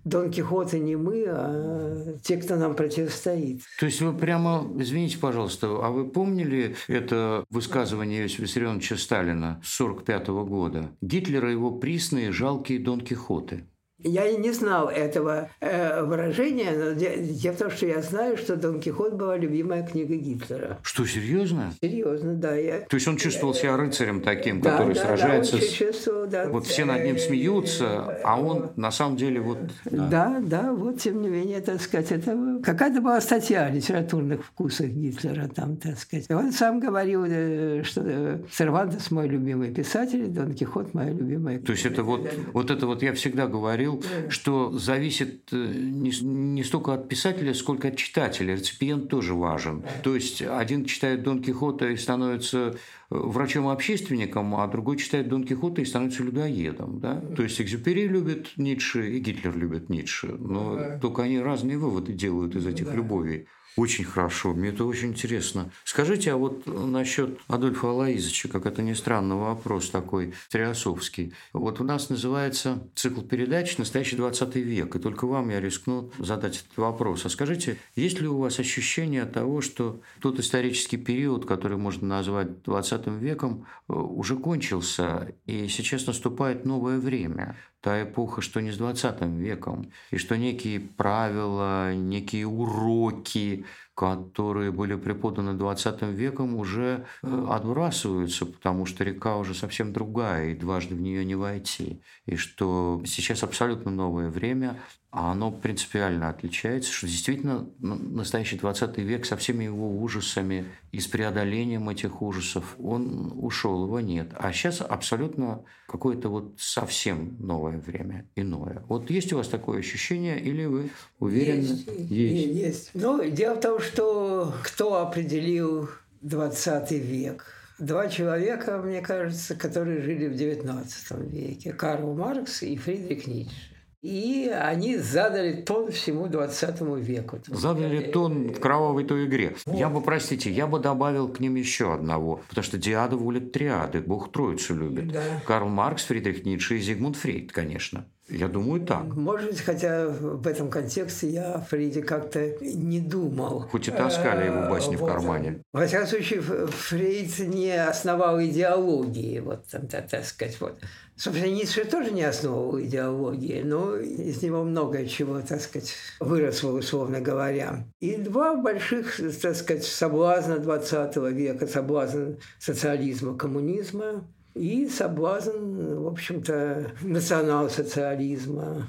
Дон 0.03 0.31
Кихота 0.31 0.79
не 0.79 0.95
мы, 0.95 1.25
а 1.27 2.17
те, 2.23 2.37
кто 2.37 2.55
нам 2.55 2.75
противостоит. 2.75 3.61
То 3.79 3.85
есть 3.85 4.01
вы 4.01 4.13
прямо, 4.13 4.67
извините, 4.77 5.17
пожалуйста, 5.17 5.67
а 5.67 5.89
вы 5.89 6.09
помнили 6.09 6.75
это 6.87 7.45
высказывание 7.49 8.21
Иосифа 8.21 8.43
Виссарионовича 8.43 8.97
Сталина 8.97 9.61
с 9.63 9.79
1945 9.79 10.27
года? 10.47 10.91
Гитлер 11.01 11.47
и 11.47 11.51
его 11.51 11.71
присные 11.71 12.31
жалкие 12.31 12.79
Дон 12.79 13.01
Кихоты. 13.01 13.65
Я 14.03 14.27
и 14.27 14.37
не 14.37 14.51
знал 14.51 14.89
этого 14.89 15.49
э, 15.59 16.03
выражения, 16.03 16.71
но 16.71 16.91
дело 16.93 17.53
в 17.53 17.57
том, 17.57 17.71
что 17.71 17.85
я 17.85 18.01
знаю, 18.01 18.37
что 18.37 18.55
Дон 18.55 18.79
Кихот 18.79 19.13
была 19.13 19.37
любимая 19.37 19.85
книга 19.85 20.15
Гитлера. 20.15 20.79
Что, 20.83 21.05
серьезно? 21.05 21.73
Серьезно, 21.81 22.35
да. 22.35 22.55
Я... 22.55 22.79
То 22.81 22.95
есть 22.95 23.07
он 23.07 23.17
чувствовал 23.17 23.53
себя 23.53 23.77
рыцарем 23.77 24.21
таким, 24.21 24.61
да, 24.61 24.71
который 24.71 24.95
да, 24.95 25.01
сражается 25.01 25.57
да, 25.57 25.61
с... 25.61 25.69
чувствовал, 25.69 26.27
да. 26.27 26.47
Вот 26.49 26.65
все 26.65 26.85
над 26.85 27.03
ним 27.03 27.17
смеются, 27.17 28.19
а 28.23 28.39
он 28.39 28.71
на 28.75 28.91
самом 28.91 29.17
деле 29.17 29.39
вот... 29.39 29.59
Да, 29.85 30.07
да, 30.09 30.39
да 30.39 30.73
вот 30.73 30.99
тем 30.99 31.21
не 31.21 31.29
менее, 31.29 31.61
так 31.61 31.81
сказать, 31.81 32.11
это 32.11 32.59
какая-то 32.63 33.01
была 33.01 33.21
статья 33.21 33.65
о 33.65 33.69
литературных 33.69 34.45
вкусах 34.45 34.87
Гитлера 34.87 35.47
там, 35.47 35.77
так 35.77 35.97
сказать. 35.97 36.29
Он 36.29 36.51
сам 36.51 36.79
говорил, 36.79 37.25
э, 37.27 37.83
что 37.83 38.01
э, 38.05 38.39
Сервантес 38.51 39.11
мой 39.11 39.27
любимый 39.27 39.73
писатель, 39.73 40.27
Дон 40.27 40.53
Кихот 40.53 40.93
моя 40.93 41.11
любимая 41.11 41.55
книга. 41.55 41.67
То 41.67 41.73
есть 41.73 41.85
это 41.85 42.03
вот, 42.03 42.29
вот 42.53 42.71
это 42.71 42.87
вот 42.87 43.03
я 43.03 43.13
всегда 43.13 43.47
говорил, 43.47 43.90
говорил, 43.97 44.29
что 44.29 44.71
зависит 44.71 45.49
э, 45.51 45.55
не, 45.55 46.11
не 46.21 46.63
столько 46.63 46.93
от 46.93 47.09
писателя, 47.09 47.53
сколько 47.53 47.89
от 47.89 47.97
читателя. 47.97 48.55
Реципиент 48.55 49.09
тоже 49.09 49.33
важен. 49.33 49.83
То 50.03 50.15
есть 50.15 50.41
один 50.41 50.85
читает 50.85 51.23
Дон 51.23 51.41
Кихота 51.41 51.89
и 51.89 51.97
становится 51.97 52.57
э, 52.57 52.71
врачом-общественником, 53.09 54.55
а 54.55 54.67
другой 54.67 54.97
читает 54.97 55.29
Дон 55.29 55.43
Кихота 55.43 55.81
и 55.81 55.85
становится 55.85 56.23
людоедом. 56.23 56.99
Да? 56.99 57.21
То 57.35 57.43
есть 57.43 57.59
Экзюпери 57.61 58.07
любит 58.07 58.51
Ницше 58.57 59.11
и 59.11 59.19
Гитлер 59.19 59.55
любит 59.57 59.89
Ницше. 59.89 60.35
Но 60.39 60.75
да. 60.75 60.99
только 60.99 61.23
они 61.23 61.39
разные 61.39 61.77
выводы 61.77 62.13
делают 62.13 62.55
из 62.55 62.65
этих 62.65 62.87
да. 62.87 62.93
любовей. 62.93 63.47
Очень 63.77 64.03
хорошо, 64.03 64.53
мне 64.53 64.69
это 64.69 64.83
очень 64.83 65.09
интересно. 65.09 65.71
Скажите, 65.85 66.33
а 66.33 66.35
вот 66.35 66.65
насчет 66.67 67.39
Адольфа 67.47 67.89
Алаизовича, 67.89 68.49
как 68.49 68.65
это 68.65 68.81
ни 68.81 68.93
странно, 68.93 69.37
вопрос 69.37 69.89
такой 69.89 70.33
триосовский. 70.49 71.33
Вот 71.53 71.79
у 71.79 71.85
нас 71.85 72.09
называется 72.09 72.85
цикл 72.95 73.21
передач 73.21 73.77
«Настоящий 73.77 74.17
20 74.17 74.55
век», 74.57 74.95
и 74.95 74.99
только 74.99 75.25
вам 75.25 75.49
я 75.49 75.61
рискну 75.61 76.11
задать 76.19 76.57
этот 76.57 76.77
вопрос. 76.77 77.25
А 77.25 77.29
скажите, 77.29 77.77
есть 77.95 78.19
ли 78.19 78.27
у 78.27 78.39
вас 78.39 78.59
ощущение 78.59 79.25
того, 79.25 79.61
что 79.61 80.01
тот 80.19 80.39
исторический 80.39 80.97
период, 80.97 81.45
который 81.45 81.77
можно 81.77 82.07
назвать 82.07 82.63
20 82.63 83.07
веком, 83.19 83.65
э, 83.87 83.93
уже 83.93 84.35
кончился, 84.35 85.33
и 85.45 85.69
сейчас 85.69 86.07
наступает 86.07 86.65
новое 86.65 86.99
время? 86.99 87.55
Та 87.81 88.03
эпоха, 88.03 88.41
что 88.41 88.61
не 88.61 88.71
с 88.71 88.77
20 88.77 89.21
веком, 89.21 89.91
и 90.11 90.17
что 90.17 90.37
некие 90.37 90.79
правила, 90.79 91.93
некие 91.93 92.45
уроки, 92.45 93.65
которые 93.95 94.71
были 94.71 94.95
преподаны 94.95 95.53
20 95.53 96.01
веком, 96.03 96.55
уже 96.55 97.05
э, 97.21 97.45
отбрасываются, 97.49 98.45
потому 98.45 98.85
что 98.85 99.03
река 99.03 99.37
уже 99.37 99.53
совсем 99.53 99.93
другая, 99.93 100.51
и 100.51 100.55
дважды 100.55 100.95
в 100.95 101.01
нее 101.01 101.25
не 101.25 101.35
войти. 101.35 102.01
И 102.25 102.35
что 102.35 103.01
сейчас 103.05 103.43
абсолютно 103.43 103.91
новое 103.91 104.29
время, 104.29 104.79
а 105.11 105.33
оно 105.33 105.51
принципиально 105.51 106.29
отличается, 106.29 106.89
что 106.91 107.05
действительно 107.05 107.69
настоящий 107.79 108.57
20 108.57 108.97
век 108.99 109.25
со 109.25 109.35
всеми 109.35 109.65
его 109.65 110.01
ужасами 110.01 110.65
и 110.93 111.01
с 111.01 111.07
преодолением 111.07 111.89
этих 111.89 112.21
ужасов, 112.21 112.75
он 112.79 113.33
ушел, 113.35 113.83
его 113.83 113.99
нет. 113.99 114.31
А 114.37 114.53
сейчас 114.53 114.79
абсолютно 114.79 115.65
какое-то 115.85 116.29
вот 116.29 116.53
совсем 116.57 117.35
новое 117.39 117.77
время, 117.77 118.25
иное. 118.37 118.83
Вот 118.87 119.09
есть 119.09 119.33
у 119.33 119.37
вас 119.37 119.49
такое 119.49 119.79
ощущение 119.79 120.39
или 120.39 120.63
вы 120.63 120.89
уверены? 121.19 121.63
Есть. 121.63 121.87
Есть. 122.09 122.55
есть. 122.55 122.91
Ну, 122.93 123.29
дело 123.29 123.55
в 123.55 123.59
том, 123.59 123.80
что 123.81 124.53
кто 124.63 125.01
определил 125.01 125.89
20 126.21 126.91
век? 126.91 127.45
Два 127.79 128.07
человека, 128.07 128.77
мне 128.77 129.01
кажется, 129.01 129.55
которые 129.55 130.01
жили 130.01 130.27
в 130.27 130.33
XIX 130.33 131.27
веке. 131.27 131.73
Карл 131.73 132.13
Маркс 132.13 132.61
и 132.61 132.77
Фридрих 132.77 133.25
Ницше. 133.27 133.55
И 134.01 134.49
они 134.49 134.97
задали 134.97 135.61
тон 135.61 135.91
всему 135.91 136.27
20 136.27 136.81
веку. 136.97 137.37
Задали 137.47 138.11
тон 138.11 138.49
в 138.49 138.59
кровавой 138.59 139.03
той 139.03 139.27
игре. 139.27 139.55
Вот. 139.65 139.77
Я 139.77 139.89
бы, 139.89 140.01
простите, 140.01 140.51
я 140.51 140.65
бы 140.65 140.79
добавил 140.79 141.27
к 141.27 141.39
ним 141.39 141.53
еще 141.53 141.93
одного, 141.93 142.41
потому 142.49 142.63
что 142.63 142.79
диады 142.79 143.15
волят 143.15 143.51
триады, 143.51 144.01
Бог 144.01 144.31
Троицу 144.31 144.75
любит. 144.75 145.11
Да. 145.11 145.21
Карл 145.45 145.69
Маркс, 145.69 146.05
Фридрих 146.05 146.45
Ницше 146.45 146.77
и 146.77 146.79
Зигмунд 146.79 147.15
Фрейд, 147.15 147.51
конечно. 147.51 148.07
Я 148.31 148.47
думаю, 148.47 148.85
так. 148.85 149.15
Может 149.15 149.49
быть, 149.49 149.61
хотя 149.61 150.07
в 150.07 150.47
этом 150.47 150.69
контексте 150.69 151.29
я 151.29 151.53
о 151.55 151.61
Фрейде 151.61 152.01
как-то 152.01 152.39
не 152.61 152.99
думал. 152.99 153.67
Хоть 153.69 153.87
и 153.87 153.91
таскали 153.91 154.45
его 154.45 154.69
басни 154.69 154.95
вот. 154.95 155.09
в 155.09 155.11
кармане. 155.11 155.61
Во 155.73 155.85
всяком 155.85 156.07
случае, 156.07 156.41
Фрейд 156.41 157.39
не 157.39 157.73
основал 157.73 158.41
идеологии, 158.41 159.39
вот, 159.39 159.65
там, 159.67 159.87
так 159.87 160.25
сказать, 160.25 160.59
вот. 160.61 160.79
Собственно, 161.17 161.51
Ницше 161.51 161.85
тоже 161.85 162.11
не 162.11 162.23
основывал 162.23 162.81
идеологии, 162.81 163.61
но 163.63 163.95
из 163.95 164.41
него 164.41 164.63
много 164.63 165.05
чего, 165.05 165.41
так 165.41 165.61
сказать, 165.61 165.93
выросло, 166.19 166.71
условно 166.71 167.19
говоря. 167.19 167.85
И 167.99 168.15
два 168.15 168.55
больших, 168.55 169.19
так 169.41 169.55
сказать, 169.55 169.83
соблазна 169.83 170.57
20 170.57 171.17
века, 171.17 171.67
соблазн 171.67 172.37
социализма, 172.59 173.37
коммунизма 173.37 174.25
и 174.55 174.87
соблазн, 174.87 175.95
в 175.95 176.07
общем-то, 176.07 176.91
национал-социализма, 177.01 178.87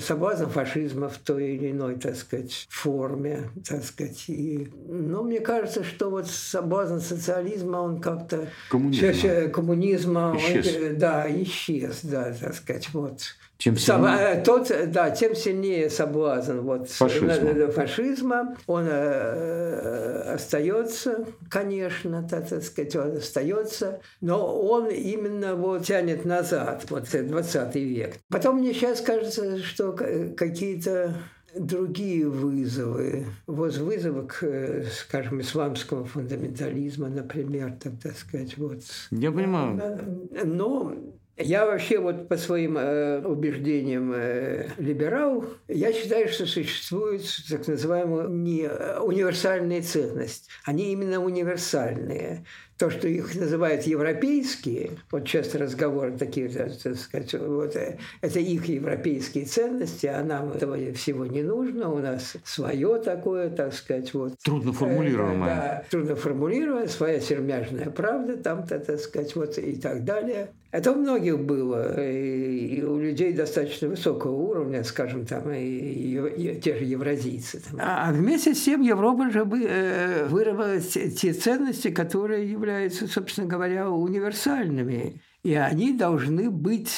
соблазн 0.00 0.46
фашизма 0.46 1.08
в 1.08 1.18
той 1.18 1.54
или 1.54 1.70
иной, 1.70 1.96
так 1.96 2.16
сказать, 2.16 2.66
форме, 2.70 3.50
так 3.66 3.84
сказать. 3.84 4.24
И, 4.28 4.70
но 4.88 5.22
мне 5.22 5.40
кажется, 5.40 5.84
что 5.84 6.10
вот 6.10 6.26
соблазн 6.26 6.98
социализма, 6.98 7.78
он 7.78 8.00
как-то... 8.00 8.48
Коммунизма. 8.68 9.48
Коммунизма, 9.48 10.34
исчез. 10.36 10.76
Он, 10.76 10.98
да, 10.98 11.42
исчез, 11.42 12.00
да, 12.02 12.32
так 12.32 12.54
сказать, 12.54 12.88
вот. 12.92 13.22
Чем 13.60 13.76
сильнее... 13.76 14.36
Э, 14.38 14.42
тот, 14.42 14.72
да, 14.86 15.10
тем 15.10 15.34
сильнее 15.34 15.90
соблазн 15.90 16.60
вот, 16.60 16.88
фашизма. 16.88 17.70
фашизма. 17.70 18.56
Он 18.66 18.86
э, 18.88 20.32
остается, 20.32 21.26
конечно, 21.50 22.26
так, 22.26 22.48
так 22.48 22.62
сказать, 22.62 22.96
он 22.96 23.18
остается, 23.18 24.00
но 24.22 24.58
он 24.58 24.88
именно 24.88 25.56
вот 25.56 25.84
тянет 25.84 26.24
назад, 26.24 26.86
вот 26.88 27.06
20 27.10 27.74
век. 27.74 28.14
Потом 28.30 28.60
мне 28.60 28.72
сейчас 28.72 29.02
кажется, 29.02 29.58
что 29.62 29.92
какие-то 29.92 31.16
другие 31.54 32.26
вызовы, 32.30 33.26
вот 33.46 33.76
вызовы 33.76 34.26
к, 34.26 34.84
скажем, 34.90 35.42
исламскому 35.42 36.04
фундаментализму, 36.04 37.08
например, 37.08 37.74
так, 37.78 37.92
так 38.02 38.16
сказать, 38.16 38.56
вот. 38.56 38.80
Я 39.10 39.30
понимаю. 39.30 40.28
Но 40.44 40.94
я 41.40 41.66
вообще 41.66 41.98
вот 41.98 42.28
по 42.28 42.36
своим 42.36 42.76
э, 42.78 43.20
убеждениям 43.24 44.12
э, 44.14 44.68
либерал, 44.78 45.44
я 45.68 45.92
считаю, 45.92 46.28
что 46.28 46.46
существуют 46.46 47.22
так 47.48 47.66
называемые 47.66 48.28
не 48.28 48.68
универсальные 49.00 49.82
ценности. 49.82 50.50
Они 50.64 50.92
именно 50.92 51.20
универсальные 51.20 52.44
то, 52.80 52.88
что 52.88 53.06
их 53.08 53.34
называют 53.34 53.82
европейские, 53.82 54.92
вот 55.10 55.26
часто 55.26 55.58
разговоры 55.58 56.16
такие, 56.16 56.48
так 56.48 56.96
сказать, 56.96 57.34
вот, 57.34 57.76
э, 57.76 57.98
это 58.22 58.40
их 58.40 58.64
европейские 58.66 59.44
ценности, 59.44 60.06
а 60.06 60.24
нам 60.24 60.52
этого 60.52 60.78
всего 60.94 61.26
не 61.26 61.42
нужно, 61.42 61.90
у 61.90 61.98
нас 61.98 62.38
свое 62.42 62.98
такое, 62.98 63.50
так 63.50 63.74
сказать, 63.74 64.14
вот. 64.14 64.38
Трудно 64.42 64.72
формулируемое. 64.72 65.54
Да, 65.54 65.84
трудно 65.90 66.16
формулируемое, 66.16 66.88
своя 66.88 67.20
сермяжная 67.20 67.90
правда, 67.90 68.38
там-то, 68.38 68.78
так 68.78 68.98
сказать, 68.98 69.36
вот 69.36 69.58
и 69.58 69.76
так 69.76 70.04
далее. 70.04 70.48
Это 70.72 70.92
у 70.92 70.94
многих 70.94 71.40
было, 71.40 72.00
и 72.00 72.80
у 72.82 72.96
людей 72.98 73.32
достаточно 73.32 73.88
высокого 73.88 74.36
уровня, 74.36 74.84
скажем, 74.84 75.26
там, 75.26 75.50
и, 75.50 75.58
и, 75.58 76.16
и 76.16 76.60
те 76.60 76.78
же 76.78 76.84
евразийцы. 76.84 77.60
Там. 77.60 77.80
А 77.82 78.12
вместе 78.12 78.54
с 78.54 78.62
тем 78.62 78.80
Европа 78.80 79.30
же 79.30 79.40
э, 79.40 80.26
выработала 80.28 80.80
те 80.80 81.32
ценности, 81.32 81.90
которые 81.90 82.48
являются, 82.48 83.08
собственно 83.08 83.48
говоря, 83.48 83.90
универсальными. 83.90 85.20
И 85.42 85.54
они 85.54 85.92
должны 85.92 86.50
быть 86.50 86.92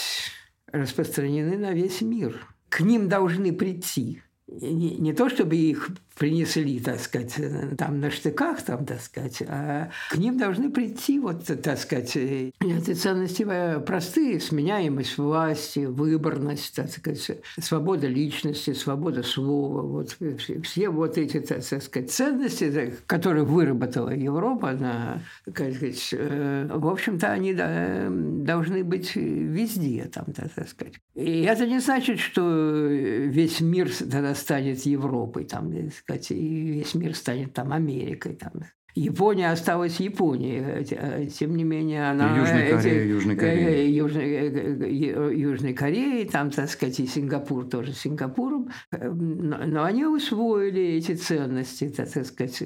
распространены 0.70 1.56
на 1.56 1.72
весь 1.72 2.02
мир. 2.02 2.46
К 2.68 2.80
ним 2.80 3.08
должны 3.08 3.54
прийти. 3.54 4.22
Не, 4.48 4.96
не 4.96 5.14
то, 5.14 5.30
чтобы 5.30 5.56
их 5.56 5.88
принесли, 6.16 6.80
так 6.80 7.00
сказать, 7.00 7.36
там 7.76 8.00
на 8.00 8.10
штыках, 8.10 8.62
там, 8.62 8.84
так 8.84 9.00
сказать, 9.00 9.42
а 9.46 9.90
к 10.10 10.16
ним 10.16 10.38
должны 10.38 10.70
прийти, 10.70 11.18
вот, 11.18 11.44
так 11.62 11.78
сказать, 11.78 12.16
эти 12.16 12.94
ценности 12.94 13.46
простые, 13.84 14.40
сменяемость 14.40 15.18
власти, 15.18 15.80
выборность, 15.80 16.74
так 16.74 16.90
сказать, 16.90 17.42
свобода 17.60 18.06
личности, 18.06 18.72
свобода 18.72 19.22
слова, 19.22 19.82
вот 19.82 20.16
все 20.62 20.88
вот 20.88 21.18
эти, 21.18 21.40
так 21.40 21.62
сказать, 21.62 22.10
ценности, 22.10 22.94
которые 23.06 23.44
выработала 23.44 24.10
Европа, 24.10 24.70
она, 24.70 25.22
так 25.44 25.74
сказать, 25.74 26.08
э, 26.12 26.68
в 26.72 26.86
общем-то, 26.86 27.30
они 27.30 27.54
должны 27.54 28.84
быть 28.84 29.14
везде, 29.16 30.10
там, 30.12 30.26
так 30.32 30.68
сказать. 30.68 30.94
И 31.14 31.42
это 31.42 31.66
не 31.66 31.80
значит, 31.80 32.18
что 32.18 32.86
весь 32.88 33.60
мир 33.60 33.90
тогда 33.94 34.34
станет 34.34 34.80
Европой, 34.86 35.44
там, 35.44 35.72
сказать, 36.02 36.30
и 36.30 36.72
весь 36.72 36.94
мир 36.94 37.14
станет 37.14 37.52
там 37.52 37.72
Америкой, 37.72 38.34
там, 38.34 38.52
Япония 38.94 39.50
осталась 39.50 40.00
Японией, 40.00 40.84
э, 40.90 41.26
тем 41.26 41.56
не 41.56 41.64
менее 41.64 42.10
она... 42.10 42.36
Южная 42.36 42.76
Корея, 42.76 43.04
Южная 43.04 43.36
Корея. 43.36 43.88
Южной, 43.88 45.34
Южной 45.34 45.72
Кореи, 45.72 46.24
там, 46.24 46.50
так 46.50 46.68
сказать, 46.68 47.00
и 47.00 47.06
Сингапур 47.06 47.66
тоже 47.66 47.94
Сингапуром, 47.94 48.61
но, 48.90 49.58
но 49.66 49.84
они 49.84 50.04
усвоили 50.04 50.82
эти 50.82 51.14
ценности, 51.14 51.88
так 51.88 52.08
сказать, 52.08 52.62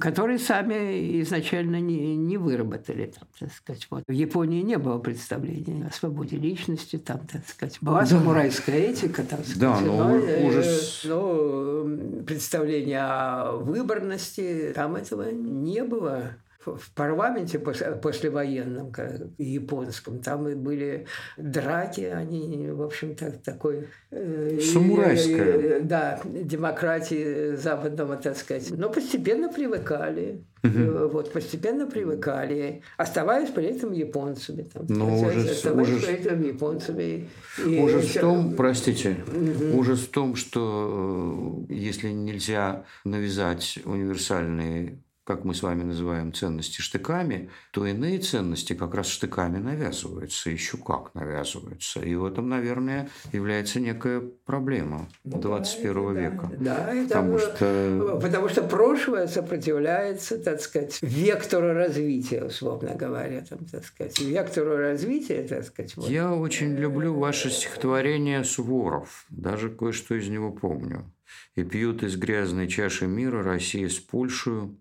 которые 0.00 0.38
сами 0.38 1.22
изначально 1.22 1.80
не, 1.80 2.16
не 2.16 2.36
выработали. 2.36 3.06
Там, 3.06 3.28
так 3.38 3.52
сказать. 3.52 3.86
Вот. 3.90 4.04
В 4.06 4.12
Японии 4.12 4.62
не 4.62 4.78
было 4.78 4.98
представления 4.98 5.86
о 5.86 5.92
свободе 5.92 6.36
личности, 6.36 6.96
там, 6.96 7.20
так 7.30 7.46
сказать, 7.48 7.78
была 7.80 8.00
да. 8.00 8.06
самурайская 8.06 8.78
этика, 8.78 9.22
там, 9.22 9.40
сказать, 9.40 9.58
да, 9.58 9.80
но, 9.80 10.08
но, 10.08 10.16
э, 10.16 10.46
уже... 10.46 10.64
но 11.04 12.24
представление 12.24 13.00
о 13.00 13.52
выборности, 13.56 14.72
там 14.74 14.96
этого 14.96 15.30
не 15.30 15.82
было 15.82 16.36
в 16.66 16.90
парламенте 16.94 17.58
после, 17.58 17.92
послевоенном, 17.92 18.92
японском, 19.38 20.20
там 20.20 20.48
и 20.48 20.54
были 20.54 21.06
драки, 21.36 22.02
они, 22.02 22.70
в 22.70 22.82
общем-то, 22.82 23.32
такой... 23.44 23.88
Э, 24.10 24.58
Самурайская. 24.60 25.78
Э, 25.78 25.80
да, 25.80 26.20
демократии 26.24 27.54
западного, 27.56 28.16
так 28.16 28.36
сказать. 28.36 28.70
Но 28.70 28.90
постепенно 28.90 29.52
привыкали. 29.52 30.44
Угу. 30.64 31.08
Вот, 31.08 31.32
постепенно 31.32 31.86
привыкали, 31.86 32.80
оставаясь 32.96 33.50
при 33.50 33.66
этом 33.66 33.92
японцами. 33.92 34.62
Там, 34.62 34.86
Но 34.88 35.20
ужас, 35.20 35.50
оставаясь 35.50 35.88
ужас, 35.88 36.04
при 36.04 36.14
этом 36.14 36.42
японцами. 36.42 37.28
И 37.66 37.78
ужас 37.78 38.06
в 38.06 38.20
том, 38.20 38.54
простите, 38.54 39.18
угу. 39.26 39.78
ужас 39.78 40.00
в 40.00 40.10
том, 40.10 40.36
что 40.36 41.66
если 41.68 42.08
нельзя 42.08 42.84
навязать 43.04 43.78
универсальные 43.84 45.03
как 45.24 45.44
мы 45.44 45.54
с 45.54 45.62
вами 45.62 45.82
называем 45.82 46.34
ценности 46.34 46.82
штыками, 46.82 47.50
то 47.72 47.86
иные 47.86 48.18
ценности 48.18 48.74
как 48.74 48.94
раз 48.94 49.06
штыками 49.06 49.58
навязываются, 49.58 50.50
еще 50.50 50.76
как 50.76 51.14
навязываются. 51.14 52.00
И 52.00 52.14
в 52.14 52.26
этом, 52.26 52.50
наверное, 52.50 53.08
является 53.32 53.80
некая 53.80 54.20
проблема 54.44 55.08
ну, 55.24 55.40
21 55.40 55.94
да, 55.94 56.20
века. 56.20 56.50
Да, 56.58 56.90
да 56.92 57.04
потому, 57.04 57.38
что... 57.38 58.18
потому 58.20 58.48
что 58.50 58.62
прошлое 58.64 59.26
сопротивляется, 59.26 60.38
так 60.38 60.60
сказать, 60.60 60.98
вектору 61.00 61.72
развития, 61.72 62.44
условно 62.44 62.94
говоря, 62.94 63.42
там, 63.48 63.64
так 63.64 63.84
сказать, 63.86 64.20
вектору 64.20 64.76
развития, 64.76 65.42
так 65.48 65.64
сказать. 65.64 65.96
Вот. 65.96 66.08
Я 66.08 66.34
очень 66.34 66.74
люблю 66.74 67.14
ваше 67.14 67.48
стихотворение 67.50 68.44
«Суворов», 68.44 69.24
даже 69.30 69.70
кое-что 69.70 70.16
из 70.16 70.28
него 70.28 70.52
помню. 70.52 71.10
«И 71.54 71.64
пьют 71.64 72.02
из 72.02 72.16
грязной 72.16 72.68
чаши 72.68 73.06
мира 73.06 73.42
Россия 73.42 73.88
с 73.88 73.98
Польшей, 73.98 74.76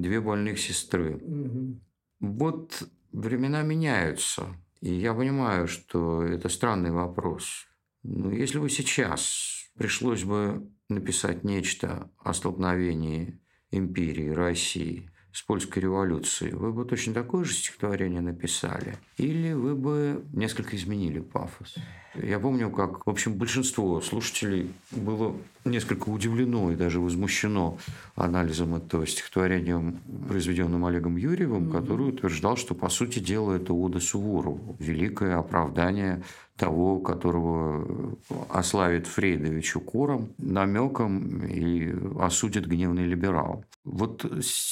две 0.00 0.20
больных 0.20 0.58
сестры. 0.58 1.16
Угу. 1.16 1.80
Вот 2.20 2.88
времена 3.12 3.62
меняются, 3.62 4.46
и 4.80 4.92
я 4.92 5.14
понимаю, 5.14 5.68
что 5.68 6.22
это 6.22 6.48
странный 6.48 6.90
вопрос. 6.90 7.66
Но 8.02 8.30
если 8.30 8.58
бы 8.58 8.70
сейчас 8.70 9.70
пришлось 9.76 10.24
бы 10.24 10.70
написать 10.88 11.44
нечто 11.44 12.10
о 12.18 12.32
столкновении 12.32 13.40
империи, 13.70 14.28
России 14.28 15.10
с 15.36 15.42
польской 15.42 15.82
революцией, 15.82 16.54
вы 16.54 16.72
бы 16.72 16.86
точно 16.86 17.12
такое 17.12 17.44
же 17.44 17.52
стихотворение 17.52 18.22
написали? 18.22 18.96
Или 19.18 19.52
вы 19.52 19.74
бы 19.74 20.24
несколько 20.32 20.74
изменили 20.76 21.20
пафос? 21.20 21.74
Я 22.14 22.38
помню, 22.38 22.70
как, 22.70 23.06
в 23.06 23.10
общем, 23.10 23.34
большинство 23.34 24.00
слушателей 24.00 24.72
было 24.92 25.36
несколько 25.66 26.08
удивлено 26.08 26.72
и 26.72 26.74
даже 26.74 27.00
возмущено 27.00 27.76
анализом 28.14 28.76
этого 28.76 29.06
стихотворения, 29.06 29.94
произведенным 30.26 30.86
Олегом 30.86 31.18
Юрьевым, 31.18 31.70
который 31.70 32.08
утверждал, 32.08 32.56
что, 32.56 32.74
по 32.74 32.88
сути 32.88 33.18
дела, 33.18 33.56
это 33.56 33.74
Ода 33.74 34.00
Суворову, 34.00 34.74
великое 34.78 35.36
оправдание 35.36 36.22
того, 36.56 37.00
которого 37.00 38.16
ославит 38.48 39.06
Фрейдович 39.06 39.76
укором, 39.76 40.30
намеком 40.38 41.44
и 41.44 41.94
осудит 42.18 42.66
гневный 42.66 43.06
либерал. 43.06 43.64
Вот 43.84 44.24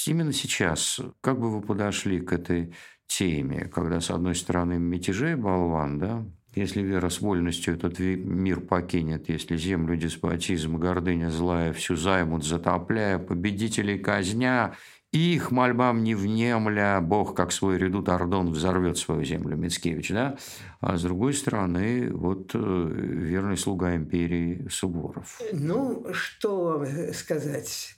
именно 0.07 0.33
сейчас, 0.33 1.01
как 1.21 1.39
бы 1.39 1.51
вы 1.51 1.61
подошли 1.61 2.21
к 2.21 2.33
этой 2.33 2.75
теме, 3.07 3.67
когда, 3.73 4.01
с 4.01 4.11
одной 4.11 4.35
стороны, 4.35 4.79
мятежей 4.79 5.35
болван, 5.35 5.99
да, 5.99 6.25
если 6.55 6.83
вера 6.83 7.09
с 7.09 7.21
вольностью 7.21 7.75
этот 7.75 7.99
мир 7.99 8.61
покинет, 8.61 9.29
если 9.29 9.57
землю 9.57 9.97
деспотизм, 9.97 10.77
гордыня 10.77 11.29
злая 11.31 11.73
всю 11.73 11.97
займут, 11.97 12.45
затопляя, 12.45 13.19
победителей 13.19 13.99
казня, 13.99 14.75
их 15.19 15.51
мольбам 15.51 16.03
не 16.03 16.15
внемля, 16.15 17.01
Бог, 17.01 17.35
как 17.35 17.53
свой 17.53 17.79
редут 17.79 18.09
Ордон, 18.09 18.51
взорвет 18.51 18.99
свою 18.99 19.25
землю, 19.25 19.57
Мицкевич, 19.57 20.11
да? 20.11 20.37
А 20.81 20.97
с 20.97 21.03
другой 21.03 21.35
стороны, 21.35 22.11
вот 22.13 22.51
э, 22.55 22.59
верный 22.59 23.57
слуга 23.57 23.95
империи 23.95 24.67
Суворов. 24.71 25.41
Ну, 25.53 26.07
что 26.13 26.85
сказать? 27.13 27.95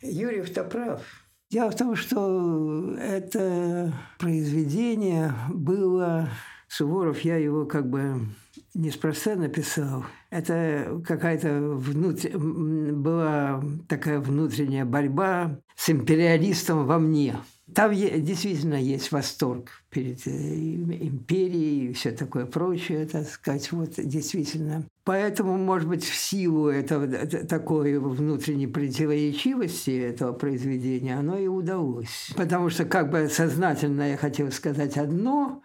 Юрьев-то 0.00 0.64
прав. 0.64 1.02
Дело 1.50 1.70
в 1.70 1.76
том, 1.76 1.96
что 1.96 2.94
это 2.98 3.92
произведение 4.18 5.34
было 5.50 6.30
Суворов, 6.68 7.20
я 7.20 7.36
его 7.36 7.66
как 7.66 7.90
бы 7.90 8.22
неспроста 8.74 9.34
написал. 9.36 10.04
Это 10.30 11.00
какая-то 11.06 11.60
внутр... 11.60 12.36
была 12.38 13.62
такая 13.88 14.20
внутренняя 14.20 14.84
борьба 14.84 15.58
с 15.76 15.90
империалистом 15.90 16.86
во 16.86 16.98
мне. 16.98 17.36
Там 17.74 17.92
действительно 17.94 18.74
есть 18.74 19.12
восторг 19.12 19.82
перед 19.88 20.26
э, 20.26 20.30
империей 20.30 21.90
и 21.90 21.92
все 21.94 22.10
такое 22.10 22.44
прочее, 22.44 23.06
так 23.06 23.26
сказать, 23.26 23.72
вот 23.72 23.94
действительно. 23.96 24.86
Поэтому, 25.04 25.56
может 25.56 25.88
быть, 25.88 26.04
в 26.04 26.14
силу 26.14 26.68
этого 26.68 27.06
такой 27.06 27.98
внутренней 27.98 28.66
противоречивости 28.66 29.90
этого 29.90 30.32
произведения 30.32 31.16
оно 31.16 31.38
и 31.38 31.46
удалось. 31.46 32.30
Потому 32.36 32.68
что 32.68 32.84
как 32.84 33.10
бы 33.10 33.28
сознательно 33.28 34.10
я 34.10 34.16
хотел 34.16 34.50
сказать 34.50 34.98
одно, 34.98 35.62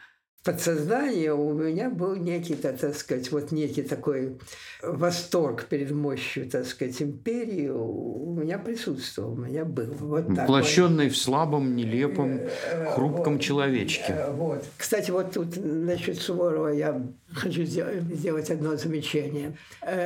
подсознании 0.47 1.27
у 1.27 1.51
меня 1.53 1.89
был 1.89 2.15
некий, 2.15 2.55
так 2.55 2.95
сказать, 2.95 3.31
вот 3.33 3.51
некий 3.51 3.81
такой 3.81 4.37
восторг 4.81 5.65
перед 5.65 5.91
мощью, 5.91 6.49
так 6.49 6.65
сказать, 6.65 7.01
империи 7.01 7.67
у 7.67 8.33
меня 8.33 8.57
присутствовал, 8.57 9.33
у 9.33 9.35
меня 9.35 9.65
был. 9.65 9.93
Вот 9.99 10.29
Воплощенный 10.29 11.09
в 11.09 11.17
слабом, 11.17 11.75
нелепом, 11.75 12.37
э, 12.37 12.49
э, 12.71 12.85
хрупком 12.93 13.33
вот, 13.33 13.41
человечке. 13.41 14.05
Э, 14.07 14.31
вот. 14.31 14.63
Кстати, 14.77 15.11
вот 15.11 15.33
тут 15.33 15.57
насчет 15.57 16.17
Суворова 16.17 16.69
я 16.69 17.01
хочу 17.33 17.63
сделать 17.63 18.49
одно 18.49 18.75
замечание. 18.75 19.57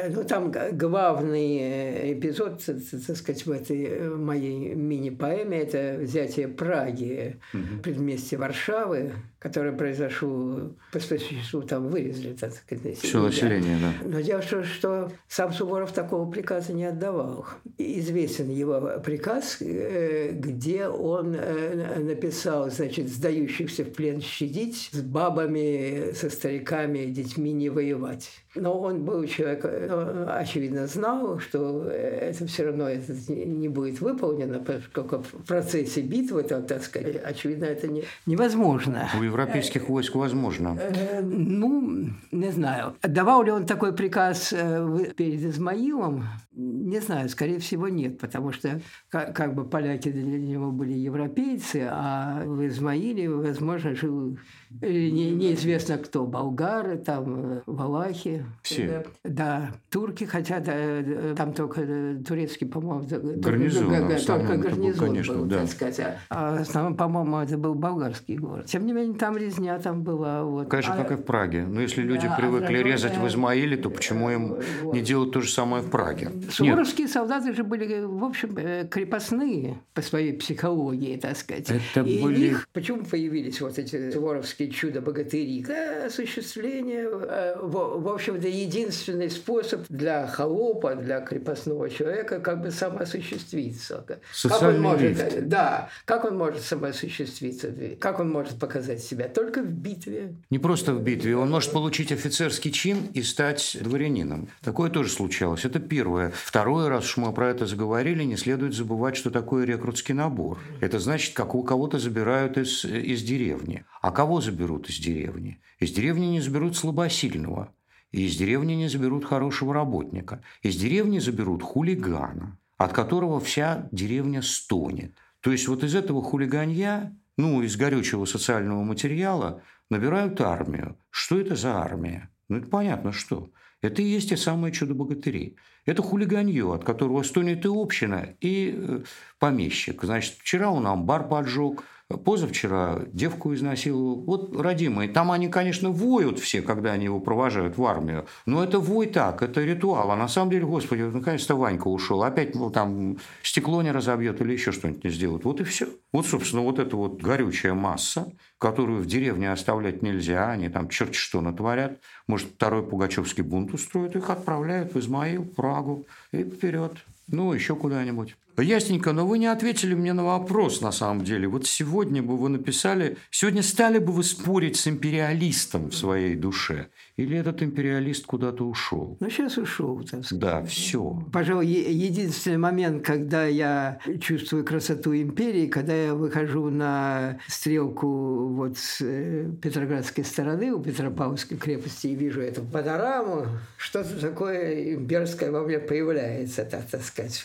Ну, 0.10 0.24
там 0.24 0.52
главный 0.74 2.14
эпизод, 2.14 2.64
так 2.66 3.16
сказать, 3.18 3.46
в 3.46 3.52
этой 3.52 4.10
моей 4.10 4.74
мини-поэме– 4.74 5.58
это 5.62 5.98
взятие 6.02 6.48
Праги, 6.48 7.38
угу. 7.54 7.82
предместье 7.82 8.38
Варшавы, 8.38 9.14
которое 9.42 9.72
произошло 9.72 10.72
по 10.92 11.00
специфичеству, 11.00 11.64
там 11.64 11.88
вырезали, 11.88 12.34
так 12.34 12.54
сказать, 12.54 13.00
Все 13.00 13.24
население, 13.24 13.76
да. 13.82 14.08
Но 14.08 14.22
дело 14.22 14.42
в 14.42 14.48
том, 14.48 14.64
что 14.64 15.12
сам 15.28 15.52
Суворов 15.52 15.92
такого 15.94 16.30
приказа 16.30 16.74
не 16.74 16.86
отдавал. 16.86 17.48
Известен 17.80 18.52
его 18.52 19.00
приказ, 19.04 19.58
э, 19.60 20.32
где 20.34 20.88
он 20.88 21.36
э, 21.36 22.00
написал, 22.00 22.70
значит, 22.70 23.10
сдающихся 23.10 23.84
в 23.84 23.92
плен 23.94 24.22
щадить, 24.22 24.90
с 24.92 25.02
бабами, 25.02 26.14
со 26.14 26.30
стариками, 26.30 27.06
детьми 27.12 27.52
не 27.52 27.70
воевать. 27.70 28.30
Но 28.56 28.80
он 28.80 29.06
был 29.06 29.26
человек, 29.26 29.62
э, 29.64 30.26
очевидно, 30.30 30.88
знал, 30.88 31.40
что 31.40 31.88
это 31.88 32.46
все 32.48 32.66
равно 32.66 32.90
это 32.90 33.14
не 33.32 33.70
будет 33.70 34.02
выполнено, 34.02 34.60
поскольку 34.60 35.24
в 35.24 35.46
процессе 35.48 36.02
битвы, 36.02 36.44
так 36.44 36.84
сказать, 36.84 37.18
очевидно, 37.24 37.66
это 37.66 37.88
не, 37.88 38.04
невозможно. 38.26 39.10
европейских 39.22 39.88
войск 39.88 40.16
возможно? 40.16 40.78
Э, 40.80 41.22
ну, 41.22 42.10
не 42.32 42.52
знаю. 42.52 42.96
Давал 43.02 43.44
ли 43.44 43.52
он 43.52 43.66
такой 43.66 43.94
приказ 43.94 44.54
э, 44.54 45.14
перед 45.16 45.44
Измаилом? 45.46 46.26
Не 46.54 47.00
знаю, 47.00 47.30
скорее 47.30 47.60
всего, 47.60 47.88
нет, 47.88 48.20
потому 48.20 48.52
что 48.52 48.82
как, 49.10 49.34
как 49.36 49.56
бы 49.56 49.64
поляки 49.64 50.12
для 50.12 50.24
него 50.24 50.72
были 50.72 50.94
европейцы, 50.94 51.88
а 51.90 52.44
в 52.46 52.68
Измаиле, 52.68 53.30
возможно, 53.30 53.96
жил 53.96 54.38
не, 54.82 55.32
неизвестно 55.32 55.98
кто, 55.98 56.26
болгары, 56.26 56.98
там, 57.02 57.62
валахи. 57.66 58.46
Все. 58.64 59.06
Да, 59.24 59.72
турки, 59.90 60.24
хотя 60.24 60.60
да, 60.60 61.36
там 61.36 61.54
только 61.54 61.82
турецкий, 62.26 62.68
по-моему, 62.68 63.06
гарнизон, 63.38 63.90
только, 63.90 64.26
только 64.26 64.58
гарнизон 64.58 65.08
конечно, 65.08 65.34
был, 65.36 65.46
да. 65.46 65.60
так 65.60 65.70
сказать. 65.70 66.00
А, 66.00 66.18
а 66.30 66.60
основном, 66.60 66.96
по-моему, 66.96 67.38
это 67.38 67.58
был 67.58 67.76
болгарский 67.76 68.38
город. 68.38 68.66
Тем 68.66 68.86
не 68.86 68.94
менее, 68.94 69.18
там 69.18 69.38
резня 69.38 69.78
там 69.80 70.04
была. 70.04 70.44
Вот. 70.44 70.70
Конечно, 70.70 70.94
а, 70.94 70.98
как 70.98 71.12
и 71.12 71.16
в 71.16 71.24
Праге. 71.24 71.66
Но 71.66 71.82
если 71.82 72.02
люди 72.02 72.28
да, 72.28 72.36
привыкли 72.36 72.78
а 72.78 72.84
резать 72.84 73.18
в 73.18 73.28
Измаиле, 73.28 73.78
то 73.78 73.90
почему 73.90 74.30
им 74.30 74.58
вот. 74.82 74.94
не 74.94 75.02
делать 75.02 75.32
то 75.32 75.42
же 75.42 75.50
самое 75.50 75.84
в 75.84 75.90
Праге? 75.90 76.32
Суворовские 76.50 77.06
Нет. 77.06 77.14
солдаты 77.14 77.54
же 77.54 77.64
были, 77.64 78.04
в 78.04 78.24
общем, 78.24 78.58
э, 78.58 78.88
крепостные 78.88 79.80
по 79.94 80.02
своей 80.02 80.34
психологии, 80.34 81.18
так 81.18 81.38
сказать. 81.38 81.70
Это 81.70 82.02
и 82.02 82.22
были... 82.22 82.48
их, 82.48 82.68
почему 82.74 83.04
появились 83.04 83.62
вот 83.62 83.78
эти 83.78 84.12
суворовские 84.12 84.70
чудо-богатыри? 84.70 85.66
Осуществление, 86.06 86.91
э, 86.98 87.58
в, 87.62 88.08
общем-то, 88.08 88.48
единственный 88.48 89.30
способ 89.30 89.86
для 89.90 90.28
холопа, 90.28 90.96
для 90.96 91.22
крепостного 91.22 91.90
человека 91.90 92.40
как 92.40 92.62
бы 92.62 92.72
самоосуществиться. 92.72 94.06
Социальный 94.34 94.60
как 94.60 94.76
он 94.76 94.82
может, 94.82 95.02
лифт. 95.02 95.48
Да, 95.48 95.90
как 96.06 96.26
он 96.26 96.38
может 96.38 96.62
самоосуществиться? 96.62 97.74
Как 98.00 98.20
он 98.20 98.32
может 98.32 98.60
показать 98.60 99.02
себя? 99.02 99.28
Только 99.28 99.62
в 99.62 99.72
битве. 99.72 100.36
Не 100.50 100.60
просто 100.60 100.94
в 100.94 101.02
битве. 101.02 101.36
Он 101.36 101.50
может 101.50 101.72
получить 101.72 102.12
офицерский 102.12 102.72
чин 102.72 103.08
и 103.14 103.22
стать 103.24 103.78
дворянином. 103.82 104.50
Такое 104.62 104.90
тоже 104.90 105.10
случалось. 105.10 105.66
Это 105.66 105.80
первое. 105.80 106.32
Второе, 106.36 106.90
раз 106.90 107.06
уж 107.06 107.18
мы 107.18 107.34
про 107.34 107.50
это 107.50 107.66
заговорили, 107.66 108.24
не 108.24 108.38
следует 108.38 108.74
забывать, 108.74 109.16
что 109.16 109.30
такое 109.32 109.66
рекрутский 109.66 110.14
набор. 110.14 110.60
Это 110.80 111.00
значит, 111.00 111.34
как 111.34 111.56
у 111.56 111.64
кого-то 111.64 112.00
забирают 112.00 112.58
из, 112.58 112.86
из 112.86 113.22
деревни. 113.24 113.86
А 114.02 114.12
кого 114.12 114.42
заберут 114.42 114.90
из 114.90 114.98
деревни? 114.98 115.60
Из 115.82 115.92
деревни 115.92 116.28
не 116.28 116.42
заберут 116.42 116.78
слабосильного. 116.78 117.74
И 118.12 118.28
из 118.28 118.36
деревни 118.36 118.74
не 118.74 118.88
заберут 118.88 119.26
хорошего 119.26 119.74
работника. 119.74 120.44
Из 120.62 120.76
деревни 120.78 121.18
заберут 121.18 121.64
хулигана, 121.64 122.60
от 122.78 122.94
которого 122.94 123.40
вся 123.40 123.90
деревня 123.92 124.44
стонет. 124.44 125.16
То 125.40 125.52
есть 125.52 125.68
вот 125.68 125.84
из 125.84 125.96
этого 125.96 126.22
хулиганья, 126.22 127.18
ну, 127.36 127.64
из 127.64 127.78
горючего 127.78 128.26
социального 128.26 128.84
материала 128.84 129.64
набирают 129.90 130.40
армию. 130.40 130.98
Что 131.10 131.40
это 131.40 131.56
за 131.56 131.76
армия? 131.80 132.30
Ну, 132.48 132.58
это 132.58 132.68
понятно, 132.68 133.12
что. 133.12 133.50
Это 133.82 134.04
и 134.04 134.06
есть 134.06 134.30
те 134.30 134.38
самые 134.38 134.72
чудо-богатыри. 134.72 135.56
Это 135.88 136.04
хулиганье, 136.04 136.76
от 136.76 136.84
которого 136.84 137.24
стонет 137.24 137.66
и 137.66 137.70
община, 137.70 138.36
и 138.40 138.76
э, 138.78 139.00
помещик. 139.40 140.04
Значит, 140.04 140.36
вчера 140.38 140.70
он 140.70 140.86
амбар 140.86 141.28
поджег, 141.28 141.84
Позавчера 142.18 143.02
девку 143.12 143.54
изнасиловал. 143.54 144.22
Вот 144.22 144.60
родимые. 144.60 145.10
Там 145.10 145.32
они, 145.32 145.48
конечно, 145.48 145.92
воют 145.92 146.40
все, 146.40 146.62
когда 146.62 146.92
они 146.94 147.06
его 147.06 147.20
провожают 147.20 147.78
в 147.78 147.86
армию. 147.86 148.26
Но 148.46 148.64
это 148.64 148.80
вой 148.80 149.08
так, 149.08 149.42
это 149.42 149.64
ритуал. 149.64 150.12
А 150.12 150.16
на 150.16 150.28
самом 150.28 150.52
деле, 150.52 150.66
господи, 150.66 151.02
наконец-то 151.02 151.56
Ванька 151.56 151.88
ушел. 151.88 152.24
Опять 152.24 152.56
ну, 152.56 152.70
там 152.70 153.18
стекло 153.44 153.82
не 153.82 153.92
разобьет 153.92 154.42
или 154.42 154.54
еще 154.54 154.72
что-нибудь 154.72 155.04
не 155.04 155.10
сделает. 155.10 155.44
Вот 155.44 155.62
и 155.62 155.64
все. 155.64 155.88
Вот, 156.12 156.26
собственно, 156.26 156.64
вот 156.64 156.80
эта 156.80 156.96
вот 156.96 157.22
горючая 157.22 157.74
масса, 157.74 158.32
которую 158.58 159.02
в 159.02 159.06
деревне 159.06 159.52
оставлять 159.52 160.02
нельзя. 160.02 160.50
Они 160.50 160.70
там 160.70 160.90
черти 160.90 161.16
что 161.16 161.42
натворят. 161.42 162.00
Может, 162.28 162.50
второй 162.56 162.84
Пугачевский 162.84 163.44
бунт 163.44 163.74
устроят. 163.74 164.16
Их 164.16 164.30
отправляют 164.30 164.94
в 164.94 165.00
Измаил, 165.00 165.46
Прагу 165.46 166.06
и 166.32 166.44
вперед. 166.44 166.94
Ну, 167.28 167.54
еще 167.54 167.76
куда-нибудь. 167.76 168.36
Ясненько, 168.58 169.14
но 169.14 169.26
вы 169.26 169.38
не 169.40 169.48
ответили 169.48 169.94
мне 169.94 170.14
на 170.14 170.24
вопрос, 170.24 170.82
на 170.82 170.92
самом 170.92 171.24
деле. 171.24 171.48
Вот 171.48 171.66
сегодня 171.66 172.22
бы 172.22 172.38
вы 172.38 172.50
написали, 172.50 173.18
сегодня 173.30 173.64
стали 173.64 173.98
бы 173.98 174.12
вы 174.12 174.24
спорить 174.24 174.78
с 174.78 174.88
империалистом 174.88 175.90
в 175.90 175.96
своей 175.96 176.36
душе? 176.36 176.90
Или 177.18 177.38
этот 177.38 177.62
империалист 177.62 178.26
куда-то 178.26 178.66
ушел? 178.66 179.18
Ну, 179.20 179.30
сейчас 179.30 179.58
ушел. 179.58 180.02
Так 180.10 180.26
сказать. 180.26 180.40
Да, 180.40 180.64
все. 180.64 181.24
Пожалуй, 181.32 181.68
единственный 181.68 182.58
момент, 182.58 183.06
когда 183.06 183.46
я 183.46 184.00
чувствую 184.20 184.66
красоту 184.66 185.14
империи, 185.14 185.68
когда 185.68 185.94
я 185.94 186.16
выхожу 186.16 186.70
на 186.70 187.38
стрелку 187.48 188.48
вот 188.48 188.78
с 188.78 189.02
э, 189.02 189.52
Петроградской 189.62 190.24
стороны, 190.24 190.72
у 190.72 190.80
Петропавловской 190.82 191.58
крепости, 191.58 192.08
и 192.08 192.16
вижу 192.16 192.42
эту 192.42 192.62
панораму, 192.62 193.46
что-то 193.78 194.20
такое 194.20 194.96
имперское 194.96 195.52
во 195.52 195.62
мне 195.62 195.80
появляется, 195.80 196.64
так, 196.64 196.88
так 196.90 197.04
сказать. 197.04 197.40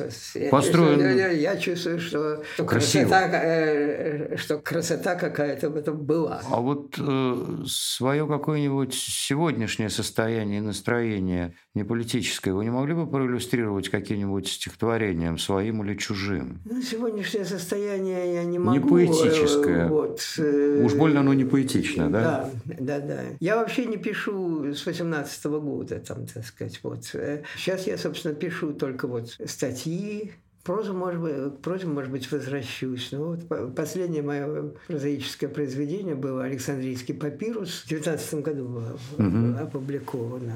Построен... 0.51 1.01
Я, 1.01 1.29
я, 1.29 1.57
чувствую, 1.57 2.01
что, 2.01 2.43
что 2.55 2.65
красота, 2.65 3.29
э, 3.33 4.37
что 4.37 4.59
красота 4.59 5.17
какая-то 5.17 5.71
в 5.71 5.77
этом 5.77 5.99
была. 5.99 6.41
А 6.49 6.61
вот 6.61 6.95
э, 6.99 7.65
свое 7.67 8.27
какое-нибудь 8.27 8.95
сегодня 8.95 9.66
сегодняшнее 9.67 9.91
состояние 9.91 10.59
и 10.59 10.63
настроение 10.63 11.55
не 11.75 11.85
политическое, 11.85 12.53
вы 12.53 12.65
не 12.65 12.71
могли 12.71 12.95
бы 12.95 13.07
проиллюстрировать 13.07 13.89
каким-нибудь 13.89 14.47
стихотворением 14.47 15.39
своим 15.39 15.83
или 15.83 15.97
чужим? 15.97 16.61
Ну, 16.65 16.81
сегодняшнее 16.83 17.45
состояние 17.45 18.35
я 18.35 18.45
не 18.45 18.59
могу. 18.59 18.79
Не 18.79 18.81
поэтическое. 18.81 19.89
Вот. 19.89 20.21
Э, 20.39 20.83
Уж 20.85 20.95
больно 20.95 21.21
оно 21.21 21.35
не 21.35 21.45
поэтично, 21.45 22.09
да? 22.11 22.51
Да, 22.65 22.75
да, 22.79 23.01
да. 23.01 23.21
Я 23.41 23.57
вообще 23.57 23.87
не 23.87 23.97
пишу 23.97 24.73
с 24.73 24.87
18 24.87 25.47
-го 25.47 25.61
года, 25.61 25.99
там, 25.99 26.27
так 26.27 26.45
сказать, 26.45 26.79
вот. 26.83 27.05
Сейчас 27.05 27.87
я, 27.87 27.99
собственно, 27.99 28.35
пишу 28.35 28.73
только 28.73 29.09
вот 29.09 29.37
статьи, 29.47 30.33
прозу, 30.67 30.93
может 30.93 31.21
быть, 31.21 31.35
к 31.35 31.59
прозе, 31.63 31.87
может 31.87 32.11
быть, 32.11 32.31
возвращусь. 32.31 33.13
Но 33.13 33.37
вот 33.37 33.75
последнее 33.75 34.23
мое 34.23 34.73
прозаическое 34.87 35.49
произведение 35.49 36.15
было 36.15 36.45
«Александрийский 36.45 37.15
папирус». 37.15 37.83
В 37.83 37.89
19 37.89 38.35
году 38.43 38.65
было 38.65 38.99
угу. 39.19 39.63
опубликовано. 39.63 40.55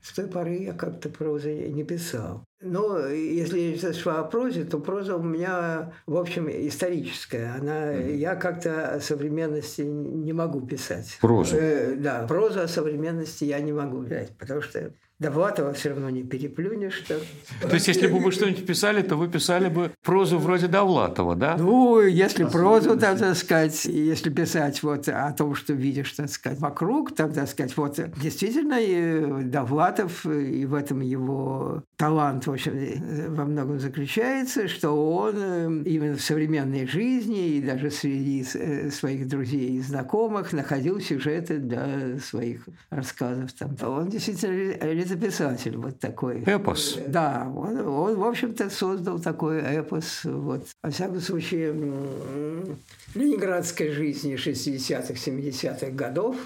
С 0.00 0.14
той 0.14 0.26
поры 0.26 0.56
я 0.56 0.72
как-то 0.72 1.10
прозы 1.10 1.68
не 1.68 1.84
писал. 1.84 2.44
Но 2.62 3.06
если 3.06 3.92
шла 3.92 4.20
о 4.20 4.24
прозе, 4.24 4.64
то 4.64 4.78
проза 4.78 5.16
у 5.16 5.22
меня, 5.22 5.92
в 6.06 6.16
общем, 6.16 6.48
историческая. 6.50 7.54
Она, 7.58 7.94
mm 7.94 8.16
Я 8.16 8.34
как-то 8.34 8.94
о 8.94 9.00
современности 9.00 9.82
не 9.82 10.32
могу 10.32 10.60
писать. 10.60 11.18
Проза? 11.20 11.56
Э, 11.56 11.94
да, 11.96 12.26
прозу 12.26 12.60
о 12.60 12.68
современности 12.68 13.44
я 13.44 13.60
не 13.60 13.72
могу 13.72 13.98
взять, 13.98 14.36
потому 14.36 14.60
что 14.60 14.92
Довлатова 15.20 15.74
все 15.74 15.90
равно 15.90 16.08
не 16.08 16.22
переплюнешь. 16.22 17.04
То, 17.06 17.20
то 17.60 17.74
есть, 17.74 17.88
если 17.88 18.06
бы 18.06 18.18
вы 18.18 18.32
что-нибудь 18.32 18.66
писали, 18.66 19.02
то 19.02 19.16
вы 19.16 19.28
писали 19.28 19.68
бы 19.68 19.92
прозу 20.02 20.38
вроде 20.38 20.66
Довлатова, 20.66 21.36
да? 21.36 21.56
Ну, 21.58 22.00
если 22.00 22.44
прозу, 22.44 22.98
так, 22.98 23.18
так 23.18 23.36
сказать, 23.36 23.84
если 23.84 24.30
писать 24.30 24.82
вот 24.82 25.08
о 25.08 25.30
том, 25.32 25.54
что 25.54 25.74
видишь, 25.74 26.12
так 26.12 26.30
сказать, 26.30 26.58
вокруг, 26.58 27.14
так, 27.14 27.34
так 27.34 27.48
сказать, 27.48 27.76
вот 27.76 28.00
действительно 28.16 28.78
и 28.80 29.44
Довлатов, 29.44 30.24
и 30.24 30.64
в 30.64 30.72
этом 30.72 31.00
его 31.00 31.82
талант, 31.96 32.46
в 32.46 32.52
общем, 32.52 33.34
во 33.34 33.44
многом 33.44 33.78
заключается, 33.78 34.68
что 34.68 34.92
он 34.92 35.34
э, 35.36 35.82
именно 35.84 36.16
в 36.16 36.22
современной 36.22 36.86
жизни 36.86 37.56
и 37.56 37.60
даже 37.60 37.90
среди 37.90 38.42
э, 38.54 38.90
своих 38.90 39.28
друзей 39.28 39.76
и 39.76 39.80
знакомых 39.80 40.54
находил 40.54 40.98
сюжеты 40.98 41.58
для 41.58 42.18
своих 42.20 42.62
рассказов. 42.88 43.52
Там. 43.52 43.76
Он 43.82 44.08
действительно 44.08 45.09
записатель 45.10 45.76
вот 45.76 45.98
такой. 45.98 46.42
Эпос. 46.44 46.98
Да, 47.06 47.50
он, 47.54 47.78
он 47.86 48.16
в 48.16 48.24
общем-то, 48.24 48.70
создал 48.70 49.18
такой 49.18 49.60
эпос. 49.60 50.22
Вот. 50.24 50.66
Во 50.82 50.90
всяком 50.90 51.20
случае, 51.20 51.74
ленинградской 53.14 53.90
жизни 53.90 54.34
60-х, 54.34 55.14
70-х 55.14 55.90
годов 55.90 56.36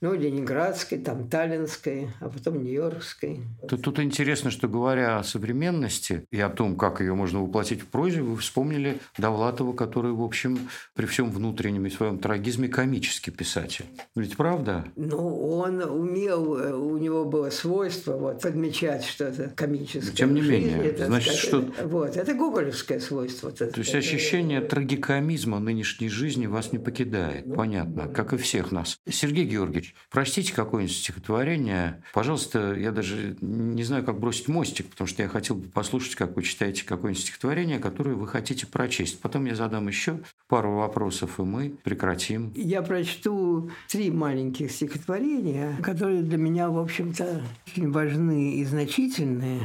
ну, 0.00 0.14
Ленинградской, 0.14 0.98
там, 0.98 1.28
Таллинской, 1.28 2.08
а 2.20 2.28
потом 2.28 2.62
Нью-Йоркской. 2.62 3.40
Тут, 3.68 3.82
тут 3.82 3.98
интересно, 3.98 4.50
что 4.50 4.68
говоря 4.68 5.18
о 5.18 5.24
современности 5.24 6.24
и 6.30 6.40
о 6.40 6.48
том, 6.48 6.76
как 6.76 7.00
ее 7.00 7.14
можно 7.14 7.42
воплотить 7.42 7.82
в 7.82 7.86
прозе, 7.86 8.22
вы 8.22 8.36
вспомнили 8.36 9.00
Довлатова, 9.18 9.72
который, 9.72 10.12
в 10.12 10.22
общем, 10.22 10.58
при 10.94 11.06
всем 11.06 11.30
внутреннем 11.30 11.86
и 11.86 11.90
своем 11.90 12.18
трагизме 12.18 12.68
комический 12.68 13.30
писатель. 13.30 13.86
Ведь 14.14 14.36
правда? 14.36 14.84
Ну, 14.96 15.58
он 15.58 15.82
умел, 15.82 16.52
у 16.52 16.96
него 16.98 17.24
было 17.24 17.50
свойство 17.50 18.16
вот, 18.16 18.42
подмечать 18.42 19.04
что-то 19.04 19.52
комическое. 19.56 20.14
Тем 20.14 20.34
не 20.34 20.42
менее, 20.42 20.82
жизни, 20.82 21.04
значит, 21.04 21.34
сказать, 21.34 21.74
что... 21.74 21.86
Вот, 21.86 22.16
это 22.16 22.34
гоголевское 22.34 23.00
свойство. 23.00 23.50
То 23.50 23.66
есть 23.74 23.94
ощущение 23.94 24.60
трагикомизма 24.60 25.58
нынешней 25.58 26.08
жизни 26.08 26.46
вас 26.46 26.72
не 26.72 26.78
покидает, 26.78 27.46
ну, 27.46 27.54
понятно, 27.54 28.08
как 28.08 28.32
и 28.32 28.36
всех 28.36 28.70
нас. 28.70 28.98
Сергей 29.08 29.44
Георгиевич, 29.44 29.87
Владимирович, 29.88 29.94
прочтите 30.10 30.54
какое-нибудь 30.54 30.96
стихотворение. 30.96 32.02
Пожалуйста, 32.12 32.74
я 32.74 32.92
даже 32.92 33.36
не 33.40 33.82
знаю, 33.82 34.04
как 34.04 34.18
бросить 34.18 34.48
мостик, 34.48 34.88
потому 34.88 35.08
что 35.08 35.22
я 35.22 35.28
хотел 35.28 35.56
бы 35.56 35.68
послушать, 35.68 36.14
как 36.14 36.36
вы 36.36 36.42
читаете 36.42 36.84
какое-нибудь 36.84 37.22
стихотворение, 37.22 37.78
которое 37.78 38.14
вы 38.14 38.26
хотите 38.26 38.66
прочесть. 38.66 39.20
Потом 39.20 39.44
я 39.44 39.54
задам 39.54 39.88
еще 39.88 40.20
пару 40.48 40.76
вопросов, 40.76 41.38
и 41.38 41.42
мы 41.42 41.70
прекратим. 41.70 42.52
Я 42.54 42.82
прочту 42.82 43.70
три 43.88 44.10
маленьких 44.10 44.70
стихотворения, 44.70 45.76
которые 45.82 46.22
для 46.22 46.38
меня, 46.38 46.70
в 46.70 46.78
общем-то, 46.78 47.42
очень 47.66 47.90
важны 47.90 48.56
и 48.56 48.64
значительные. 48.64 49.60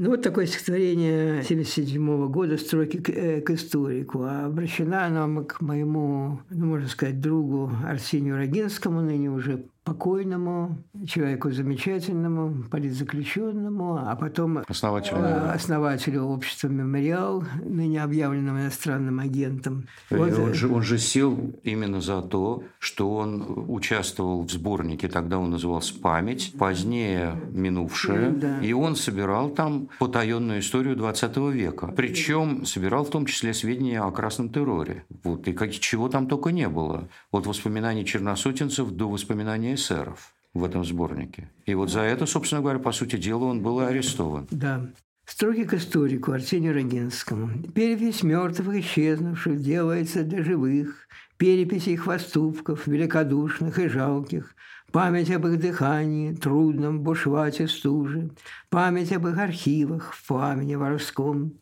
Ну, 0.00 0.10
вот 0.10 0.22
такое 0.22 0.46
стихотворение 0.46 1.40
1977 1.40 2.28
года 2.28 2.56
«Строки 2.56 2.98
к, 2.98 3.10
э, 3.10 3.40
к 3.40 3.50
историку». 3.50 4.22
А 4.22 4.46
обращена 4.46 5.06
она 5.06 5.42
к 5.42 5.60
моему, 5.60 6.38
ну, 6.50 6.66
можно 6.66 6.86
сказать, 6.86 7.20
другу 7.20 7.72
Арсению 7.84 8.36
Рогинскому, 8.36 9.00
ныне 9.00 9.28
уже 9.28 9.64
покойному, 9.88 10.76
человеку 11.06 11.50
замечательному, 11.50 12.64
политзаключенному, 12.70 13.96
а 13.96 14.16
потом 14.16 14.62
основателю, 14.68 15.18
э, 15.18 15.50
основателю 15.54 16.24
общества 16.24 16.68
«Мемориал», 16.68 17.44
ныне 17.64 18.02
объявленным 18.02 18.58
иностранным 18.58 19.18
агентом. 19.18 19.88
Вот. 20.10 20.38
Он, 20.38 20.52
же, 20.54 20.68
он 20.68 20.82
же 20.82 20.98
сел 20.98 21.38
именно 21.64 22.02
за 22.02 22.20
то, 22.20 22.64
что 22.78 23.10
он 23.14 23.64
участвовал 23.68 24.42
в 24.42 24.50
сборнике, 24.50 25.08
тогда 25.08 25.38
он 25.38 25.50
назывался 25.50 25.98
«Память», 25.98 26.52
позднее 26.58 27.40
«Минувшее», 27.50 28.30
да. 28.30 28.60
и 28.60 28.74
он 28.74 28.94
собирал 28.94 29.48
там 29.48 29.88
потаенную 29.98 30.60
историю 30.60 30.96
20 30.96 31.36
века. 31.52 31.86
Причем 31.96 32.66
собирал 32.66 33.04
в 33.04 33.10
том 33.10 33.24
числе 33.24 33.54
сведения 33.54 34.02
о 34.02 34.10
красном 34.10 34.50
терроре. 34.50 35.04
Вот, 35.24 35.48
и 35.48 35.54
как, 35.54 35.72
чего 35.72 36.10
там 36.10 36.26
только 36.26 36.50
не 36.50 36.68
было. 36.68 37.08
От 37.30 37.46
воспоминаний 37.46 38.04
черносотенцев 38.04 38.90
до 38.90 39.08
воспоминаний 39.08 39.77
эсеров 39.78 40.34
в 40.54 40.64
этом 40.64 40.84
сборнике. 40.84 41.50
И 41.66 41.74
вот 41.74 41.90
за 41.90 42.00
это, 42.00 42.26
собственно 42.26 42.60
говоря, 42.60 42.78
по 42.78 42.92
сути 42.92 43.16
дела, 43.16 43.44
он 43.44 43.62
был 43.62 43.80
арестован. 43.80 44.46
Да. 44.50 44.90
Строки 45.24 45.64
к 45.64 45.74
историку 45.74 46.32
Арсению 46.32 46.72
Рогинскому. 46.74 47.50
Перепись 47.74 48.22
мертвых 48.22 48.76
исчезнувших 48.76 49.60
делается 49.60 50.24
для 50.24 50.42
живых, 50.42 51.06
перепись 51.36 51.86
их 51.86 52.06
поступков, 52.06 52.86
великодушных 52.86 53.78
и 53.78 53.88
жалких, 53.88 54.54
Память 54.90 55.30
об 55.30 55.46
их 55.46 55.60
дыхании, 55.60 56.32
трудном 56.32 57.02
бушвате 57.02 57.68
стужи, 57.68 58.30
Память 58.70 59.12
об 59.12 59.26
их 59.26 59.36
архивах 59.36 60.14
в 60.14 60.26
пламени 60.26 60.76
воровском. 60.76 61.52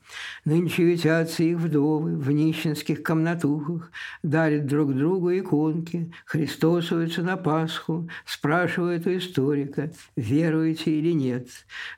Нынче 0.44 0.84
ветятся 0.84 1.42
их 1.42 1.58
вдовы 1.58 2.16
в 2.16 2.30
нищенских 2.30 3.02
комнатухах, 3.02 3.90
Дарят 4.22 4.66
друг 4.66 4.94
другу 4.94 5.36
иконки, 5.36 6.12
христосуются 6.24 7.22
на 7.22 7.36
Пасху, 7.36 8.08
Спрашивают 8.24 9.08
у 9.08 9.16
историка, 9.16 9.90
веруете 10.14 10.92
или 10.92 11.10
нет, 11.10 11.48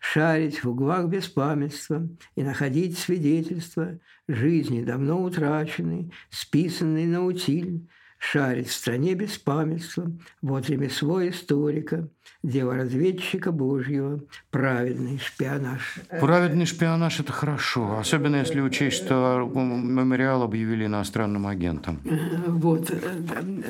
Шарить 0.01 0.65
в 0.65 0.71
углах 0.71 1.09
беспамятства 1.09 2.09
и 2.37 2.43
находить 2.43 2.99
свидетельства. 2.99 3.99
Жизни 4.29 4.83
давно 4.83 5.23
утраченной, 5.23 6.11
списанной 6.31 7.05
на 7.05 7.25
утиль, 7.25 7.87
шарит 8.19 8.67
в 8.67 8.73
стране 8.73 9.15
беспамятства, 9.15 10.11
вот 10.43 10.69
ремесло 10.69 11.27
историка, 11.29 12.09
дело 12.43 12.75
разведчика 12.75 13.53
Божьего, 13.53 14.21
праведный 14.51 15.19
шпионаж. 15.19 16.01
Праведный 16.21 16.67
шпионаж– 16.67 17.21
это 17.21 17.33
хорошо, 17.33 17.99
особенно 17.99 18.37
если 18.37 18.61
учесть, 18.61 19.05
что 19.05 19.51
мемориал 19.55 20.43
объявили 20.43 20.87
иностранным 20.87 21.47
агентом. 21.47 22.01
Вот, 22.47 22.91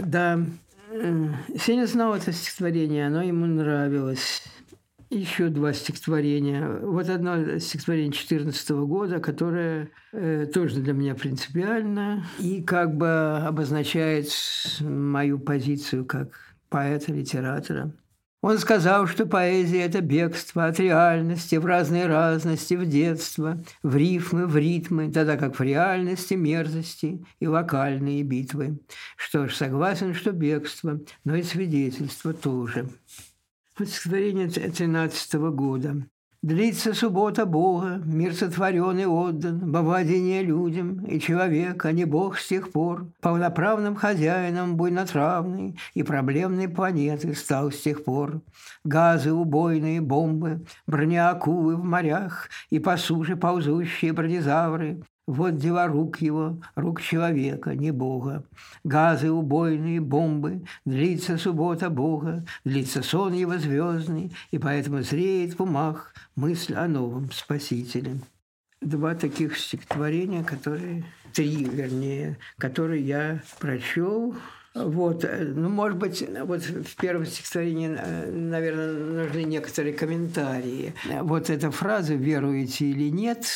да. 0.01 0.40
Сеня 1.59 1.86
знал 1.86 2.14
это 2.14 2.32
стихотворение, 2.32 3.07
оно 3.07 3.22
ему 3.22 3.44
нравилось 3.44 4.42
еще 5.11 5.48
два 5.48 5.72
стихотворения. 5.72 6.68
Вот 6.82 7.09
одно 7.09 7.59
стихотворение 7.59 8.12
14 8.12 8.70
года, 8.70 9.20
которое 9.20 9.90
э, 10.12 10.46
тоже 10.52 10.80
для 10.80 10.92
меня 10.92 11.14
принципиально 11.14 12.26
и 12.38 12.62
как 12.62 12.96
бы 12.96 13.38
обозначает 13.38 14.28
мою 14.80 15.38
позицию 15.38 16.04
как 16.04 16.56
поэта, 16.68 17.12
литератора. 17.12 17.92
Он 18.40 18.56
сказал, 18.59 19.09
что 19.09 19.26
поэзия– 19.26 19.82
это 19.86 20.00
бегство 20.00 20.66
от 20.66 20.78
реальности 20.78 21.56
в 21.56 21.66
разные 21.66 22.06
разности, 22.06 22.74
в 22.74 22.86
детство, 22.86 23.64
в 23.82 23.96
рифмы, 23.96 24.46
в 24.46 24.56
ритмы, 24.56 25.11
тогда 25.11 25.36
как 25.36 25.59
в 25.59 25.62
реальности 25.62 26.34
мерзости 26.34 27.24
и 27.40 27.46
локальные 27.48 28.22
битвы. 28.22 28.78
Что 29.16 29.48
ж, 29.48 29.54
согласен, 29.54 30.14
что 30.14 30.30
бегство, 30.30 31.00
но 31.24 31.34
и 31.34 31.42
свидетельство 31.42 32.32
тоже 32.32 32.88
стихотворение 33.87 34.49
13 34.49 35.35
года. 35.35 36.07
Длится 36.41 36.95
суббота 36.95 37.47
Бога, 37.47 38.01
мир 38.05 38.33
сотворен 38.33 38.97
и 39.01 39.05
отдан, 39.05 39.72
Бовадение 39.72 40.45
людям, 40.45 41.05
и 41.05 41.18
человек, 41.18 41.85
а 41.85 41.91
не 41.91 42.05
Бог 42.05 42.39
с 42.39 42.47
тех 42.47 42.70
пор, 42.70 43.09
Полноправным 43.20 43.97
хозяином 43.97 44.76
буйнотравной 44.76 45.76
и 45.95 46.03
проблемной 46.05 46.68
планеты 46.68 47.35
стал 47.35 47.72
с 47.72 47.81
тех 47.81 48.05
пор. 48.05 48.41
Газы, 48.85 49.33
убойные 49.33 50.01
бомбы, 50.01 50.64
броня 50.87 51.31
акулы 51.31 51.74
в 51.74 51.83
морях 51.83 52.49
И 52.70 52.79
по 52.79 52.97
суше 52.97 53.35
ползущие 53.35 54.12
бронезавры, 54.12 55.03
вот 55.29 55.59
дела 55.59 55.87
рук 55.87 56.22
его, 56.22 56.59
рук 56.74 57.03
человека, 57.03 57.74
не 57.74 57.91
Бога. 57.91 58.45
Газы 58.83 59.31
убойные, 59.31 60.01
бомбы, 60.01 60.62
длится 60.87 61.37
суббота 61.37 61.91
Бога, 61.91 62.47
длится 62.64 63.03
сон 63.03 63.35
его 63.35 63.59
звездный, 63.59 64.33
и 64.51 64.59
поэтому 64.59 65.03
зреет 65.03 65.59
в 65.59 65.62
умах 65.62 66.14
мысль 66.35 66.74
о 66.74 66.89
новом 66.89 67.31
Спасителе. 67.31 68.20
Два 68.81 69.14
таких 69.14 69.59
стихотворения, 69.59 70.43
которые, 70.43 71.05
три, 71.35 71.64
вернее, 71.64 72.39
которые 72.57 73.07
я 73.07 73.43
прочел 73.61 74.35
вот, 74.87 75.24
ну, 75.24 75.68
может 75.68 75.99
быть, 75.99 76.24
вот 76.45 76.62
в 76.62 76.97
первом 76.97 77.26
стихотворении, 77.26 77.89
наверное, 77.89 78.93
нужны 79.24 79.45
некоторые 79.45 79.95
комментарии. 79.95 80.95
Вот 81.20 81.51
эта 81.51 81.70
фраза 81.70 82.14
«веруете 82.14 82.87
или 82.87 83.11
нет» 83.11 83.47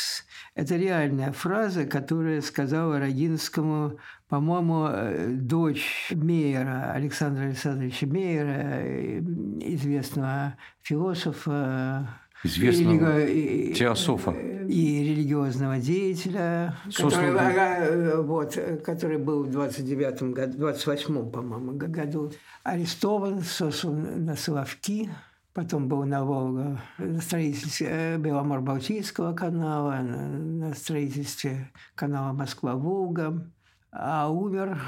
Это 0.55 0.77
реальная 0.77 1.33
фраза, 1.33 1.87
которая 1.87 2.43
сказала 2.43 2.99
Рогинскому, 2.99 3.99
по-моему, 4.29 4.87
э, 4.87 5.29
дочь 5.31 6.13
Мейера, 6.15 6.93
Александра 6.93 7.45
Александровича 7.45 8.07
Мейера, 8.07 8.83
э, 8.83 9.21
известного 9.61 10.57
философа, 10.83 12.21
известного 12.45 13.25
религи... 13.25 13.75
теософа 13.75 14.31
и 14.33 15.05
религиозного 15.05 15.79
деятеля, 15.79 16.77
который, 16.97 18.23
вот, 18.23 18.59
который 18.85 19.19
был 19.19 19.45
в 19.45 19.51
29 19.51 20.23
году, 20.35 20.59
28 20.59 21.31
по-моему, 21.31 21.73
году 21.73 22.33
арестован, 22.63 23.41
сослан 23.41 24.25
на 24.25 24.37
Соловки, 24.37 25.11
Потом 25.55 25.87
был 25.87 26.05
на 26.05 26.25
Волга, 26.25 26.81
на 26.97 27.21
строительстве 27.21 27.87
э, 27.91 28.17
Беломор-Балтийского 28.17 29.35
канала, 29.35 29.97
на, 30.01 30.75
строительстве 30.75 31.71
канала 31.95 32.33
Москва-Волга. 32.33 33.47
А 33.91 34.31
умер 34.31 34.81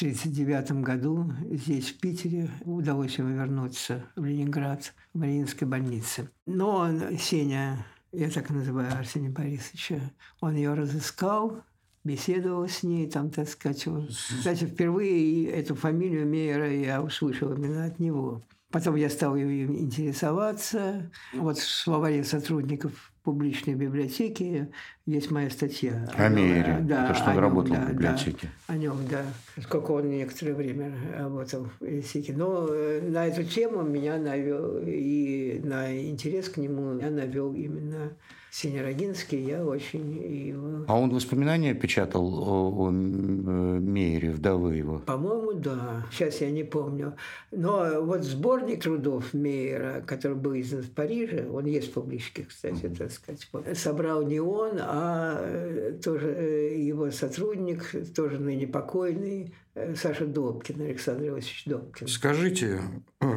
1939 0.00 0.84
году 0.84 1.32
здесь, 1.50 1.90
в 1.90 1.98
Питере. 1.98 2.48
Удалось 2.64 3.18
ему 3.18 3.30
вернуться 3.30 4.04
в 4.14 4.24
Ленинград, 4.24 4.94
в 5.12 5.18
Мариинской 5.18 5.66
больнице. 5.66 6.30
Но 6.46 6.88
Сеня, 7.18 7.84
я 8.12 8.30
так 8.30 8.48
называю 8.50 8.92
Арсения 8.96 9.28
Борисовича, 9.28 9.98
он 10.40 10.54
ее 10.54 10.74
разыскал, 10.74 11.64
беседовал 12.04 12.68
с 12.68 12.82
ней, 12.82 13.08
там, 13.10 13.30
так 13.30 13.48
сказать. 13.48 13.86
Кстати, 14.08 14.64
впервые 14.64 15.50
эту 15.50 15.74
фамилию 15.74 16.26
Мейера 16.26 16.72
я 16.72 17.02
услышал 17.02 17.52
именно 17.52 17.84
от 17.84 17.98
него. 17.98 18.42
Потом 18.70 18.96
я 18.96 19.08
стал 19.08 19.34
им 19.34 19.74
интересоваться. 19.78 21.10
Вот 21.32 21.56
в 21.56 21.66
словаре 21.66 22.22
сотрудников 22.22 23.12
публичной 23.22 23.74
библиотеки 23.74 24.70
есть 25.06 25.30
моя 25.30 25.48
статья. 25.48 26.06
О 26.16 26.28
Мейере, 26.28 26.78
да, 26.82 27.08
то, 27.08 27.14
что 27.14 27.30
он 27.30 27.38
работал 27.38 27.74
нем, 27.74 27.84
в 27.86 27.90
библиотеке. 27.92 28.50
Да, 28.66 28.74
о 28.74 28.76
нем, 28.76 28.96
да. 29.10 29.24
Сколько 29.62 29.92
он 29.92 30.10
некоторое 30.10 30.52
время 30.54 30.94
работал 31.16 31.64
в 31.64 31.82
библиотеке. 31.82 32.34
Но 32.36 32.68
э, 32.68 33.00
на 33.08 33.26
эту 33.26 33.42
тему 33.44 33.82
меня 33.82 34.18
навел, 34.18 34.82
и 34.86 35.60
на 35.64 35.94
интерес 36.06 36.50
к 36.50 36.58
нему 36.58 36.98
я 36.98 37.10
навел 37.10 37.54
именно 37.54 38.12
Синерогинский, 38.50 39.42
я 39.42 39.64
очень 39.64 40.22
его... 40.48 40.84
А 40.88 40.98
он 40.98 41.10
воспоминания 41.10 41.74
печатал 41.74 42.26
о, 42.26 42.86
о 42.86 42.90
Мейере, 42.90 44.32
вдовы 44.32 44.76
его? 44.76 44.98
По-моему, 45.00 45.52
да. 45.54 46.06
Сейчас 46.10 46.40
я 46.40 46.50
не 46.50 46.64
помню. 46.64 47.14
Но 47.50 48.02
вот 48.02 48.24
сбор 48.24 48.58
сборник 48.58 48.82
трудов 48.82 49.34
Мейера, 49.34 50.02
который 50.06 50.36
был 50.36 50.58
издан 50.58 50.82
в 50.82 50.90
Париже, 50.90 51.48
он 51.50 51.66
есть 51.66 51.90
в 51.90 51.92
публичке, 51.92 52.44
кстати, 52.44 52.88
так 52.88 53.12
сказать, 53.12 53.46
собрал 53.74 54.22
не 54.22 54.40
он, 54.40 54.78
а 54.80 55.38
э, 55.40 55.98
тоже 56.02 56.28
э, 56.28 56.78
его 56.78 57.10
сотрудник, 57.10 57.94
тоже 58.14 58.38
ныне 58.38 58.66
покойный, 58.66 59.54
э, 59.74 59.94
Саша 59.94 60.26
Добкин, 60.26 60.80
Александр 60.80 61.26
Иосифович 61.26 61.64
Добкин. 61.66 62.08
Скажите, 62.08 62.80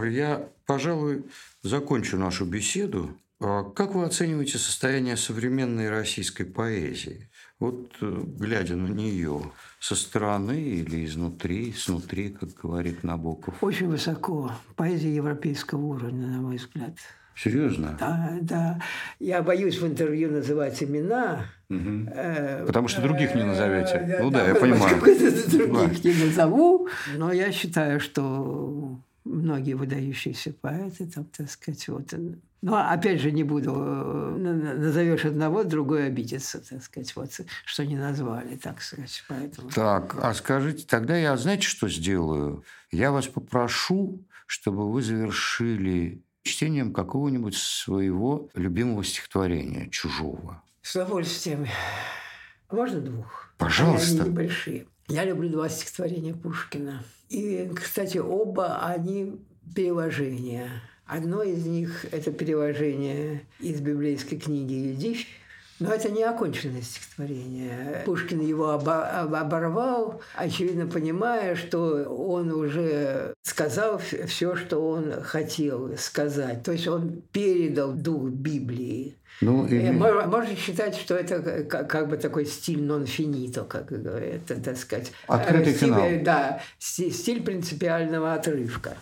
я, 0.10 0.50
пожалуй, 0.66 1.26
закончу 1.62 2.18
нашу 2.18 2.46
беседу. 2.46 3.10
А 3.42 3.64
как 3.64 3.96
вы 3.96 4.06
оцениваете 4.06 4.58
состояние 4.58 5.18
современной 5.18 5.90
российской 5.90 6.44
поэзии? 6.44 7.30
Вот 7.60 7.98
глядя 8.00 8.76
на 8.76 8.88
нее, 8.88 9.52
со 9.80 9.96
стороны 9.96 10.60
или 10.62 11.06
изнутри, 11.06 11.74
снутри, 11.74 12.30
как 12.30 12.50
говорит 12.54 13.04
Набоков? 13.04 13.64
Очень 13.64 13.88
высоко. 13.88 14.52
Поэзия 14.76 15.14
европейского 15.16 15.82
уровня, 15.82 16.28
на 16.28 16.42
мой 16.42 16.58
взгляд. 16.58 16.96
Серьезно? 17.36 17.98
Да, 18.00 18.38
да. 18.42 18.80
Я 19.20 19.42
боюсь 19.42 19.80
в 19.80 19.88
интервью 19.88 20.32
называть 20.32 20.84
имена. 20.84 21.46
Угу. 21.70 22.10
Э, 22.14 22.66
Потому 22.68 22.88
что 22.88 23.02
других 23.02 23.34
не 23.34 23.44
назовете. 23.44 23.94
Э, 23.94 24.22
ну 24.22 24.30
да, 24.30 24.40
да 24.40 24.50
я 24.50 24.56
понимаю. 24.56 25.00
Других 25.02 26.04
не 26.04 26.26
назову. 26.26 26.88
Но 27.16 27.32
я 27.32 27.52
считаю, 27.52 28.00
что 28.00 29.02
многие 29.32 29.74
выдающиеся 29.74 30.54
поэты, 30.54 31.08
там, 31.08 31.26
так 31.26 31.50
сказать, 31.50 31.88
вот 31.88 32.14
но 32.62 32.78
опять 32.78 33.20
же 33.20 33.32
не 33.32 33.44
буду, 33.44 33.74
э, 33.76 34.36
назовешь 34.38 35.26
одного, 35.26 35.64
другой 35.64 36.06
обидится, 36.06 36.60
так 36.60 36.84
сказать, 36.84 37.16
вот, 37.16 37.42
что 37.66 37.86
не 37.86 37.96
назвали, 37.96 38.56
так 38.56 38.82
сказать. 38.84 39.24
Поэтому... 39.28 39.70
Так, 39.72 40.16
а 40.22 40.32
скажите, 40.36 40.86
тогда 40.86 41.18
я, 41.18 41.36
знаете, 41.38 41.64
что 41.64 41.90
сделаю? 41.90 42.64
Я 42.92 43.12
вас 43.12 43.26
попрошу, 43.26 44.24
чтобы 44.46 44.92
вы 44.92 45.02
завершили 45.02 46.24
чтением 46.44 46.94
какого-нибудь 46.94 47.58
своего 47.58 48.50
любимого 48.54 49.04
стихотворения, 49.04 49.90
чужого. 49.90 50.62
С 50.84 50.96
удовольствием. 50.96 51.68
Можно 52.70 53.02
двух? 53.02 53.54
Пожалуйста. 53.58 54.22
Они 54.22 54.30
небольшие. 54.30 54.86
Я 55.08 55.26
люблю 55.26 55.50
два 55.50 55.68
стихотворения 55.68 56.36
Пушкина. 56.36 57.04
И, 57.32 57.72
кстати, 57.74 58.18
оба 58.18 58.86
они 58.86 59.40
переложения. 59.74 60.70
Одно 61.06 61.44
из 61.44 61.66
них– 61.66 62.06
это 62.12 62.30
переложение 62.34 63.44
из 63.62 63.80
библейской 63.80 64.36
книги 64.36 64.74
«Юдифь», 64.74 65.28
но 65.82 65.92
это 65.92 66.10
не 66.10 66.24
оконченное 66.24 66.82
стихотворение. 66.82 68.04
Пушкин 68.06 68.40
его 68.40 68.70
оборвал, 68.70 70.22
очевидно 70.36 70.86
понимая, 70.86 71.56
что 71.56 72.04
он 72.06 72.52
уже 72.52 73.34
сказал 73.42 74.00
все, 74.00 74.56
что 74.56 74.80
он 74.80 75.22
хотел 75.24 75.98
сказать. 75.98 76.64
То 76.64 76.72
есть 76.72 76.88
он 76.88 77.24
передал 77.32 77.94
дух 77.94 78.30
Библии. 78.30 79.18
Ну, 79.42 79.66
и... 79.66 79.76
Э, 79.78 79.92
можно 79.92 80.56
считать, 80.56 80.96
что 80.96 81.16
это 81.16 81.64
как 81.64 82.10
бы 82.10 82.18
такой 82.18 82.46
стиль 82.46 82.84
нон-финито, 82.84 83.64
как 83.64 83.88
говорят, 83.88 84.42
так 84.46 84.78
сказать. 84.78 85.12
Открытый 85.26 85.74
стиль, 85.74 85.88
финал. 85.88 86.10
Да, 86.24 86.62
стиль 86.78 87.42
принципиального 87.42 88.36
отрывка. 88.36 88.98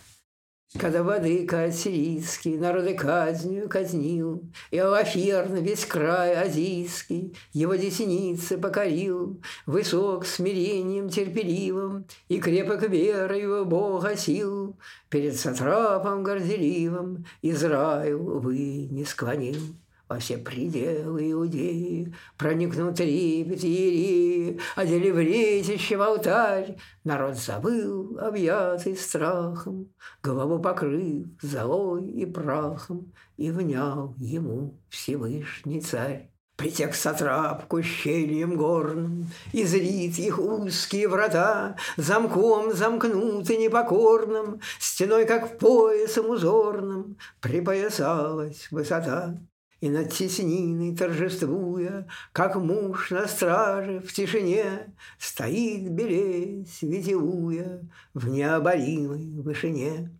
Когда 0.78 1.02
владыка 1.02 1.64
ассирийский 1.64 2.56
народы 2.56 2.94
казнью 2.94 3.68
казнил, 3.68 4.44
И 4.70 4.78
Алаферн 4.78 5.56
весь 5.56 5.84
край 5.84 6.36
азийский 6.36 7.36
его 7.54 7.74
десеницы 7.74 8.56
покорил, 8.56 9.42
Высок 9.66 10.28
смирением 10.28 11.10
терпеливым 11.10 12.06
и 12.28 12.40
крепок 12.40 12.88
верою 12.88 13.66
Бога 13.66 14.16
сил, 14.16 14.78
Перед 15.10 15.40
сатрапом 15.40 16.24
горделивым 16.24 17.26
Израил, 17.42 18.40
вы 18.40 18.86
не 18.92 19.06
склонил 19.06 19.76
во 20.10 20.18
все 20.18 20.38
пределы 20.40 21.32
Иудеи, 21.32 22.14
Проникнут 22.36 22.96
трепет 22.96 23.64
Иереи, 23.64 24.60
Одели 24.76 25.12
в 25.12 25.20
ретище 25.20 25.98
в 25.98 26.02
алтарь. 26.02 26.78
Народ 27.04 27.38
забыл, 27.38 28.18
объятый 28.20 28.98
страхом, 28.98 29.94
Голову 30.24 30.60
покрыв 30.60 31.28
золой 31.42 32.10
и 32.10 32.26
прахом, 32.26 33.14
И 33.38 33.52
внял 33.52 34.16
ему 34.18 34.82
Всевышний 34.90 35.80
царь. 35.80 36.32
Притек 36.56 36.94
сатрап 36.94 37.68
к 37.68 37.74
ущельям 37.74 38.58
горным, 38.58 39.28
И 39.54 39.64
зрит 39.64 40.18
их 40.18 40.40
узкие 40.40 41.08
врата, 41.08 41.78
Замком 41.98 42.74
замкнуты 42.74 43.58
непокорным, 43.58 44.60
Стеной, 44.80 45.26
как 45.26 45.60
поясом 45.60 46.32
узорным, 46.32 47.16
Припоясалась 47.40 48.68
высота. 48.72 49.38
И 49.82 49.90
над 49.90 50.12
тесниной 50.12 50.96
торжествуя, 50.96 52.08
Как 52.34 52.56
муж 52.56 53.12
на 53.12 53.28
страже 53.28 54.00
в 54.02 54.12
тишине, 54.12 54.94
Стоит 55.18 55.90
белесь, 55.90 56.82
витиуя 56.82 57.82
В 58.14 58.28
необоримой 58.28 59.42
вышине. 59.42 60.12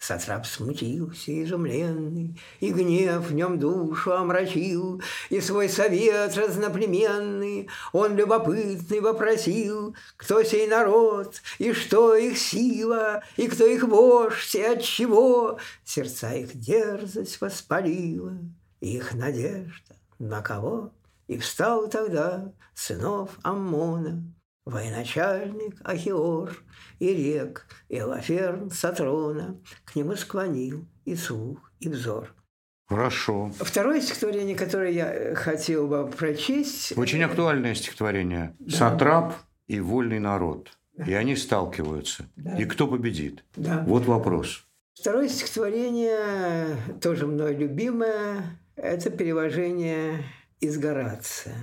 Сатрап 0.00 0.44
смутился 0.44 1.44
изумленный, 1.44 2.38
И 2.58 2.72
гнев 2.72 3.24
в 3.24 3.32
нем 3.32 3.60
душу 3.60 4.12
омрачил, 4.12 5.00
И 5.30 5.40
свой 5.40 5.68
совет 5.68 6.36
разноплеменный 6.36 7.68
Он 7.92 8.16
любопытный 8.16 9.00
вопросил, 9.00 9.94
Кто 10.16 10.42
сей 10.42 10.66
народ, 10.66 11.40
и 11.58 11.72
что 11.72 12.16
их 12.16 12.36
сила, 12.36 13.22
И 13.36 13.46
кто 13.46 13.64
их 13.64 13.84
вождь, 13.84 14.56
и 14.56 14.62
от 14.62 14.82
чего 14.82 15.58
Сердца 15.84 16.34
их 16.34 16.54
дерзость 16.58 17.40
воспалила 17.40 18.36
их 18.84 19.14
надежда 19.14 19.96
на 20.18 20.42
кого? 20.42 20.92
И 21.26 21.38
встал 21.38 21.88
тогда 21.88 22.52
сынов 22.74 23.38
Аммона, 23.42 24.22
военачальник 24.66 25.76
Ахиор, 25.84 26.52
и 26.98 27.14
рек, 27.14 27.66
и 27.88 28.00
Лаферн 28.00 28.70
Сатрона, 28.70 29.60
к 29.84 29.96
нему 29.96 30.16
склонил 30.16 30.86
и 31.04 31.16
слух, 31.16 31.72
и 31.80 31.88
взор. 31.88 32.34
Хорошо. 32.86 33.50
Второе 33.58 34.00
стихотворение, 34.00 34.54
которое 34.54 34.90
я 34.90 35.34
хотел 35.34 35.88
бы 35.88 36.06
прочесть... 36.06 36.96
Очень 36.98 37.22
актуальное 37.22 37.74
стихотворение. 37.74 38.54
Да. 38.58 38.76
«Сатрап 38.76 39.34
и 39.66 39.80
вольный 39.80 40.18
народ». 40.18 40.70
Да. 40.96 41.04
И 41.06 41.12
они 41.12 41.34
сталкиваются. 41.34 42.26
Да. 42.36 42.56
И 42.56 42.66
кто 42.66 42.86
победит? 42.86 43.42
Да. 43.56 43.82
Вот 43.86 44.04
вопрос. 44.04 44.64
Второе 44.94 45.28
стихотворение, 45.28 46.76
тоже 47.00 47.26
мной 47.26 47.54
любимое, 47.56 48.60
это 48.76 49.10
переложение 49.10 50.24
из 50.60 50.78
Горация. 50.78 51.56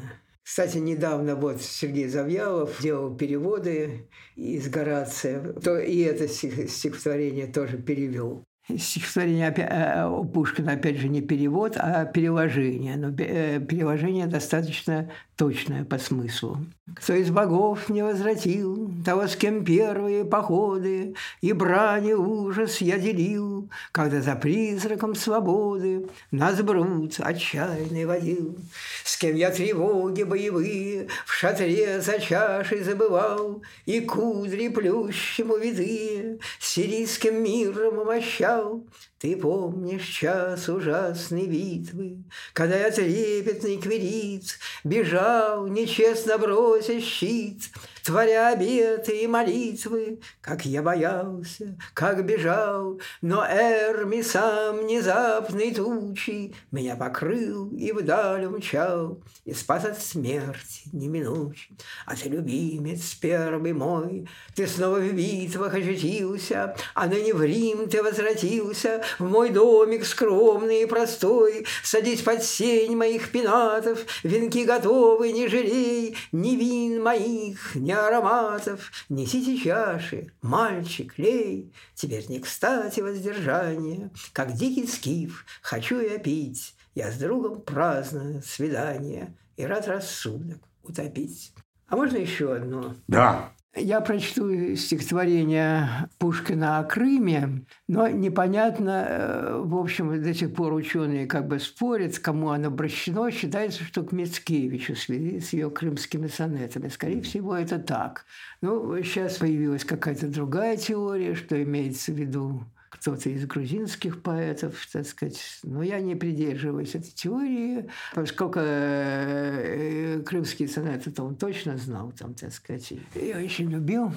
Кстати, 0.43 0.78
недавно 0.78 1.36
вот 1.36 1.62
Сергей 1.62 2.07
Завьялов 2.07 2.82
делал 2.82 3.16
переводы 3.16 4.09
из 4.36 4.68
Горация, 4.70 5.53
то 5.53 5.80
и 5.80 5.99
это 5.99 6.28
стихотворение 6.28 7.47
тоже 7.47 7.78
перевел. 7.78 8.43
Стихотворение 8.78 9.53
э, 9.55 10.07
у 10.07 10.24
Пушкина, 10.26 10.74
опять 10.74 10.97
же, 10.97 11.07
не 11.09 11.22
перевод, 11.22 11.76
а 11.78 12.05
переложение. 12.05 12.97
Но 12.97 13.13
э, 13.17 13.59
переложение 13.59 14.28
достаточно 14.28 15.09
точное 15.41 15.84
по 15.86 15.97
смыслу. 15.97 16.59
Кто 16.95 17.13
из 17.13 17.32
богов 17.32 17.89
не 17.89 18.03
возвратил 18.03 18.91
того, 19.03 19.28
с 19.28 19.36
кем 19.36 19.65
первые 19.65 20.24
походы 20.24 21.15
и 21.41 21.51
брани 21.53 22.13
ужас 22.13 22.80
я 22.80 22.99
делил, 22.99 23.67
когда 23.91 24.22
за 24.22 24.36
призраком 24.36 25.15
свободы 25.15 26.05
нас 26.30 26.61
бруд 26.61 27.15
отчаянный 27.19 28.05
водил, 28.05 28.55
с 29.03 29.17
кем 29.17 29.36
я 29.36 29.49
тревоги 29.49 30.22
боевые 30.22 31.07
в 31.26 31.34
шатре 31.34 32.01
за 32.01 32.19
чашей 32.19 32.84
забывал 32.84 33.63
и 33.88 34.01
кудри 34.01 34.67
плющему 34.67 35.57
виды 35.57 36.39
сирийским 36.59 37.41
миром 37.41 37.97
умощал, 37.97 38.61
show 38.62 38.86
ты 39.22 39.38
помнишь 39.38 40.07
час 40.07 40.67
ужасной 40.67 41.45
битвы, 41.45 42.24
Когда 42.53 42.76
я 42.76 42.89
трепетный 42.89 43.78
кверит 43.78 44.57
Бежал, 44.84 45.67
нечестно 45.67 46.39
брося 46.39 46.99
щит, 46.99 47.69
Творя 48.03 48.49
обеты 48.49 49.19
и 49.19 49.28
молитвы, 49.28 50.19
Как 50.41 50.65
я 50.65 50.82
боялся, 50.82 51.78
как 51.93 52.26
бежал, 52.26 52.99
Но 53.22 53.45
Эрми 53.45 54.24
сам 54.24 54.80
внезапной 54.80 55.72
тучи 55.72 56.55
Меня 56.72 56.95
покрыл 56.95 57.69
и 57.69 57.91
вдаль 57.91 58.45
умчал, 58.45 59.22
И 59.45 59.53
спас 59.53 59.86
от 59.86 60.01
смерти 60.01 60.89
неминучей. 60.93 61.78
А 62.07 62.15
ты, 62.15 62.28
любимец 62.28 63.13
первый 63.22 63.74
мой, 63.74 64.28
Ты 64.55 64.65
снова 64.65 64.97
в 64.97 65.13
битвах 65.13 65.76
ощутился, 65.76 66.76
А 66.95 67.05
ныне 67.05 67.36
в 67.36 67.43
Рим 67.43 67.88
ты 67.88 68.01
возвратился, 68.01 69.03
В 69.20 69.24
мой 69.24 69.49
домик 69.49 70.05
скромный 70.05 70.84
и 70.84 70.86
простой, 70.86 71.66
Садись 71.84 72.22
под 72.22 72.43
сень 72.43 72.95
моих 72.95 73.32
пенатов, 73.32 74.05
Венки 74.24 74.64
готовы, 74.64 75.32
не 75.32 75.47
жалей, 75.47 76.18
Ни 76.32 76.55
вин 76.55 77.01
моих, 77.01 77.76
ни 77.76 77.91
ароматов, 77.91 78.91
несите 79.09 79.57
чаши, 79.57 80.32
мальчик, 80.41 81.14
лей, 81.18 81.74
теперь 81.95 82.26
не 82.30 82.39
кстати 82.39 83.01
воздержание, 83.01 84.12
как 84.34 84.53
дикий 84.53 84.88
скиф, 84.88 85.45
хочу 85.62 85.99
я 85.99 86.18
пить, 86.18 86.76
я 86.95 87.12
с 87.12 87.18
другом 87.18 87.62
праздную 87.62 88.41
свидание 88.41 89.36
и 89.57 89.66
рад 89.66 89.88
рассудок 89.88 90.59
утопить. 90.84 91.53
А 91.88 91.95
можно 91.95 92.18
еще 92.18 92.55
одно? 92.55 92.95
Да. 93.07 93.51
Я 93.74 94.01
прочту 94.01 94.76
стихотворение 94.76 96.09
Пушкина 96.19 96.80
о 96.80 96.84
Крыме, 96.84 97.65
но 97.88 98.09
непонятно, 98.09 99.05
э, 99.07 99.61
в 99.63 99.78
общем, 99.78 100.22
до 100.22 100.34
сих 100.34 100.53
пор 100.53 100.74
ученые 100.74 101.26
как 101.26 101.47
бы 101.47 101.57
спорят, 101.57 102.19
кому 102.19 102.49
оно 102.49 102.67
обращено. 102.67 103.32
Считается, 103.32 103.86
что 103.86 104.03
к 104.03 104.11
Мицкевичу 104.11 104.95
с 104.95 105.53
ее 105.53 105.72
крымскими 105.72 106.28
сонетами. 106.28 106.89
Скорее 106.89 107.22
всего, 107.22 107.55
это 107.55 107.80
так. 107.80 108.26
Ну, 108.59 109.01
сейчас 109.03 109.38
появилась 109.38 109.86
какая-то 109.86 110.28
другая 110.28 110.76
теория, 110.76 111.34
что 111.34 111.61
имеется 111.63 112.11
в 112.11 112.15
виду 112.15 112.65
кто-то 113.02 113.32
из 113.32 113.47
грузинских 113.47 114.22
поэтов, 114.22 114.88
так 114.93 115.08
сказать. 115.08 115.60
Но 115.64 115.82
я 115.82 115.99
не 115.99 116.16
придерживаюсь 116.16 116.93
этой 116.93 117.12
теории, 117.12 117.89
поскольку 118.14 118.60
э, 118.62 120.22
крымские 120.24 120.68
сонеты-то 120.68 121.24
он 121.24 121.36
точно 121.36 121.78
знал, 121.78 122.12
там, 122.12 122.36
так 122.36 122.54
сказать. 122.54 122.93
Я 123.16 123.39
очень 123.39 123.72
любил. 123.72 124.12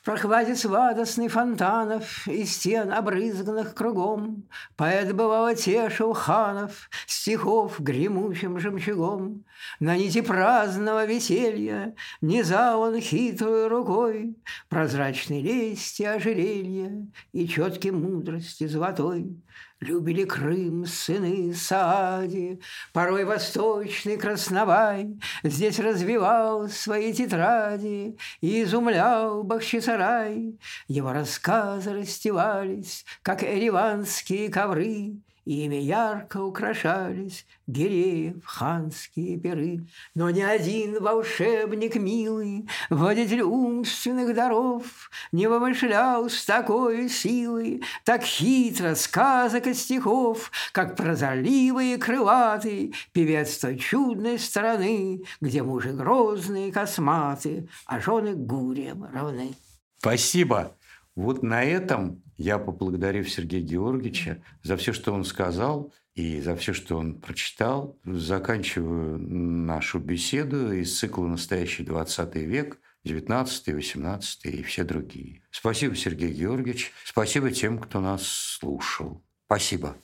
В 0.00 0.04
прохладе 0.06 0.56
сладостный 0.56 1.28
фонтанов 1.28 2.26
И 2.26 2.46
стен, 2.46 2.90
обрызганных 2.90 3.74
кругом, 3.74 4.48
Поэт 4.74 5.14
бывало 5.14 5.54
тешил 5.54 6.14
ханов 6.14 6.88
Стихов 7.06 7.78
гремучим 7.80 8.58
жемчугом. 8.58 9.44
На 9.78 9.98
нити 9.98 10.22
праздного 10.22 11.04
веселья 11.04 11.94
Низал 12.22 12.80
он 12.80 12.98
хитрую 13.00 13.68
рукой 13.68 14.38
Прозрачной 14.70 15.42
лести 15.42 16.04
ожерелья 16.04 17.06
И 17.32 17.46
четкий 17.46 17.90
мудрости 17.90 18.66
золотой. 18.66 19.36
Любили 19.80 20.24
Крым 20.24 20.84
сыны 20.84 21.54
Саади, 21.54 22.60
Порой 22.92 23.24
восточный 23.24 24.18
Красновай 24.18 25.18
Здесь 25.42 25.78
развивал 25.78 26.68
свои 26.68 27.14
тетради 27.14 28.18
И 28.42 28.62
изумлял 28.62 29.42
Бахчисарай. 29.42 30.58
Его 30.86 31.12
рассказы 31.12 31.94
расстилались, 31.94 33.06
Как 33.22 33.42
эреванские 33.42 34.50
ковры, 34.50 35.14
Ими 35.44 35.76
ярко 35.76 36.42
украшались 36.42 37.46
Гиреев 37.66 38.44
ханские 38.44 39.38
перы. 39.38 39.86
Но 40.14 40.30
ни 40.30 40.40
один 40.40 41.02
волшебник 41.02 41.96
милый, 41.96 42.68
Водитель 42.90 43.42
умственных 43.42 44.34
даров, 44.34 45.10
Не 45.32 45.48
вымышлял 45.48 46.28
с 46.28 46.44
такой 46.44 47.08
силой 47.08 47.82
Так 48.04 48.22
хитро 48.22 48.94
сказок 48.94 49.66
и 49.66 49.74
стихов, 49.74 50.50
Как 50.72 50.96
прозорливый 50.96 51.94
и 51.94 51.96
крылатый 51.96 52.94
Певец 53.12 53.58
той 53.58 53.78
чудной 53.78 54.38
страны, 54.38 55.22
Где 55.40 55.62
мужи 55.62 55.92
грозные 55.92 56.70
косматы, 56.70 57.68
А 57.86 58.00
жены 58.00 58.34
гурьям 58.34 59.04
равны. 59.04 59.54
Спасибо. 59.98 60.76
Вот 61.14 61.42
на 61.42 61.62
этом 61.62 62.22
я 62.40 62.58
поблагодарив 62.58 63.30
Сергея 63.30 63.62
Георгиевича 63.62 64.42
за 64.62 64.78
все, 64.78 64.94
что 64.94 65.12
он 65.12 65.24
сказал, 65.24 65.92
и 66.14 66.40
за 66.40 66.56
все, 66.56 66.72
что 66.72 66.96
он 66.96 67.20
прочитал, 67.20 67.98
заканчиваю 68.04 69.18
нашу 69.18 69.98
беседу 69.98 70.72
из 70.72 70.98
цикла 70.98 71.26
«Настоящий 71.26 71.84
20 71.84 72.34
век», 72.36 72.78
19, 73.04 73.74
18 73.74 74.46
и 74.46 74.62
все 74.62 74.84
другие. 74.84 75.42
Спасибо, 75.50 75.94
Сергей 75.94 76.32
Георгиевич. 76.32 76.92
Спасибо 77.04 77.50
тем, 77.50 77.78
кто 77.78 78.00
нас 78.00 78.26
слушал. 78.26 79.22
Спасибо. 79.46 79.96